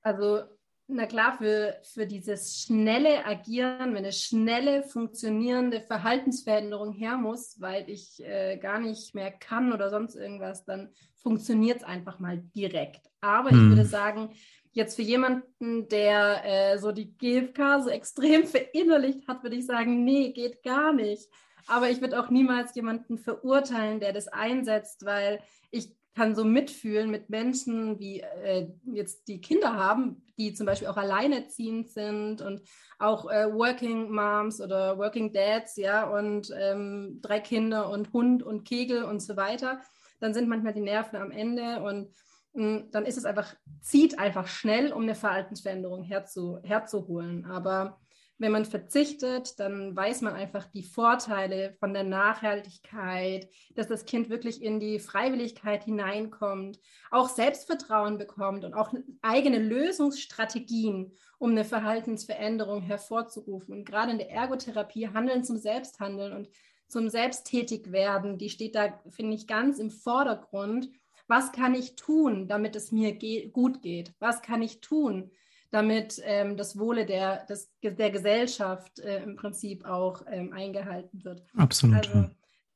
Also, 0.03 0.41
na 0.87 1.07
klar, 1.07 1.37
für, 1.39 1.79
für 1.81 2.05
dieses 2.05 2.61
schnelle 2.61 3.25
Agieren, 3.25 3.95
wenn 3.95 4.03
eine 4.03 4.11
schnelle, 4.11 4.83
funktionierende 4.83 5.81
Verhaltensveränderung 5.81 6.91
her 6.91 7.17
muss, 7.17 7.59
weil 7.59 7.89
ich 7.89 8.23
äh, 8.23 8.57
gar 8.57 8.79
nicht 8.79 9.15
mehr 9.15 9.31
kann 9.31 9.73
oder 9.73 9.89
sonst 9.89 10.15
irgendwas, 10.15 10.65
dann 10.65 10.89
funktioniert 11.15 11.77
es 11.77 11.83
einfach 11.83 12.19
mal 12.19 12.43
direkt. 12.55 13.09
Aber 13.21 13.49
hm. 13.49 13.57
ich 13.57 13.69
würde 13.69 13.85
sagen, 13.85 14.33
Jetzt 14.73 14.95
für 14.95 15.03
jemanden, 15.03 15.87
der 15.87 16.41
äh, 16.43 16.77
so 16.79 16.91
die 16.91 17.15
GFK 17.17 17.81
so 17.83 17.89
extrem 17.89 18.45
verinnerlicht 18.47 19.27
hat, 19.27 19.43
würde 19.43 19.55
ich 19.55 19.65
sagen, 19.65 20.03
nee, 20.03 20.31
geht 20.31 20.63
gar 20.63 20.93
nicht. 20.93 21.29
Aber 21.67 21.89
ich 21.89 22.01
würde 22.01 22.19
auch 22.19 22.29
niemals 22.29 22.75
jemanden 22.75 23.17
verurteilen, 23.17 23.99
der 23.99 24.11
das 24.11 24.27
einsetzt, 24.27 25.05
weil 25.05 25.41
ich 25.71 25.95
kann 26.15 26.35
so 26.35 26.43
mitfühlen 26.43 27.09
mit 27.09 27.29
Menschen, 27.29 27.99
wie 27.99 28.19
äh, 28.19 28.67
jetzt 28.91 29.27
die 29.27 29.41
Kinder 29.41 29.75
haben, 29.75 30.23
die 30.37 30.53
zum 30.53 30.65
Beispiel 30.65 30.87
auch 30.87 30.97
alleinerziehend 30.97 31.89
sind 31.89 32.41
und 32.41 32.61
auch 32.99 33.29
äh, 33.29 33.51
Working 33.51 34.11
Moms 34.11 34.61
oder 34.61 34.97
Working 34.97 35.33
Dads, 35.33 35.77
ja, 35.77 36.07
und 36.09 36.53
ähm, 36.55 37.19
drei 37.21 37.39
Kinder 37.39 37.89
und 37.89 38.13
Hund 38.13 38.43
und 38.43 38.63
Kegel 38.63 39.03
und 39.03 39.21
so 39.21 39.35
weiter. 39.35 39.81
Dann 40.19 40.33
sind 40.33 40.47
manchmal 40.47 40.73
die 40.73 40.81
Nerven 40.81 41.17
am 41.17 41.31
Ende 41.31 41.81
und 41.81 42.09
dann 42.53 43.05
ist 43.05 43.17
es 43.17 43.25
einfach, 43.25 43.55
zieht 43.81 44.19
einfach 44.19 44.47
schnell, 44.47 44.93
um 44.93 45.03
eine 45.03 45.15
Verhaltensveränderung 45.15 46.03
herzu, 46.03 46.59
herzuholen. 46.63 47.45
Aber 47.45 47.99
wenn 48.37 48.51
man 48.51 48.65
verzichtet, 48.65 49.59
dann 49.59 49.95
weiß 49.95 50.21
man 50.21 50.33
einfach 50.33 50.65
die 50.65 50.83
Vorteile 50.83 51.75
von 51.79 51.93
der 51.93 52.03
Nachhaltigkeit, 52.03 53.49
dass 53.73 53.87
das 53.87 54.05
Kind 54.05 54.29
wirklich 54.29 54.61
in 54.61 54.79
die 54.79 54.99
Freiwilligkeit 54.99 55.83
hineinkommt, 55.83 56.79
auch 57.09 57.29
Selbstvertrauen 57.29 58.17
bekommt 58.17 58.65
und 58.65 58.73
auch 58.73 58.93
eigene 59.21 59.59
Lösungsstrategien, 59.59 61.13
um 61.37 61.51
eine 61.51 61.63
Verhaltensveränderung 61.63 62.81
hervorzurufen. 62.81 63.75
Und 63.77 63.85
gerade 63.85 64.11
in 64.11 64.17
der 64.17 64.31
Ergotherapie 64.31 65.07
Handeln 65.07 65.43
zum 65.43 65.57
Selbsthandeln 65.57 66.33
und 66.33 66.49
zum 66.87 67.09
Selbsttätigwerden, 67.09 68.37
die 68.37 68.49
steht 68.49 68.75
da, 68.75 68.99
finde 69.09 69.35
ich, 69.35 69.47
ganz 69.47 69.79
im 69.79 69.89
Vordergrund 69.89 70.89
was 71.33 71.51
kann 71.51 71.73
ich 71.73 71.95
tun, 71.95 72.47
damit 72.47 72.75
es 72.75 72.91
mir 72.91 73.13
ge 73.13 73.49
gut 73.49 73.81
geht? 73.81 74.13
Was 74.19 74.43
kann 74.43 74.61
ich 74.61 74.81
tun, 74.81 75.31
damit 75.71 76.21
ähm, 76.23 76.57
das 76.57 76.77
Wohle 76.77 77.07
der, 77.07 77.45
des, 77.47 77.71
der 77.81 78.11
Gesellschaft 78.11 78.99
äh, 78.99 79.23
im 79.23 79.35
Prinzip 79.35 79.83
auch 79.83 80.21
ähm, 80.29 80.53
eingehalten 80.53 81.23
wird? 81.25 81.43
Absolut. 81.57 82.07
Also, 82.07 82.29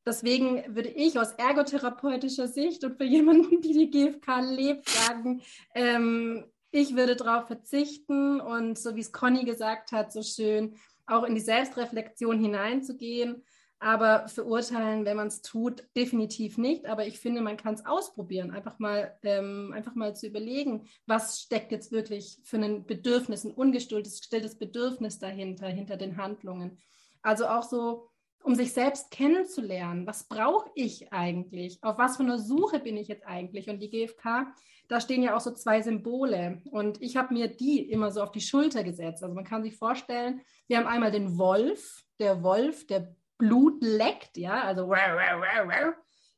Deswegen 0.08 0.64
würde 0.74 0.90
ich 0.90 1.20
aus 1.20 1.34
ergotherapeutischer 1.34 2.48
Sicht 2.48 2.84
und 2.84 2.98
für 2.98 3.04
jemanden, 3.04 3.62
die 3.62 3.74
die 3.74 3.92
GfK 3.92 4.40
lebt, 4.40 4.90
sagen, 4.90 5.42
ähm, 5.76 6.46
ich 6.72 6.96
würde 6.96 7.16
darauf 7.16 7.46
verzichten 7.46 8.42
und 8.42 8.80
so 8.80 8.96
wie 8.96 9.02
es 9.02 9.12
Conny 9.12 9.44
gesagt 9.44 9.92
hat, 9.92 10.12
so 10.12 10.24
schön 10.24 10.78
auch 11.06 11.24
in 11.24 11.36
die 11.36 11.42
Selbstreflexion 11.42 12.40
hineinzugehen 12.40 13.44
aber 13.80 14.28
verurteilen, 14.28 15.06
wenn 15.06 15.18
man 15.18 15.28
es 15.28 15.42
tut, 15.42 15.84
definitiv 15.96 16.58
nicht. 16.58 16.88
Aber 16.88 17.06
ich 17.06 17.20
finde, 17.20 17.42
man 17.42 17.58
kann 17.58 17.76
es 17.76 17.86
ausprobieren. 17.86 18.52
Einfach 18.52 18.80
mal, 18.80 19.16
ähm, 19.24 19.72
einfach 19.74 19.94
mal 19.94 20.16
zu 20.16 20.28
überlegen, 20.28 20.88
was 21.06 21.42
steckt 21.42 21.72
jetzt 21.72 21.92
wirklich 21.92 22.40
für 22.44 22.58
ein 22.58 22.86
Bedürfnis, 22.86 23.44
ein 23.44 23.52
ungestilltes 23.52 24.58
Bedürfnis 24.58 25.20
dahinter, 25.20 25.68
hinter 25.68 25.98
den 25.98 26.18
Handlungen. 26.18 26.80
Also 27.22 27.48
auch 27.48 27.64
so, 27.64 28.10
um 28.44 28.56
sich 28.56 28.74
selbst 28.74 29.12
kennenzulernen. 29.12 30.08
Was 30.08 30.28
brauche 30.28 30.70
ich 30.74 31.12
eigentlich? 31.12 31.78
Auf 31.84 31.98
was 31.98 32.18
für 32.18 32.24
einer 32.24 32.40
Suche 32.40 32.80
bin 32.80 32.98
ich 32.98 33.10
jetzt 33.10 33.28
eigentlich? 33.28 33.70
Und 33.70 33.80
die 33.80 33.90
GfK, 33.90 34.48
da 34.88 35.02
stehen 35.02 35.22
ja 35.22 35.36
auch 35.36 35.42
so 35.42 35.52
zwei 35.52 35.82
Symbole. 35.82 36.62
Und 36.72 37.02
ich 37.02 37.18
habe 37.18 37.34
mir 37.34 37.48
die 37.48 37.82
immer 37.82 38.10
so 38.10 38.22
auf 38.24 38.32
die 38.32 38.42
Schulter 38.42 38.84
gesetzt. 38.84 39.22
Also 39.22 39.36
man 39.36 39.44
kann 39.44 39.64
sich 39.64 39.76
vorstellen, 39.76 40.42
wir 40.68 40.78
haben 40.78 40.88
einmal 40.88 41.12
den 41.12 41.38
Wolf, 41.38 42.06
der 42.20 42.42
Wolf, 42.42 42.88
der 42.88 43.16
Blut 43.38 43.82
leckt, 43.82 44.38
ja, 44.38 44.64
also 44.64 44.90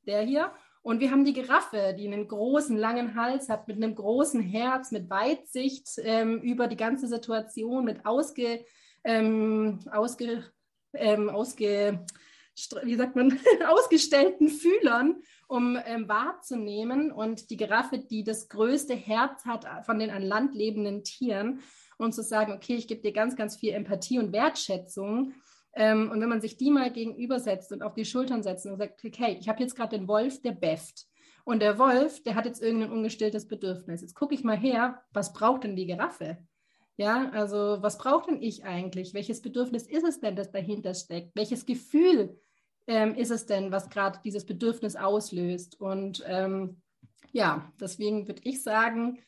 der 0.05 0.21
hier. 0.21 0.51
Und 0.81 1.01
wir 1.01 1.11
haben 1.11 1.25
die 1.25 1.33
Giraffe, 1.33 1.95
die 1.97 2.07
einen 2.07 2.27
großen, 2.27 2.77
langen 2.77 3.15
Hals 3.15 3.49
hat, 3.49 3.67
mit 3.67 3.77
einem 3.77 3.95
großen 3.95 4.41
Herz, 4.41 4.91
mit 4.91 5.09
Weitsicht 5.09 5.87
ähm, 6.03 6.39
über 6.41 6.67
die 6.67 6.77
ganze 6.77 7.07
Situation, 7.07 7.85
mit 7.85 8.05
ausge, 8.05 8.65
ähm, 9.03 9.79
ausge, 9.91 10.45
ähm, 10.93 11.29
ausge, 11.29 12.05
wie 12.83 12.95
sagt 12.95 13.15
man, 13.15 13.37
ausgestellten 13.67 14.47
Fühlern, 14.47 15.21
um 15.47 15.77
ähm, 15.85 16.07
wahrzunehmen. 16.07 17.11
Und 17.11 17.49
die 17.49 17.57
Giraffe, 17.57 17.99
die 17.99 18.23
das 18.23 18.47
größte 18.47 18.95
Herz 18.95 19.45
hat 19.45 19.85
von 19.85 19.99
den 19.99 20.09
an 20.09 20.23
Land 20.23 20.55
lebenden 20.55 21.03
Tieren, 21.03 21.61
und 21.99 22.13
zu 22.13 22.23
sagen, 22.23 22.53
okay, 22.53 22.75
ich 22.75 22.87
gebe 22.87 23.01
dir 23.01 23.11
ganz, 23.11 23.35
ganz 23.35 23.57
viel 23.57 23.73
Empathie 23.73 24.19
und 24.19 24.31
Wertschätzung 24.31 25.33
ähm, 25.73 26.09
und 26.11 26.19
wenn 26.21 26.29
man 26.29 26.41
sich 26.41 26.57
die 26.57 26.71
mal 26.71 26.91
gegenübersetzt 26.91 27.71
und 27.71 27.83
auf 27.83 27.93
die 27.93 28.05
Schultern 28.05 28.43
setzt 28.43 28.65
und 28.65 28.77
sagt, 28.77 29.03
okay, 29.03 29.37
ich 29.39 29.47
habe 29.47 29.61
jetzt 29.61 29.75
gerade 29.75 29.97
den 29.97 30.07
Wolf, 30.07 30.41
der 30.41 30.51
befft. 30.51 31.05
Und 31.45 31.61
der 31.61 31.79
Wolf, 31.79 32.21
der 32.23 32.35
hat 32.35 32.45
jetzt 32.45 32.61
irgendein 32.61 32.91
ungestilltes 32.91 33.47
Bedürfnis. 33.47 34.01
Jetzt 34.01 34.15
gucke 34.15 34.35
ich 34.35 34.43
mal 34.43 34.57
her, 34.57 35.01
was 35.13 35.33
braucht 35.33 35.63
denn 35.63 35.75
die 35.75 35.87
Giraffe? 35.87 36.37
Ja, 36.97 37.29
also 37.31 37.77
was 37.81 37.97
braucht 37.97 38.29
denn 38.29 38.41
ich 38.41 38.65
eigentlich? 38.65 39.13
Welches 39.13 39.41
Bedürfnis 39.41 39.87
ist 39.87 40.03
es 40.03 40.19
denn, 40.19 40.35
das 40.35 40.51
dahinter 40.51 40.93
steckt? 40.93 41.31
Welches 41.33 41.65
Gefühl 41.65 42.37
ähm, 42.87 43.15
ist 43.15 43.31
es 43.31 43.45
denn, 43.45 43.71
was 43.71 43.89
gerade 43.89 44.19
dieses 44.23 44.45
Bedürfnis 44.45 44.95
auslöst? 44.95 45.79
Und 45.79 46.23
ähm, 46.27 46.81
ja, 47.31 47.71
deswegen 47.79 48.27
würde 48.27 48.41
ich 48.43 48.61
sagen, 48.61 49.19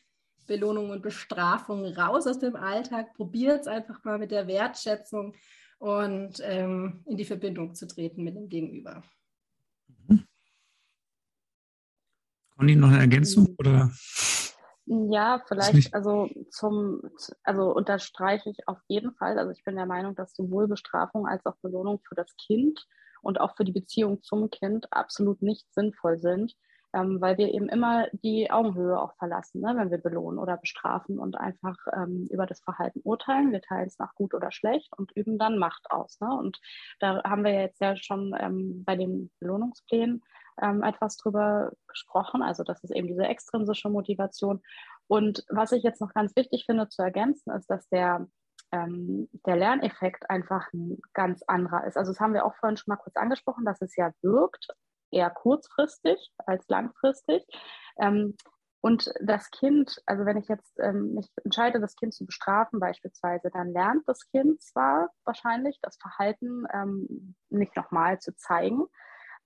Belohnung 0.46 0.90
und 0.90 1.02
Bestrafung 1.02 1.86
raus 1.86 2.26
aus 2.26 2.38
dem 2.38 2.56
Alltag. 2.56 3.14
Probiert 3.14 3.62
es 3.62 3.66
einfach 3.66 4.04
mal 4.04 4.18
mit 4.18 4.30
der 4.30 4.46
Wertschätzung 4.46 5.34
und 5.82 6.34
ähm, 6.44 7.02
in 7.06 7.16
die 7.16 7.24
Verbindung 7.24 7.74
zu 7.74 7.88
treten 7.88 8.22
mit 8.22 8.36
dem 8.36 8.48
Gegenüber. 8.48 9.02
Mhm. 9.88 10.24
Conny, 12.56 12.76
noch 12.76 12.90
eine 12.90 13.00
Ergänzung 13.00 13.48
Mhm. 13.48 13.56
oder? 13.58 13.90
Ja, 14.84 15.42
vielleicht, 15.48 15.92
also 15.92 16.28
zum, 16.50 17.02
also 17.42 17.74
unterstreiche 17.74 18.50
ich 18.50 18.68
auf 18.68 18.78
jeden 18.86 19.12
Fall. 19.14 19.40
Also 19.40 19.50
ich 19.50 19.64
bin 19.64 19.74
der 19.74 19.86
Meinung, 19.86 20.14
dass 20.14 20.36
sowohl 20.36 20.68
Bestrafung 20.68 21.26
als 21.26 21.44
auch 21.46 21.56
Belohnung 21.62 22.00
für 22.06 22.14
das 22.14 22.36
Kind 22.36 22.86
und 23.20 23.40
auch 23.40 23.56
für 23.56 23.64
die 23.64 23.72
Beziehung 23.72 24.22
zum 24.22 24.50
Kind 24.50 24.86
absolut 24.92 25.42
nicht 25.42 25.66
sinnvoll 25.74 26.18
sind, 26.18 26.54
ähm, 26.94 27.20
weil 27.20 27.38
wir 27.38 27.52
eben 27.52 27.68
immer 27.68 28.06
die 28.12 28.50
Augenhöhe 28.50 29.00
auch 29.00 29.14
verlassen, 29.16 29.60
ne, 29.60 29.74
wenn 29.76 29.90
wir 29.90 29.98
belohnen 29.98 30.38
oder 30.38 30.56
bestrafen 30.56 31.18
und 31.18 31.36
einfach 31.36 31.76
ähm, 31.94 32.26
über 32.30 32.46
das 32.46 32.60
Verhalten 32.60 33.00
urteilen. 33.04 33.52
Wir 33.52 33.62
teilen 33.62 33.86
es 33.86 33.98
nach 33.98 34.14
gut 34.14 34.34
oder 34.34 34.52
schlecht 34.52 34.92
und 34.96 35.12
üben 35.12 35.38
dann 35.38 35.58
Macht 35.58 35.90
aus. 35.90 36.20
Ne? 36.20 36.28
Und 36.36 36.60
da 37.00 37.22
haben 37.24 37.44
wir 37.44 37.52
jetzt 37.52 37.80
ja 37.80 37.96
schon 37.96 38.34
ähm, 38.38 38.84
bei 38.84 38.96
den 38.96 39.30
Belohnungsplänen 39.40 40.22
ähm, 40.60 40.82
etwas 40.82 41.16
drüber 41.16 41.72
gesprochen. 41.88 42.42
Also 42.42 42.62
das 42.62 42.82
ist 42.84 42.94
eben 42.94 43.08
diese 43.08 43.24
extrinsische 43.24 43.88
Motivation. 43.88 44.60
Und 45.06 45.44
was 45.48 45.72
ich 45.72 45.82
jetzt 45.82 46.00
noch 46.00 46.12
ganz 46.12 46.36
wichtig 46.36 46.64
finde 46.66 46.88
zu 46.88 47.02
ergänzen, 47.02 47.52
ist, 47.52 47.70
dass 47.70 47.88
der, 47.88 48.26
ähm, 48.70 49.28
der 49.46 49.56
Lerneffekt 49.56 50.28
einfach 50.28 50.70
ein 50.72 50.98
ganz 51.14 51.42
anderer 51.46 51.86
ist. 51.86 51.96
Also 51.96 52.12
das 52.12 52.20
haben 52.20 52.34
wir 52.34 52.44
auch 52.44 52.54
vorhin 52.56 52.76
schon 52.76 52.92
mal 52.92 53.02
kurz 53.02 53.16
angesprochen, 53.16 53.64
dass 53.64 53.80
es 53.80 53.96
ja 53.96 54.10
wirkt, 54.20 54.68
eher 55.12 55.30
kurzfristig 55.30 56.32
als 56.46 56.66
langfristig. 56.68 57.44
Ähm, 57.98 58.36
und 58.80 59.12
das 59.20 59.50
Kind, 59.52 60.02
also 60.06 60.24
wenn 60.26 60.36
ich 60.36 60.48
jetzt 60.48 60.78
ähm, 60.80 61.14
mich 61.14 61.28
entscheide, 61.44 61.78
das 61.78 61.94
Kind 61.94 62.12
zu 62.14 62.26
bestrafen 62.26 62.80
beispielsweise, 62.80 63.48
dann 63.52 63.72
lernt 63.72 64.08
das 64.08 64.26
Kind 64.30 64.60
zwar 64.60 65.10
wahrscheinlich 65.24 65.78
das 65.82 65.96
Verhalten 65.98 66.64
ähm, 66.72 67.36
nicht 67.48 67.76
nochmal 67.76 68.18
zu 68.18 68.34
zeigen, 68.34 68.86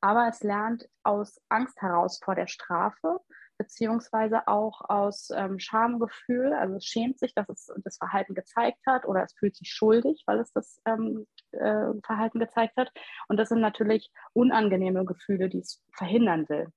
aber 0.01 0.27
es 0.29 0.43
lernt 0.43 0.89
aus 1.03 1.39
Angst 1.51 1.83
heraus 1.83 2.19
vor 2.25 2.35
der 2.35 2.47
Strafe, 2.47 3.21
beziehungsweise 3.59 4.47
auch 4.49 4.81
aus 4.89 5.31
ähm, 5.35 5.59
Schamgefühl. 5.59 6.53
Also 6.53 6.77
es 6.77 6.85
schämt 6.85 7.19
sich, 7.19 7.35
dass 7.35 7.49
es 7.49 7.73
das 7.85 7.97
Verhalten 7.99 8.35
gezeigt 8.35 8.81
hat 8.87 9.07
oder 9.07 9.23
es 9.23 9.33
fühlt 9.35 9.57
sich 9.57 9.71
schuldig, 9.71 10.23
weil 10.27 10.41
es 10.41 10.53
das 10.53 10.81
ähm, 10.87 11.27
äh, 11.53 11.93
Verhalten 12.05 12.39
gezeigt 12.39 12.77
hat. 12.77 12.91
Und 13.29 13.39
das 13.39 13.49
sind 13.49 13.61
natürlich 13.61 14.11
unangenehme 14.33 15.05
Gefühle, 15.05 15.49
die 15.49 15.61
es 15.61 15.83
verhindern 15.93 16.49
will. 16.49 16.69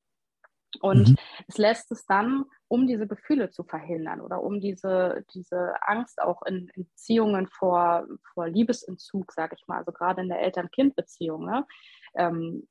Und 0.82 1.10
Mhm. 1.10 1.16
es 1.48 1.58
lässt 1.58 1.92
es 1.92 2.06
dann, 2.06 2.46
um 2.68 2.86
diese 2.86 3.08
Gefühle 3.08 3.50
zu 3.50 3.64
verhindern 3.64 4.22
oder 4.22 4.44
um 4.44 4.60
diese, 4.62 5.26
diese 5.34 5.74
Angst 5.82 6.22
auch 6.22 6.44
in, 6.44 6.70
in 6.76 6.86
Beziehungen 6.86 7.48
vor, 7.48 8.06
vor 8.34 8.48
Liebesentzug, 8.48 9.32
sage 9.32 9.56
ich 9.58 9.68
mal, 9.68 9.80
also 9.80 9.92
gerade 9.92 10.22
in 10.22 10.30
der 10.30 10.42
Eltern-Kind-Beziehung, 10.42 11.46
ne, 11.46 11.66
ähm, 12.16 12.68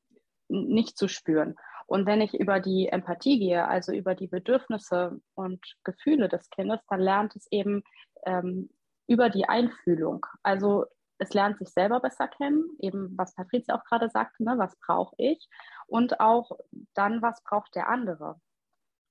nicht 0.48 0.96
zu 0.96 1.08
spüren. 1.08 1.56
Und 1.88 2.04
wenn 2.04 2.20
ich 2.20 2.34
über 2.34 2.60
die 2.60 2.88
Empathie 2.88 3.38
gehe, 3.38 3.66
also 3.66 3.92
über 3.92 4.14
die 4.14 4.26
Bedürfnisse 4.26 5.20
und 5.34 5.64
Gefühle 5.84 6.28
des 6.28 6.50
Kindes, 6.50 6.80
dann 6.88 7.00
lernt 7.00 7.34
es 7.34 7.50
eben 7.50 7.82
ähm, 8.26 8.68
über 9.06 9.30
die 9.30 9.48
Einfühlung. 9.48 10.26
Also 10.42 10.84
es 11.16 11.32
lernt 11.32 11.58
sich 11.58 11.70
selber 11.70 12.00
besser 12.00 12.28
kennen, 12.28 12.76
eben 12.78 13.16
was 13.16 13.34
Patricia 13.34 13.74
auch 13.74 13.84
gerade 13.84 14.10
sagte, 14.10 14.44
ne, 14.44 14.54
was 14.58 14.78
brauche 14.86 15.14
ich 15.16 15.48
und 15.86 16.20
auch 16.20 16.50
dann, 16.92 17.22
was 17.22 17.42
braucht 17.42 17.74
der 17.74 17.88
andere. 17.88 18.38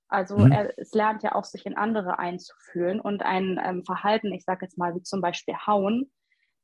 Also 0.08 0.38
Mhm. 0.38 0.52
er, 0.52 0.78
es 0.78 0.94
lernt 0.94 1.24
ja 1.24 1.34
auch, 1.34 1.46
sich 1.46 1.66
in 1.66 1.76
andere 1.76 2.20
einzufühlen 2.20 3.02
und 3.02 3.24
ein 3.24 3.60
ähm, 3.62 3.86
Verhalten, 3.86 4.32
ich 4.32 4.44
sage 4.44 4.66
jetzt 4.66 4.78
mal 4.78 4.94
wie 4.94 5.02
zum 5.02 5.20
Beispiel 5.20 5.56
Hauen, 5.66 6.12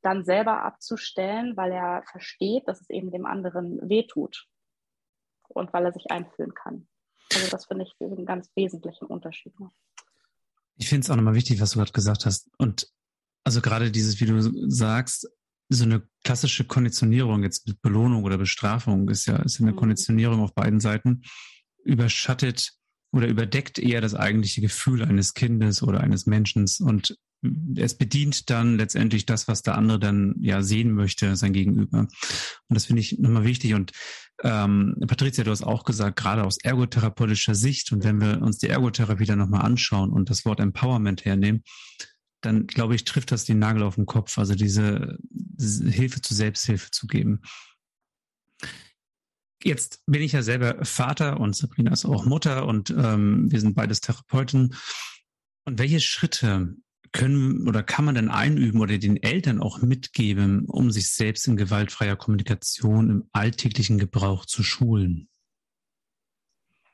dann 0.00 0.24
selber 0.24 0.62
abzustellen, 0.62 1.56
weil 1.56 1.72
er 1.72 2.04
versteht, 2.04 2.68
dass 2.68 2.80
es 2.80 2.88
eben 2.88 3.10
dem 3.10 3.26
anderen 3.26 3.88
wehtut 3.88 4.46
und 5.48 5.72
weil 5.72 5.84
er 5.86 5.92
sich 5.92 6.10
einfühlen 6.10 6.54
kann. 6.54 6.86
Also 7.32 7.48
das 7.50 7.66
finde 7.66 7.84
ich 7.84 7.94
einen 8.00 8.26
ganz 8.26 8.50
wesentlichen 8.54 9.06
Unterschied. 9.06 9.54
Ich 10.76 10.88
finde 10.88 11.04
es 11.04 11.10
auch 11.10 11.16
nochmal 11.16 11.34
wichtig, 11.34 11.60
was 11.60 11.72
du 11.72 11.78
gerade 11.78 11.92
gesagt 11.92 12.26
hast. 12.26 12.50
Und 12.58 12.88
also 13.44 13.60
gerade 13.60 13.90
dieses, 13.90 14.20
wie 14.20 14.26
du 14.26 14.40
sagst, 14.70 15.28
so 15.68 15.84
eine 15.84 16.06
klassische 16.22 16.64
Konditionierung 16.64 17.42
jetzt 17.42 17.66
mit 17.66 17.80
Belohnung 17.80 18.24
oder 18.24 18.38
Bestrafung 18.38 19.08
ist 19.08 19.26
ja, 19.26 19.36
ist 19.36 19.58
ja 19.58 19.64
eine 19.64 19.72
Mhm. 19.72 19.76
Konditionierung 19.76 20.40
auf 20.40 20.54
beiden 20.54 20.80
Seiten, 20.80 21.22
überschattet 21.84 22.72
oder 23.12 23.28
überdeckt 23.28 23.78
eher 23.78 24.00
das 24.00 24.14
eigentliche 24.14 24.60
Gefühl 24.60 25.02
eines 25.02 25.34
Kindes 25.34 25.82
oder 25.82 26.00
eines 26.00 26.26
Menschen 26.26 26.66
und 26.80 27.16
es 27.76 27.96
bedient 27.96 28.50
dann 28.50 28.76
letztendlich 28.76 29.26
das, 29.26 29.48
was 29.48 29.62
der 29.62 29.76
andere 29.76 29.98
dann 29.98 30.36
ja 30.40 30.62
sehen 30.62 30.92
möchte, 30.92 31.36
sein 31.36 31.52
Gegenüber. 31.52 32.00
Und 32.00 32.10
das 32.68 32.86
finde 32.86 33.00
ich 33.00 33.18
nochmal 33.18 33.44
wichtig. 33.44 33.74
Und 33.74 33.92
ähm, 34.42 34.96
Patricia, 35.06 35.44
du 35.44 35.50
hast 35.50 35.62
auch 35.62 35.84
gesagt, 35.84 36.16
gerade 36.16 36.44
aus 36.44 36.58
ergotherapeutischer 36.58 37.54
Sicht 37.54 37.92
und 37.92 38.04
wenn 38.04 38.20
wir 38.20 38.42
uns 38.42 38.58
die 38.58 38.68
Ergotherapie 38.68 39.26
dann 39.26 39.38
nochmal 39.38 39.62
anschauen 39.62 40.10
und 40.10 40.30
das 40.30 40.44
Wort 40.44 40.60
Empowerment 40.60 41.24
hernehmen, 41.24 41.62
dann 42.40 42.66
glaube 42.66 42.94
ich, 42.94 43.04
trifft 43.04 43.32
das 43.32 43.44
den 43.44 43.58
Nagel 43.58 43.82
auf 43.82 43.94
den 43.94 44.06
Kopf, 44.06 44.38
also 44.38 44.54
diese, 44.54 45.18
diese 45.30 45.88
Hilfe 45.88 46.20
zur 46.20 46.36
Selbsthilfe 46.36 46.90
zu 46.90 47.06
geben. 47.06 47.40
Jetzt 49.62 50.02
bin 50.06 50.20
ich 50.20 50.32
ja 50.32 50.42
selber 50.42 50.84
Vater 50.84 51.40
und 51.40 51.56
Sabrina 51.56 51.92
ist 51.92 52.04
auch 52.04 52.26
Mutter 52.26 52.66
und 52.66 52.90
ähm, 52.90 53.50
wir 53.50 53.60
sind 53.60 53.74
beides 53.74 54.02
Therapeuten. 54.02 54.74
Und 55.66 55.78
welche 55.78 56.00
Schritte 56.00 56.76
können 57.14 57.66
oder 57.66 57.82
kann 57.82 58.04
man 58.04 58.16
denn 58.16 58.28
einüben 58.28 58.80
oder 58.80 58.98
den 58.98 59.22
Eltern 59.22 59.62
auch 59.62 59.80
mitgeben, 59.80 60.66
um 60.66 60.90
sich 60.90 61.10
selbst 61.12 61.46
in 61.46 61.56
gewaltfreier 61.56 62.16
Kommunikation 62.16 63.08
im 63.08 63.28
alltäglichen 63.32 63.98
Gebrauch 63.98 64.44
zu 64.44 64.62
schulen? 64.62 65.28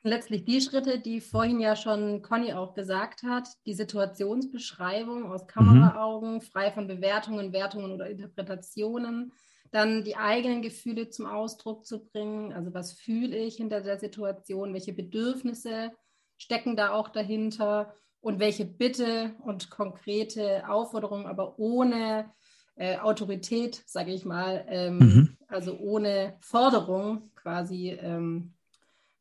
Letztlich 0.03 0.45
die 0.45 0.61
Schritte, 0.61 0.99
die 0.99 1.21
vorhin 1.21 1.59
ja 1.59 1.75
schon 1.75 2.21
Conny 2.21 2.53
auch 2.53 2.73
gesagt 2.73 3.23
hat, 3.23 3.49
die 3.65 3.73
Situationsbeschreibung 3.73 5.25
aus 5.31 5.45
Kameraaugen, 5.47 6.41
frei 6.41 6.71
von 6.71 6.87
Bewertungen, 6.87 7.51
Wertungen 7.51 7.91
oder 7.91 8.09
Interpretationen, 8.09 9.33
dann 9.71 10.03
die 10.03 10.17
eigenen 10.17 10.61
Gefühle 10.61 11.09
zum 11.09 11.25
Ausdruck 11.25 11.85
zu 11.85 12.05
bringen, 12.05 12.51
also 12.51 12.73
was 12.73 12.93
fühle 12.93 13.37
ich 13.37 13.55
hinter 13.55 13.81
der 13.81 13.99
Situation, 13.99 14.73
welche 14.73 14.93
Bedürfnisse 14.93 15.91
stecken 16.37 16.75
da 16.75 16.91
auch 16.91 17.09
dahinter 17.09 17.93
und 18.21 18.39
welche 18.39 18.65
Bitte 18.65 19.35
und 19.43 19.69
konkrete 19.69 20.69
Aufforderungen, 20.69 21.25
aber 21.25 21.57
ohne 21.59 22.31
äh, 22.75 22.97
Autorität, 22.97 23.83
sage 23.85 24.11
ich 24.13 24.25
mal, 24.25 24.65
ähm, 24.69 24.97
Mhm. 24.97 25.37
also 25.47 25.77
ohne 25.77 26.37
Forderung 26.39 27.31
quasi 27.35 27.89
ähm, 27.89 28.53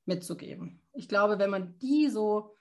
mitzugeben. 0.05 0.81
Ich 0.93 1.09
glaube, 1.09 1.39
wenn 1.39 1.51
man 1.51 1.79
die 1.79 2.09
so 2.09 2.55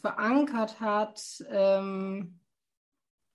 verankert 0.00 0.80
hat, 0.80 1.20
ähm, 1.50 2.38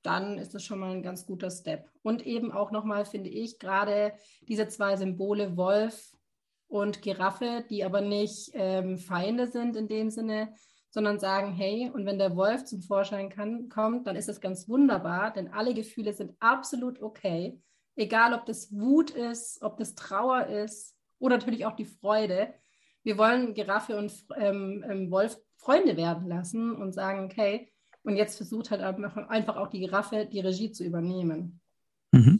dann 0.01 0.38
ist 0.38 0.53
das 0.53 0.64
schon 0.64 0.80
mal 0.80 0.91
ein 0.91 1.03
ganz 1.03 1.26
guter 1.26 1.49
Step. 1.49 1.89
Und 2.03 2.26
eben 2.26 2.51
auch 2.51 2.72
nochmal, 2.72 3.06
finde 3.06 3.30
ich, 3.30 3.60
gerade 3.60 4.14
diese 4.47 4.68
zwei 4.68 4.95
Symbole 4.95 5.58
Wolf 5.58 6.12
und 6.68 7.01
Giraffe, 7.01 7.66
die 7.70 7.84
aber 7.84 8.01
nicht 8.01 8.51
ähm, 8.53 8.97
Feinde 8.97 9.47
sind 9.47 9.76
in 9.76 9.88
dem 9.88 10.10
Sinne, 10.10 10.53
sondern 10.95 11.19
sagen, 11.19 11.51
hey, 11.51 11.91
und 11.93 12.05
wenn 12.05 12.17
der 12.17 12.37
Wolf 12.37 12.63
zum 12.63 12.81
Vorschein 12.81 13.27
kann, 13.27 13.67
kommt, 13.67 14.07
dann 14.07 14.15
ist 14.15 14.29
das 14.29 14.39
ganz 14.39 14.69
wunderbar, 14.69 15.33
denn 15.33 15.49
alle 15.49 15.73
Gefühle 15.73 16.13
sind 16.13 16.31
absolut 16.39 17.01
okay. 17.01 17.61
Egal, 17.97 18.33
ob 18.33 18.45
das 18.45 18.71
Wut 18.71 19.11
ist, 19.11 19.61
ob 19.61 19.77
das 19.77 19.95
Trauer 19.95 20.45
ist 20.45 20.95
oder 21.19 21.35
natürlich 21.35 21.65
auch 21.65 21.75
die 21.75 21.83
Freude. 21.83 22.53
Wir 23.03 23.17
wollen 23.17 23.53
Giraffe 23.53 23.97
und 23.97 24.13
ähm, 24.37 24.85
ähm, 24.89 25.11
Wolf 25.11 25.37
Freunde 25.57 25.97
werden 25.97 26.29
lassen 26.29 26.73
und 26.73 26.93
sagen, 26.93 27.25
okay, 27.25 27.73
und 28.03 28.15
jetzt 28.15 28.37
versucht 28.37 28.71
halt 28.71 28.79
einfach 28.79 29.57
auch 29.57 29.67
die 29.67 29.81
Giraffe 29.81 30.25
die 30.25 30.39
Regie 30.39 30.71
zu 30.71 30.85
übernehmen. 30.85 31.59
Mhm. 32.13 32.39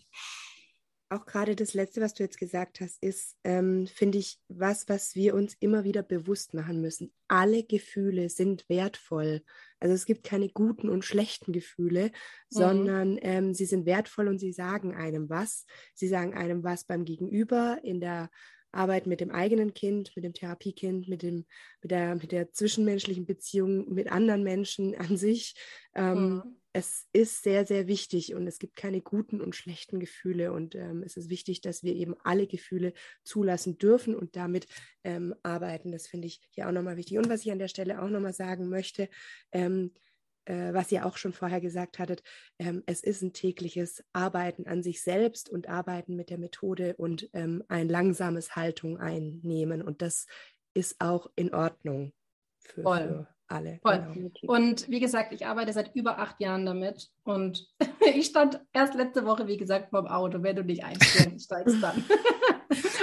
Auch 1.16 1.26
gerade 1.26 1.55
das 1.55 1.74
Letzte, 1.74 2.01
was 2.01 2.13
du 2.13 2.24
jetzt 2.24 2.38
gesagt 2.38 2.82
hast, 2.82 3.01
ist, 3.01 3.38
ähm, 3.45 3.88
finde 3.88 4.18
ich, 4.18 4.38
was, 4.49 4.89
was 4.89 5.16
wir 5.16 5.34
uns 5.34 5.55
immer 5.61 5.86
wieder 5.86 6.03
bewusst 6.03 6.53
machen 6.53 6.82
müssen. 6.82 7.13
Alle 7.30 7.63
Gefühle 7.63 8.28
sind 8.30 8.68
wertvoll. 8.68 9.43
Also 9.80 9.95
es 9.95 10.05
gibt 10.05 10.24
keine 10.26 10.49
guten 10.49 10.89
und 10.89 11.05
schlechten 11.05 11.53
Gefühle, 11.53 12.07
Mhm. 12.07 12.11
sondern 12.49 13.18
ähm, 13.22 13.53
sie 13.53 13.66
sind 13.66 13.86
wertvoll 13.86 14.28
und 14.28 14.39
sie 14.39 14.51
sagen 14.51 14.93
einem 14.93 15.30
was. 15.30 15.66
Sie 15.93 16.09
sagen 16.09 16.34
einem 16.34 16.63
was 16.66 16.84
beim 16.84 17.05
Gegenüber 17.05 17.80
in 17.82 18.01
der 18.01 18.30
Arbeit 18.74 19.07
mit 19.07 19.22
dem 19.22 19.32
eigenen 19.32 19.74
Kind, 19.74 20.11
mit 20.18 20.26
dem 20.26 20.34
Therapiekind, 20.34 21.07
mit, 21.07 21.22
dem, 21.22 21.45
mit, 21.82 21.91
der, 21.91 22.16
mit 22.16 22.34
der 22.34 22.51
zwischenmenschlichen 22.51 23.26
Beziehung 23.26 23.93
mit 23.93 24.11
anderen 24.11 24.43
Menschen 24.43 24.95
an 24.95 25.16
sich. 25.16 25.55
Ähm, 25.95 26.43
Mhm. 26.43 26.57
Es 26.78 27.07
ist 27.13 27.41
sehr, 27.41 27.65
sehr 27.65 27.88
wichtig 27.88 28.36
und 28.36 28.47
es 28.47 28.59
gibt 28.59 28.76
keine 28.76 28.99
guten 28.99 29.39
und 29.39 29.55
schlechten 29.55 29.97
Gefühle 29.97 30.51
und 30.51 30.76
ähm, 30.76 31.03
es 31.03 31.15
ist 31.15 31.30
wichtig, 31.30 31.61
dass 31.61 31.84
wir 31.84 31.95
eben 31.95 32.15
alle 32.26 32.47
Gefühle 32.47 32.91
zulassen 33.23 33.78
dürfen 33.78 34.13
und 34.13 34.36
damit 34.36 34.67
ähm, 35.05 35.34
arbeiten. 35.41 35.93
Das 35.93 36.05
finde 36.05 36.28
ich 36.28 36.41
hier 36.49 36.67
auch 36.67 36.73
nochmal 36.73 36.97
wichtig. 36.97 37.17
Und 37.17 37.30
was 37.30 37.45
ich 37.45 37.51
an 37.53 37.59
der 37.59 37.69
Stelle 37.69 38.01
auch 38.01 38.09
nochmal 38.09 38.34
sagen 38.34 38.67
möchte, 38.67 39.07
ähm, 39.53 39.93
äh, 40.43 40.73
was 40.73 40.91
ihr 40.91 41.05
auch 41.05 41.15
schon 41.15 41.32
vorher 41.32 41.61
gesagt 41.61 41.97
hattet, 41.97 42.23
ähm, 42.59 42.84
es 42.88 43.03
ist 43.03 43.21
ein 43.21 43.32
tägliches 43.32 44.03
Arbeiten 44.11 44.67
an 44.67 44.84
sich 44.84 45.01
selbst 45.01 45.49
und 45.49 45.69
Arbeiten 45.69 46.17
mit 46.17 46.30
der 46.30 46.39
Methode 46.39 46.95
und 46.97 47.30
ähm, 47.32 47.63
ein 47.69 47.88
langsames 47.88 48.57
Haltung 48.57 48.97
einnehmen. 48.97 49.82
Und 49.82 50.01
das 50.01 50.28
ist 50.73 50.97
auch 50.99 51.32
in 51.38 51.53
Ordnung, 51.53 52.11
für, 52.59 52.84
für 52.84 53.34
alle. 53.47 53.79
Genau. 53.83 54.29
Und 54.41 54.89
wie 54.89 54.99
gesagt, 54.99 55.33
ich 55.33 55.45
arbeite 55.45 55.73
seit 55.73 55.95
über 55.95 56.19
acht 56.19 56.39
Jahren 56.39 56.65
damit 56.65 57.09
und 57.23 57.67
ich 58.15 58.27
stand 58.27 58.59
erst 58.73 58.95
letzte 58.95 59.25
Woche, 59.25 59.47
wie 59.47 59.57
gesagt, 59.57 59.91
beim 59.91 60.07
Auto. 60.07 60.41
Wenn 60.41 60.55
du 60.55 60.63
nicht 60.63 60.83
einsteigst, 60.83 61.51
dann. 61.81 62.03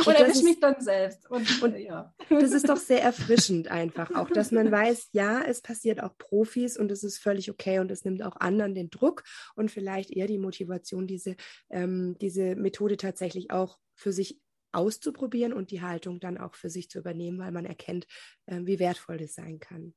und 0.06 0.14
erwische 0.14 0.44
mich 0.44 0.60
dann 0.60 0.80
selbst. 0.80 1.30
Und, 1.30 1.62
und 1.62 1.76
ja. 1.78 2.12
das 2.28 2.52
ist 2.52 2.68
doch 2.68 2.76
sehr 2.76 3.02
erfrischend 3.02 3.68
einfach 3.68 4.14
auch, 4.14 4.30
dass 4.30 4.50
man 4.50 4.70
weiß, 4.70 5.10
ja, 5.12 5.42
es 5.42 5.62
passiert 5.62 6.02
auch 6.02 6.16
Profis 6.18 6.76
und 6.76 6.90
es 6.90 7.04
ist 7.04 7.18
völlig 7.18 7.50
okay 7.50 7.78
und 7.78 7.90
es 7.90 8.04
nimmt 8.04 8.22
auch 8.22 8.36
anderen 8.36 8.74
den 8.74 8.90
Druck 8.90 9.24
und 9.54 9.70
vielleicht 9.70 10.10
eher 10.10 10.26
die 10.26 10.38
Motivation, 10.38 11.06
diese, 11.06 11.36
ähm, 11.70 12.16
diese 12.20 12.56
Methode 12.56 12.96
tatsächlich 12.96 13.50
auch 13.50 13.78
für 13.94 14.12
sich 14.12 14.40
auszuprobieren 14.72 15.52
und 15.52 15.70
die 15.70 15.82
Haltung 15.82 16.20
dann 16.20 16.38
auch 16.38 16.54
für 16.54 16.70
sich 16.70 16.90
zu 16.90 16.98
übernehmen, 16.98 17.38
weil 17.38 17.52
man 17.52 17.64
erkennt, 17.64 18.06
äh, 18.46 18.60
wie 18.64 18.78
wertvoll 18.78 19.18
das 19.18 19.34
sein 19.34 19.60
kann. 19.60 19.94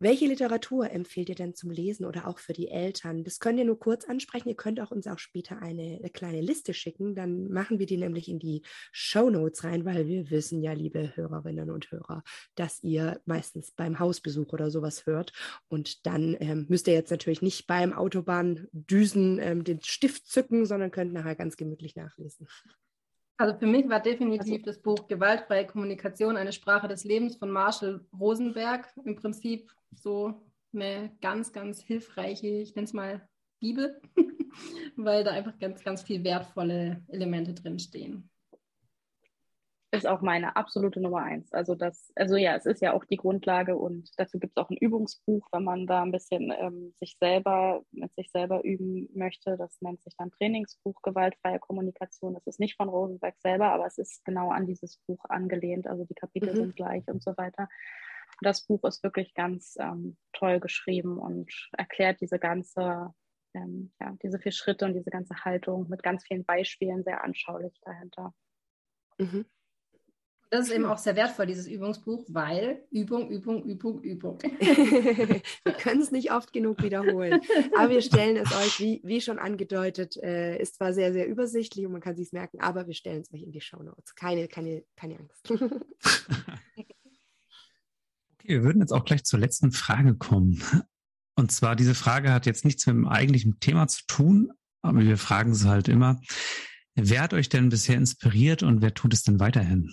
Welche 0.00 0.26
Literatur 0.26 0.90
empfehlt 0.90 1.28
ihr 1.28 1.34
denn 1.36 1.54
zum 1.54 1.70
Lesen 1.70 2.04
oder 2.04 2.26
auch 2.26 2.38
für 2.38 2.52
die 2.52 2.68
Eltern? 2.68 3.22
Das 3.22 3.38
könnt 3.38 3.58
ihr 3.58 3.64
nur 3.64 3.78
kurz 3.78 4.04
ansprechen. 4.04 4.48
Ihr 4.48 4.56
könnt 4.56 4.80
auch 4.80 4.90
uns 4.90 5.06
auch 5.06 5.20
später 5.20 5.62
eine, 5.62 5.98
eine 5.98 6.10
kleine 6.10 6.40
Liste 6.40 6.74
schicken. 6.74 7.14
Dann 7.14 7.48
machen 7.48 7.78
wir 7.78 7.86
die 7.86 7.96
nämlich 7.96 8.28
in 8.28 8.40
die 8.40 8.62
Show 8.92 9.30
Notes 9.30 9.62
rein, 9.62 9.84
weil 9.84 10.06
wir 10.08 10.30
wissen 10.30 10.62
ja, 10.62 10.72
liebe 10.72 11.16
Hörerinnen 11.16 11.70
und 11.70 11.90
Hörer, 11.92 12.24
dass 12.56 12.82
ihr 12.82 13.22
meistens 13.24 13.70
beim 13.70 13.98
Hausbesuch 13.98 14.52
oder 14.52 14.70
sowas 14.70 15.06
hört. 15.06 15.32
Und 15.68 16.04
dann 16.06 16.36
ähm, 16.40 16.66
müsst 16.68 16.88
ihr 16.88 16.94
jetzt 16.94 17.10
natürlich 17.10 17.40
nicht 17.40 17.68
beim 17.68 17.92
Autobahndüsen 17.92 19.38
ähm, 19.38 19.62
den 19.62 19.80
Stift 19.80 20.26
zücken, 20.26 20.66
sondern 20.66 20.90
könnt 20.90 21.12
nachher 21.12 21.36
ganz 21.36 21.56
gemütlich 21.56 21.94
nachlesen. 21.94 22.48
Also 23.36 23.58
für 23.58 23.66
mich 23.66 23.88
war 23.88 24.00
definitiv 24.00 24.60
also, 24.60 24.64
das 24.64 24.78
Buch 24.80 25.08
Gewaltfreie 25.08 25.66
Kommunikation, 25.66 26.36
eine 26.36 26.52
Sprache 26.52 26.86
des 26.86 27.04
Lebens 27.04 27.36
von 27.36 27.50
Marshall 27.50 28.06
Rosenberg. 28.18 28.88
Im 29.04 29.16
Prinzip 29.16 29.72
so 29.92 30.42
eine 30.72 31.10
ganz, 31.20 31.52
ganz 31.52 31.82
hilfreiche, 31.82 32.46
ich 32.46 32.74
nenne 32.74 32.86
es 32.86 32.92
mal 32.92 33.28
Bibel, 33.60 34.00
weil 34.96 35.24
da 35.24 35.32
einfach 35.32 35.58
ganz, 35.58 35.82
ganz 35.82 36.02
viel 36.02 36.22
wertvolle 36.22 37.02
Elemente 37.08 37.54
drinstehen 37.54 38.30
ist 39.94 40.06
auch 40.06 40.20
meine 40.20 40.56
absolute 40.56 41.00
Nummer 41.00 41.22
eins. 41.22 41.52
Also 41.52 41.74
das, 41.74 42.12
also 42.16 42.36
ja, 42.36 42.54
es 42.56 42.66
ist 42.66 42.82
ja 42.82 42.92
auch 42.92 43.04
die 43.04 43.16
Grundlage 43.16 43.76
und 43.76 44.10
dazu 44.16 44.38
gibt 44.38 44.56
es 44.56 44.62
auch 44.62 44.70
ein 44.70 44.76
Übungsbuch, 44.76 45.48
wenn 45.52 45.64
man 45.64 45.86
da 45.86 46.02
ein 46.02 46.12
bisschen 46.12 46.52
ähm, 46.58 46.92
sich 46.98 47.16
selber 47.18 47.82
mit 47.92 48.14
sich 48.14 48.30
selber 48.30 48.64
üben 48.64 49.08
möchte. 49.14 49.56
Das 49.56 49.80
nennt 49.80 50.02
sich 50.02 50.14
dann 50.16 50.30
Trainingsbuch 50.32 51.00
Gewaltfreie 51.02 51.58
Kommunikation. 51.58 52.34
Das 52.34 52.46
ist 52.46 52.60
nicht 52.60 52.76
von 52.76 52.88
Rosenberg 52.88 53.36
selber, 53.38 53.72
aber 53.72 53.86
es 53.86 53.98
ist 53.98 54.24
genau 54.24 54.50
an 54.50 54.66
dieses 54.66 54.98
Buch 55.06 55.24
angelehnt. 55.28 55.86
Also 55.86 56.04
die 56.04 56.14
Kapitel 56.14 56.52
mhm. 56.52 56.56
sind 56.56 56.76
gleich 56.76 57.06
und 57.08 57.22
so 57.22 57.36
weiter. 57.36 57.68
Das 58.40 58.66
Buch 58.66 58.82
ist 58.84 59.02
wirklich 59.02 59.34
ganz 59.34 59.76
ähm, 59.78 60.16
toll 60.32 60.60
geschrieben 60.60 61.18
und 61.18 61.50
erklärt 61.76 62.20
diese 62.20 62.38
ganze 62.38 63.14
ähm, 63.54 63.92
ja, 64.00 64.16
diese 64.22 64.38
vier 64.38 64.52
Schritte 64.52 64.84
und 64.84 64.94
diese 64.94 65.10
ganze 65.10 65.34
Haltung 65.44 65.88
mit 65.88 66.02
ganz 66.02 66.24
vielen 66.26 66.44
Beispielen 66.44 67.04
sehr 67.04 67.22
anschaulich 67.22 67.80
dahinter. 67.82 68.34
Mhm. 69.18 69.46
Das 70.54 70.68
ist 70.68 70.72
eben 70.72 70.84
auch 70.84 70.98
sehr 70.98 71.16
wertvoll, 71.16 71.46
dieses 71.46 71.66
Übungsbuch, 71.66 72.26
weil 72.28 72.84
Übung, 72.92 73.28
Übung, 73.28 73.64
Übung, 73.64 74.00
Übung. 74.02 74.38
wir 74.40 75.72
können 75.72 76.00
es 76.00 76.12
nicht 76.12 76.30
oft 76.30 76.52
genug 76.52 76.80
wiederholen. 76.80 77.40
Aber 77.76 77.90
wir 77.90 78.00
stellen 78.00 78.36
es 78.36 78.52
euch, 78.52 78.78
wie, 78.78 79.00
wie 79.02 79.20
schon 79.20 79.40
angedeutet, 79.40 80.16
äh, 80.18 80.56
ist 80.62 80.76
zwar 80.76 80.94
sehr, 80.94 81.12
sehr 81.12 81.26
übersichtlich 81.26 81.84
und 81.86 81.90
man 81.90 82.00
kann 82.00 82.12
es 82.12 82.20
sich 82.20 82.32
merken, 82.32 82.60
aber 82.60 82.86
wir 82.86 82.94
stellen 82.94 83.22
es 83.22 83.32
euch 83.32 83.42
in 83.42 83.50
die 83.50 83.60
Show 83.60 83.82
Notes. 83.82 84.14
Keine, 84.14 84.46
keine, 84.46 84.84
keine 84.94 85.18
Angst. 85.18 85.50
okay, 85.50 85.66
wir 88.44 88.62
würden 88.62 88.80
jetzt 88.80 88.92
auch 88.92 89.04
gleich 89.04 89.24
zur 89.24 89.40
letzten 89.40 89.72
Frage 89.72 90.14
kommen. 90.14 90.62
Und 91.34 91.50
zwar, 91.50 91.74
diese 91.74 91.96
Frage 91.96 92.32
hat 92.32 92.46
jetzt 92.46 92.64
nichts 92.64 92.86
mit 92.86 92.94
dem 92.94 93.08
eigentlichen 93.08 93.58
Thema 93.58 93.88
zu 93.88 94.06
tun, 94.06 94.52
aber 94.82 95.00
wir 95.00 95.18
fragen 95.18 95.50
es 95.50 95.64
halt 95.64 95.88
immer. 95.88 96.20
Wer 96.94 97.22
hat 97.22 97.34
euch 97.34 97.48
denn 97.48 97.70
bisher 97.70 97.96
inspiriert 97.96 98.62
und 98.62 98.82
wer 98.82 98.94
tut 98.94 99.12
es 99.12 99.24
denn 99.24 99.40
weiterhin? 99.40 99.90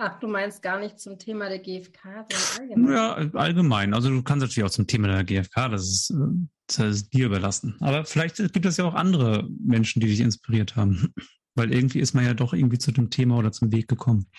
Ach, 0.00 0.20
du 0.20 0.28
meinst 0.28 0.62
gar 0.62 0.78
nicht 0.78 1.00
zum 1.00 1.18
Thema 1.18 1.48
der 1.48 1.58
GfK, 1.58 2.24
sondern 2.28 2.60
allgemein? 2.60 2.92
Ja, 2.94 3.14
allgemein. 3.40 3.94
Also 3.94 4.10
du 4.10 4.22
kannst 4.22 4.42
natürlich 4.42 4.64
auch 4.64 4.72
zum 4.72 4.86
Thema 4.86 5.08
der 5.08 5.24
GfK, 5.24 5.68
das 5.70 5.88
ist, 5.88 6.14
das 6.68 6.78
ist 6.78 7.12
dir 7.12 7.26
überlassen. 7.26 7.76
Aber 7.80 8.04
vielleicht 8.04 8.36
gibt 8.36 8.64
es 8.64 8.76
ja 8.76 8.84
auch 8.84 8.94
andere 8.94 9.48
Menschen, 9.58 9.98
die 9.98 10.06
dich 10.06 10.20
inspiriert 10.20 10.76
haben. 10.76 11.12
Weil 11.56 11.74
irgendwie 11.74 11.98
ist 11.98 12.14
man 12.14 12.24
ja 12.24 12.34
doch 12.34 12.52
irgendwie 12.52 12.78
zu 12.78 12.92
dem 12.92 13.10
Thema 13.10 13.38
oder 13.38 13.50
zum 13.50 13.72
Weg 13.72 13.88
gekommen. 13.88 14.30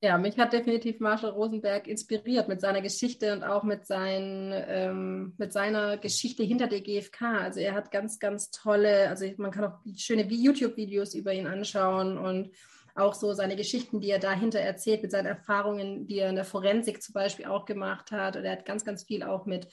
Ja, 0.00 0.16
mich 0.16 0.38
hat 0.38 0.54
definitiv 0.54 0.98
Marshall 0.98 1.32
Rosenberg 1.32 1.86
inspiriert 1.86 2.48
mit 2.48 2.62
seiner 2.62 2.80
Geschichte 2.80 3.34
und 3.34 3.42
auch 3.42 3.64
mit, 3.64 3.86
sein, 3.86 4.50
ähm, 4.66 5.34
mit 5.36 5.52
seiner 5.52 5.98
Geschichte 5.98 6.42
hinter 6.42 6.68
der 6.68 6.80
GfK. 6.80 7.22
Also 7.40 7.60
er 7.60 7.74
hat 7.74 7.90
ganz, 7.90 8.18
ganz 8.18 8.50
tolle, 8.50 9.10
also 9.10 9.26
man 9.36 9.50
kann 9.50 9.64
auch 9.64 9.78
schöne 9.94 10.26
YouTube-Videos 10.26 11.14
über 11.14 11.34
ihn 11.34 11.46
anschauen 11.46 12.16
und 12.16 12.50
auch 12.94 13.14
so 13.14 13.32
seine 13.32 13.56
Geschichten, 13.56 14.00
die 14.00 14.10
er 14.10 14.18
dahinter 14.18 14.60
erzählt, 14.60 15.02
mit 15.02 15.10
seinen 15.10 15.26
Erfahrungen, 15.26 16.06
die 16.06 16.18
er 16.18 16.28
in 16.28 16.36
der 16.36 16.44
Forensik 16.44 17.02
zum 17.02 17.12
Beispiel 17.12 17.46
auch 17.46 17.64
gemacht 17.64 18.12
hat. 18.12 18.36
Und 18.36 18.44
er 18.44 18.52
hat 18.52 18.66
ganz, 18.66 18.84
ganz 18.84 19.04
viel 19.04 19.22
auch 19.22 19.46
mit 19.46 19.68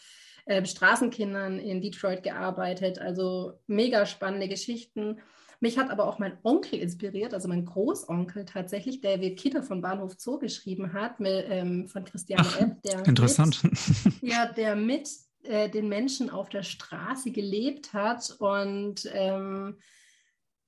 äh, 0.46 0.66
Straßenkindern 0.66 1.60
in 1.60 1.82
Detroit 1.82 2.24
gearbeitet. 2.24 3.00
Also 3.00 3.60
mega 3.68 4.06
spannende 4.06 4.48
Geschichten. 4.48 5.20
Mich 5.60 5.78
hat 5.78 5.92
aber 5.92 6.08
auch 6.08 6.18
mein 6.18 6.40
Onkel 6.42 6.80
inspiriert, 6.80 7.36
also 7.36 7.48
mein 7.48 7.66
Großonkel 7.66 8.46
tatsächlich, 8.46 9.00
der 9.00 9.22
wie 9.22 9.36
Kita 9.36 9.62
von 9.62 9.82
Bahnhof 9.82 10.16
Zoo 10.18 10.40
geschrieben 10.40 10.92
hat, 10.94 11.20
mit, 11.20 11.46
ähm, 11.50 11.88
von 11.88 12.04
Christiane 12.04 12.48
Epp. 12.60 12.82
Der 12.82 13.06
interessant. 13.06 13.64
Mit, 13.64 14.14
ja, 14.24 14.52
der 14.52 14.76
mit 14.76 15.08
äh, 15.44 15.70
den 15.70 15.88
Menschen 15.88 16.32
auf 16.32 16.50
der 16.50 16.64
Straße 16.64 17.30
gelebt 17.30 17.94
hat 17.94 18.36
und 18.40 19.08
ähm, 19.14 19.78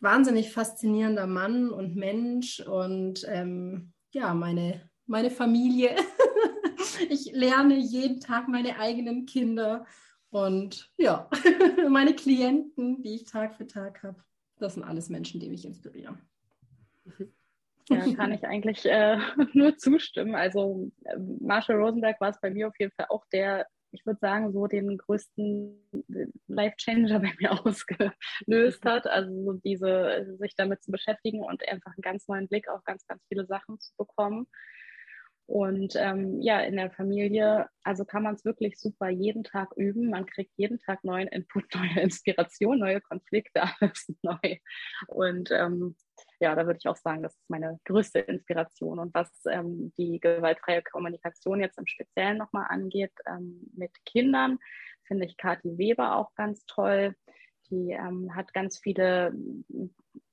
wahnsinnig 0.04 0.51
faszinierender 0.51 1.26
Mann 1.26 1.70
und 1.72 1.95
Mensch 1.95 2.60
und 2.60 3.26
ähm, 3.28 3.93
ja, 4.12 4.34
meine, 4.34 4.89
meine 5.08 5.32
Familie. 5.32 5.95
ich 7.10 7.32
lerne 7.32 7.78
jeden 7.78 8.20
Tag 8.20 8.47
meine 8.47 8.78
eigenen 8.78 9.26
Kinder 9.26 9.86
und 10.30 10.91
ja, 10.97 11.30
meine 11.89 12.14
Klienten, 12.16 13.01
die 13.01 13.16
ich 13.16 13.24
Tag 13.26 13.56
für 13.56 13.66
Tag 13.66 14.04
habe. 14.04 14.22
Das 14.60 14.76
sind 14.76 14.84
alles 14.84 15.10
Menschen, 15.10 15.39
die 15.39 15.49
mich 15.49 15.66
inspirieren. 15.66 16.20
Ja, 17.89 18.14
kann 18.14 18.32
ich 18.32 18.45
eigentlich 18.45 18.86
äh, 18.86 19.18
nur 19.54 19.78
zustimmen. 19.78 20.36
Also 20.36 20.91
äh, 21.04 21.18
Marshall 21.18 21.78
Rosenberg 21.78 22.20
war 22.22 22.30
es 22.30 22.39
bei 22.39 22.49
mir 22.49 22.68
auf 22.68 22.80
jeden 22.80 22.91
Fall 22.91 23.08
auch 23.10 23.26
der 23.28 23.68
ich 23.94 24.06
würde 24.06 24.20
sagen, 24.20 24.52
so 24.52 24.68
den 24.68 24.98
größten 24.98 25.89
Life-Changer 26.48 27.20
bei 27.20 27.32
mir 27.39 27.52
ausgelöst 27.52 28.84
hat. 28.84 29.08
Also 29.08 29.32
so 29.46 29.54
diese, 29.54 30.36
sich 30.39 30.56
damit 30.56 30.84
zu 30.84 30.91
beschäftigen 30.91 31.41
und 31.41 31.68
einfach 31.68 31.91
einen 31.91 32.02
ganz 32.02 32.28
neuen 32.28 32.48
Blick 32.48 32.68
auf 32.68 32.84
ganz, 32.84 33.06
ganz 33.06 33.24
viele 33.28 33.46
Sachen 33.46 33.80
zu 33.80 33.94
bekommen. 33.98 34.48
Und 35.46 35.96
ähm, 35.98 36.41
ja, 36.41 36.62
in 36.62 36.78
der 36.78 36.89
Familie, 36.89 37.68
also 37.84 38.06
kann 38.06 38.24
man 38.24 38.36
es 38.36 38.46
wirklich 38.46 38.80
super 38.80 39.10
jeden 39.10 39.44
Tag 39.44 39.74
üben. 39.76 40.10
Man 40.10 40.26
kriegt 40.26 40.54
jeden 40.56 40.80
Tag 40.80 41.04
neuen 41.04 41.28
Input, 41.28 41.66
neue 41.76 42.02
Inspiration, 42.02 42.80
neue 42.80 43.02
Konflikte, 43.02 43.62
alles 43.80 44.08
neu. 44.22 44.58
Und 45.08 45.52
ähm, 45.52 45.96
ja, 46.44 46.56
da 46.56 46.66
würde 46.66 46.78
ich 46.78 46.88
auch 46.89 46.98
sagen, 46.98 47.24
das 47.24 47.34
ist 47.34 47.50
meine 47.50 47.80
größte 47.86 48.20
Inspiration. 48.20 49.00
Und 49.00 49.14
was 49.14 49.32
ähm, 49.50 49.94
die 49.98 50.20
gewaltfreie 50.20 50.84
Kommunikation 50.84 51.62
jetzt 51.62 51.78
im 51.78 51.88
Speziellen 51.88 52.38
nochmal 52.38 52.66
angeht, 52.68 53.14
ähm, 53.26 53.72
mit 53.74 53.91
Kindern, 54.06 54.60
finde 55.04 55.26
ich 55.26 55.38
Kathi 55.38 55.78
Weber 55.78 56.18
auch 56.18 56.36
ganz 56.36 56.66
toll. 56.66 57.16
Die 57.70 57.91
ähm, 57.91 58.36
hat 58.36 58.54
ganz 58.54 58.78
viele 58.78 59.34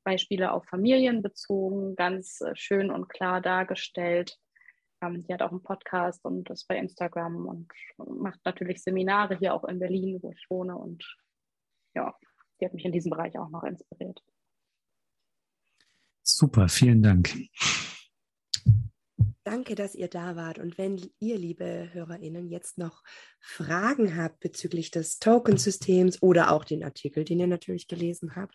Beispiele 0.03 0.51
auf 0.51 0.65
Familien 0.67 1.23
bezogen, 1.23 1.95
ganz 1.95 2.41
äh, 2.41 2.57
schön 2.57 2.91
und 2.91 3.09
klar 3.09 3.41
dargestellt. 3.41 4.37
Ähm, 5.01 5.23
die 5.23 5.33
hat 5.33 5.43
auch 5.43 5.53
einen 5.53 5.63
Podcast 5.63 6.25
und 6.25 6.51
ist 6.51 6.67
bei 6.67 6.77
Instagram 6.77 7.47
und 7.47 7.73
macht 7.99 8.41
natürlich 8.45 8.83
Seminare 8.83 9.39
hier 9.39 9.55
auch 9.55 9.63
in 9.63 9.79
Berlin, 9.79 10.19
wo 10.23 10.33
ich 10.33 10.45
wohne. 10.51 10.77
Und 10.77 11.05
ja, 11.95 12.17
die 12.61 12.65
hat 12.65 12.75
mich 12.75 12.85
in 12.85 12.93
diesem 12.93 13.11
Bereich 13.11 13.39
auch 13.39 13.51
noch 13.51 13.63
inspiriert. 13.63 14.21
Super, 16.37 16.69
vielen 16.69 17.03
Dank. 17.03 17.35
Danke, 19.43 19.75
dass 19.75 19.95
ihr 19.95 20.09
da 20.09 20.37
wart. 20.37 20.59
Und 20.59 20.79
wenn 20.79 21.01
ihr, 21.19 21.37
liebe 21.37 21.89
HörerInnen, 21.93 22.49
jetzt 22.49 22.79
noch 22.79 23.03
Fragen 23.41 24.17
habt 24.17 24.39
bezüglich 24.41 24.91
des 24.91 25.19
Tokensystems 25.19 26.23
oder 26.23 26.53
auch 26.53 26.65
den 26.65 26.85
Artikel, 26.85 27.25
den 27.25 27.41
ihr 27.41 27.47
natürlich 27.47 27.89
gelesen 27.89 28.37
habt, 28.37 28.55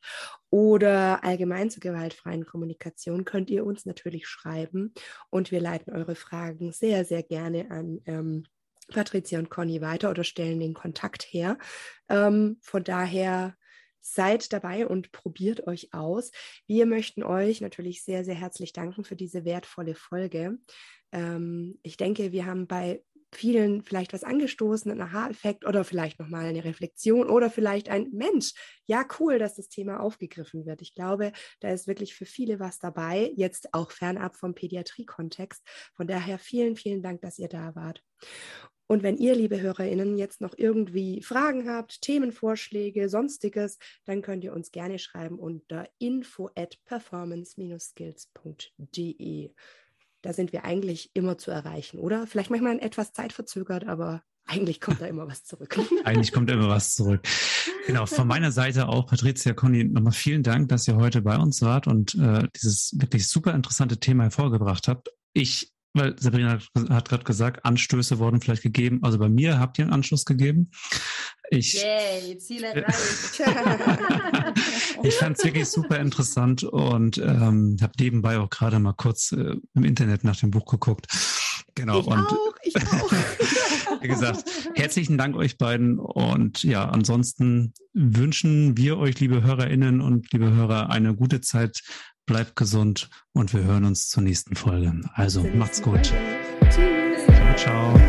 oder 0.50 1.24
allgemein 1.24 1.70
zur 1.70 1.82
gewaltfreien 1.82 2.46
Kommunikation, 2.46 3.26
könnt 3.26 3.50
ihr 3.50 3.66
uns 3.66 3.86
natürlich 3.86 4.28
schreiben 4.28 4.94
und 5.30 5.52
wir 5.52 5.60
leiten 5.60 5.92
eure 5.92 6.16
Fragen 6.16 6.72
sehr, 6.72 7.04
sehr 7.04 7.24
gerne 7.24 7.72
an 7.72 8.00
ähm, 8.06 8.44
Patricia 8.88 9.40
und 9.40 9.50
Conny 9.50 9.82
weiter 9.82 10.10
oder 10.12 10.24
stellen 10.24 10.60
den 10.60 10.74
Kontakt 10.74 11.24
her. 11.24 11.58
Ähm, 12.10 12.58
von 12.62 12.84
daher 12.84 13.56
seid 14.06 14.54
dabei 14.54 14.88
und 14.88 15.12
probiert 15.12 15.68
euch 15.68 15.94
aus. 15.94 16.32
Wir 16.68 16.86
möchten 16.86 17.24
euch 17.24 17.62
natürlich 17.62 18.04
sehr, 18.04 18.24
sehr 18.24 18.36
herzlich 18.36 18.72
danken 18.72 19.04
für 19.04 19.16
diese 19.16 19.46
wertvolle 19.46 19.96
Folge. 19.96 20.58
Ähm, 21.12 21.80
ich 21.82 21.98
denke, 21.98 22.32
wir 22.32 22.46
haben 22.46 22.68
bei 22.68 23.02
vielen 23.34 23.82
vielleicht 23.84 24.14
was 24.14 24.24
angestoßen, 24.24 24.92
ein 24.92 25.02
Aha-Effekt 25.02 25.66
oder 25.66 25.84
vielleicht 25.84 26.20
nochmal 26.20 26.46
eine 26.46 26.64
Reflexion 26.64 27.30
oder 27.30 27.50
vielleicht 27.50 27.90
ein 27.90 28.10
Mensch. 28.12 28.54
Ja, 28.86 29.06
cool, 29.20 29.40
dass 29.40 29.56
das 29.56 29.70
Thema 29.70 30.00
aufgegriffen 30.00 30.66
wird. 30.66 30.82
Ich 30.82 30.94
glaube, 30.96 31.34
da 31.60 31.70
ist 31.70 31.88
wirklich 31.88 32.16
für 32.16 32.26
viele 32.26 32.60
was 32.60 32.80
dabei, 32.80 33.34
jetzt 33.36 33.74
auch 33.74 33.92
fernab 33.92 34.38
vom 34.38 34.56
Pädiatrie-Kontext. 34.56 35.62
Von 35.96 36.08
daher 36.08 36.40
vielen, 36.40 36.76
vielen 36.76 37.02
Dank, 37.02 37.22
dass 37.22 37.38
ihr 37.40 37.50
da 37.50 37.76
wart. 37.76 38.02
Und 38.88 39.04
wenn 39.04 39.18
ihr, 39.18 39.36
liebe 39.36 39.60
HörerInnen, 39.60 40.18
jetzt 40.18 40.40
noch 40.42 40.54
irgendwie 40.58 41.22
Fragen 41.22 41.70
habt, 41.70 42.02
Themenvorschläge, 42.02 43.10
sonstiges, 43.10 43.78
dann 44.06 44.22
könnt 44.22 44.44
ihr 44.44 44.54
uns 44.54 44.72
gerne 44.72 45.00
schreiben 45.00 45.40
unter 45.40 45.90
info 45.98 46.50
at 46.56 46.78
performance-skills.de. 46.86 49.52
Da 50.22 50.34
sind 50.34 50.54
wir 50.54 50.66
eigentlich 50.66 51.12
immer 51.14 51.38
zu 51.38 51.52
erreichen, 51.52 52.00
oder? 52.00 52.28
Vielleicht 52.28 52.50
manchmal 52.50 52.80
etwas 52.80 53.14
zeitverzögert, 53.14 53.88
aber 53.88 54.24
eigentlich 54.48 54.80
kommt 54.80 55.02
da 55.02 55.08
immer 55.08 55.28
was 55.28 55.44
zurück. 55.44 55.78
eigentlich 56.04 56.32
kommt 56.32 56.52
immer 56.52 56.70
was 56.70 56.94
zurück. 56.94 57.22
Genau, 57.88 58.06
von 58.06 58.28
meiner 58.28 58.52
Seite 58.52 58.88
auch, 58.88 59.08
Patricia, 59.08 59.54
Conny, 59.54 59.84
nochmal 59.84 60.14
vielen 60.14 60.44
Dank, 60.44 60.70
dass 60.70 60.88
ihr 60.88 60.96
heute 60.96 61.22
bei 61.22 61.38
uns 61.38 61.62
wart 61.62 61.88
und 61.88 62.16
äh, 62.16 62.48
dieses 62.56 62.96
wirklich 63.00 63.28
super 63.28 63.54
interessante 63.54 64.00
Thema 64.00 64.24
hervorgebracht 64.24 64.88
habt. 64.88 65.10
Ich 65.34 65.75
weil 65.96 66.16
Sabrina 66.20 66.60
hat, 66.60 66.90
hat 66.90 67.10
gerade 67.10 67.24
gesagt, 67.24 67.66
Anstöße 67.66 68.20
wurden 68.20 68.42
vielleicht 68.42 68.64
gegeben. 68.64 69.00
Also 69.02 69.18
bei 69.18 69.30
mir 69.30 69.60
habt 69.60 69.80
ihr 69.80 69.86
einen 69.86 69.94
Anschluss 69.94 70.26
gegeben. 70.26 70.70
Ich, 71.50 71.74
Yay, 71.74 72.38
Ziele 72.38 72.68
erreicht. 72.68 73.42
ich 75.04 75.16
fand 75.16 75.38
es 75.38 75.44
wirklich 75.44 75.68
super 75.68 76.00
interessant 76.00 76.64
und 76.64 77.18
ähm, 77.18 77.78
habe 77.82 77.94
nebenbei 78.00 78.40
auch 78.40 78.50
gerade 78.50 78.80
mal 78.80 78.94
kurz 78.94 79.32
äh, 79.32 79.56
im 79.74 79.84
Internet 79.84 80.24
nach 80.24 80.36
dem 80.36 80.52
Buch 80.52 80.66
geguckt. 80.66 81.08
Genau. 81.76 82.00
Ich 82.00 82.08
und 82.08 82.20
auch, 82.20 82.56
ich 82.64 82.76
auch. 82.76 83.12
wie 84.02 84.08
gesagt, 84.08 84.46
herzlichen 84.76 85.18
Dank 85.18 85.36
euch 85.36 85.58
beiden. 85.58 86.00
Und 86.00 86.64
ja, 86.64 86.90
ansonsten 86.90 87.74
wünschen 87.94 88.78
wir 88.78 88.98
euch, 88.98 89.20
liebe 89.20 89.44
HörerInnen 89.44 90.02
und 90.02 90.32
liebe 90.32 90.52
Hörer, 90.52 90.90
eine 90.90 91.16
gute 91.16 91.42
Zeit 91.42 91.82
bleibt 92.26 92.56
gesund 92.56 93.10
und 93.34 93.54
wir 93.54 93.64
hören 93.64 93.86
uns 93.86 94.10
zur 94.10 94.24
nächsten 94.24 94.56
Folge. 94.56 94.94
Also 95.14 95.44
macht's 95.56 95.82
gut. 95.82 96.14
Ciao, 96.70 97.56
ciao. 97.56 98.02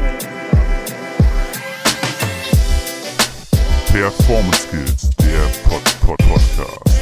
Performance 3.92 4.66
Skills, 4.66 5.10
der 5.16 5.40
Pod, 5.64 5.82
Pod 6.00 6.18
Podcast. 6.28 6.95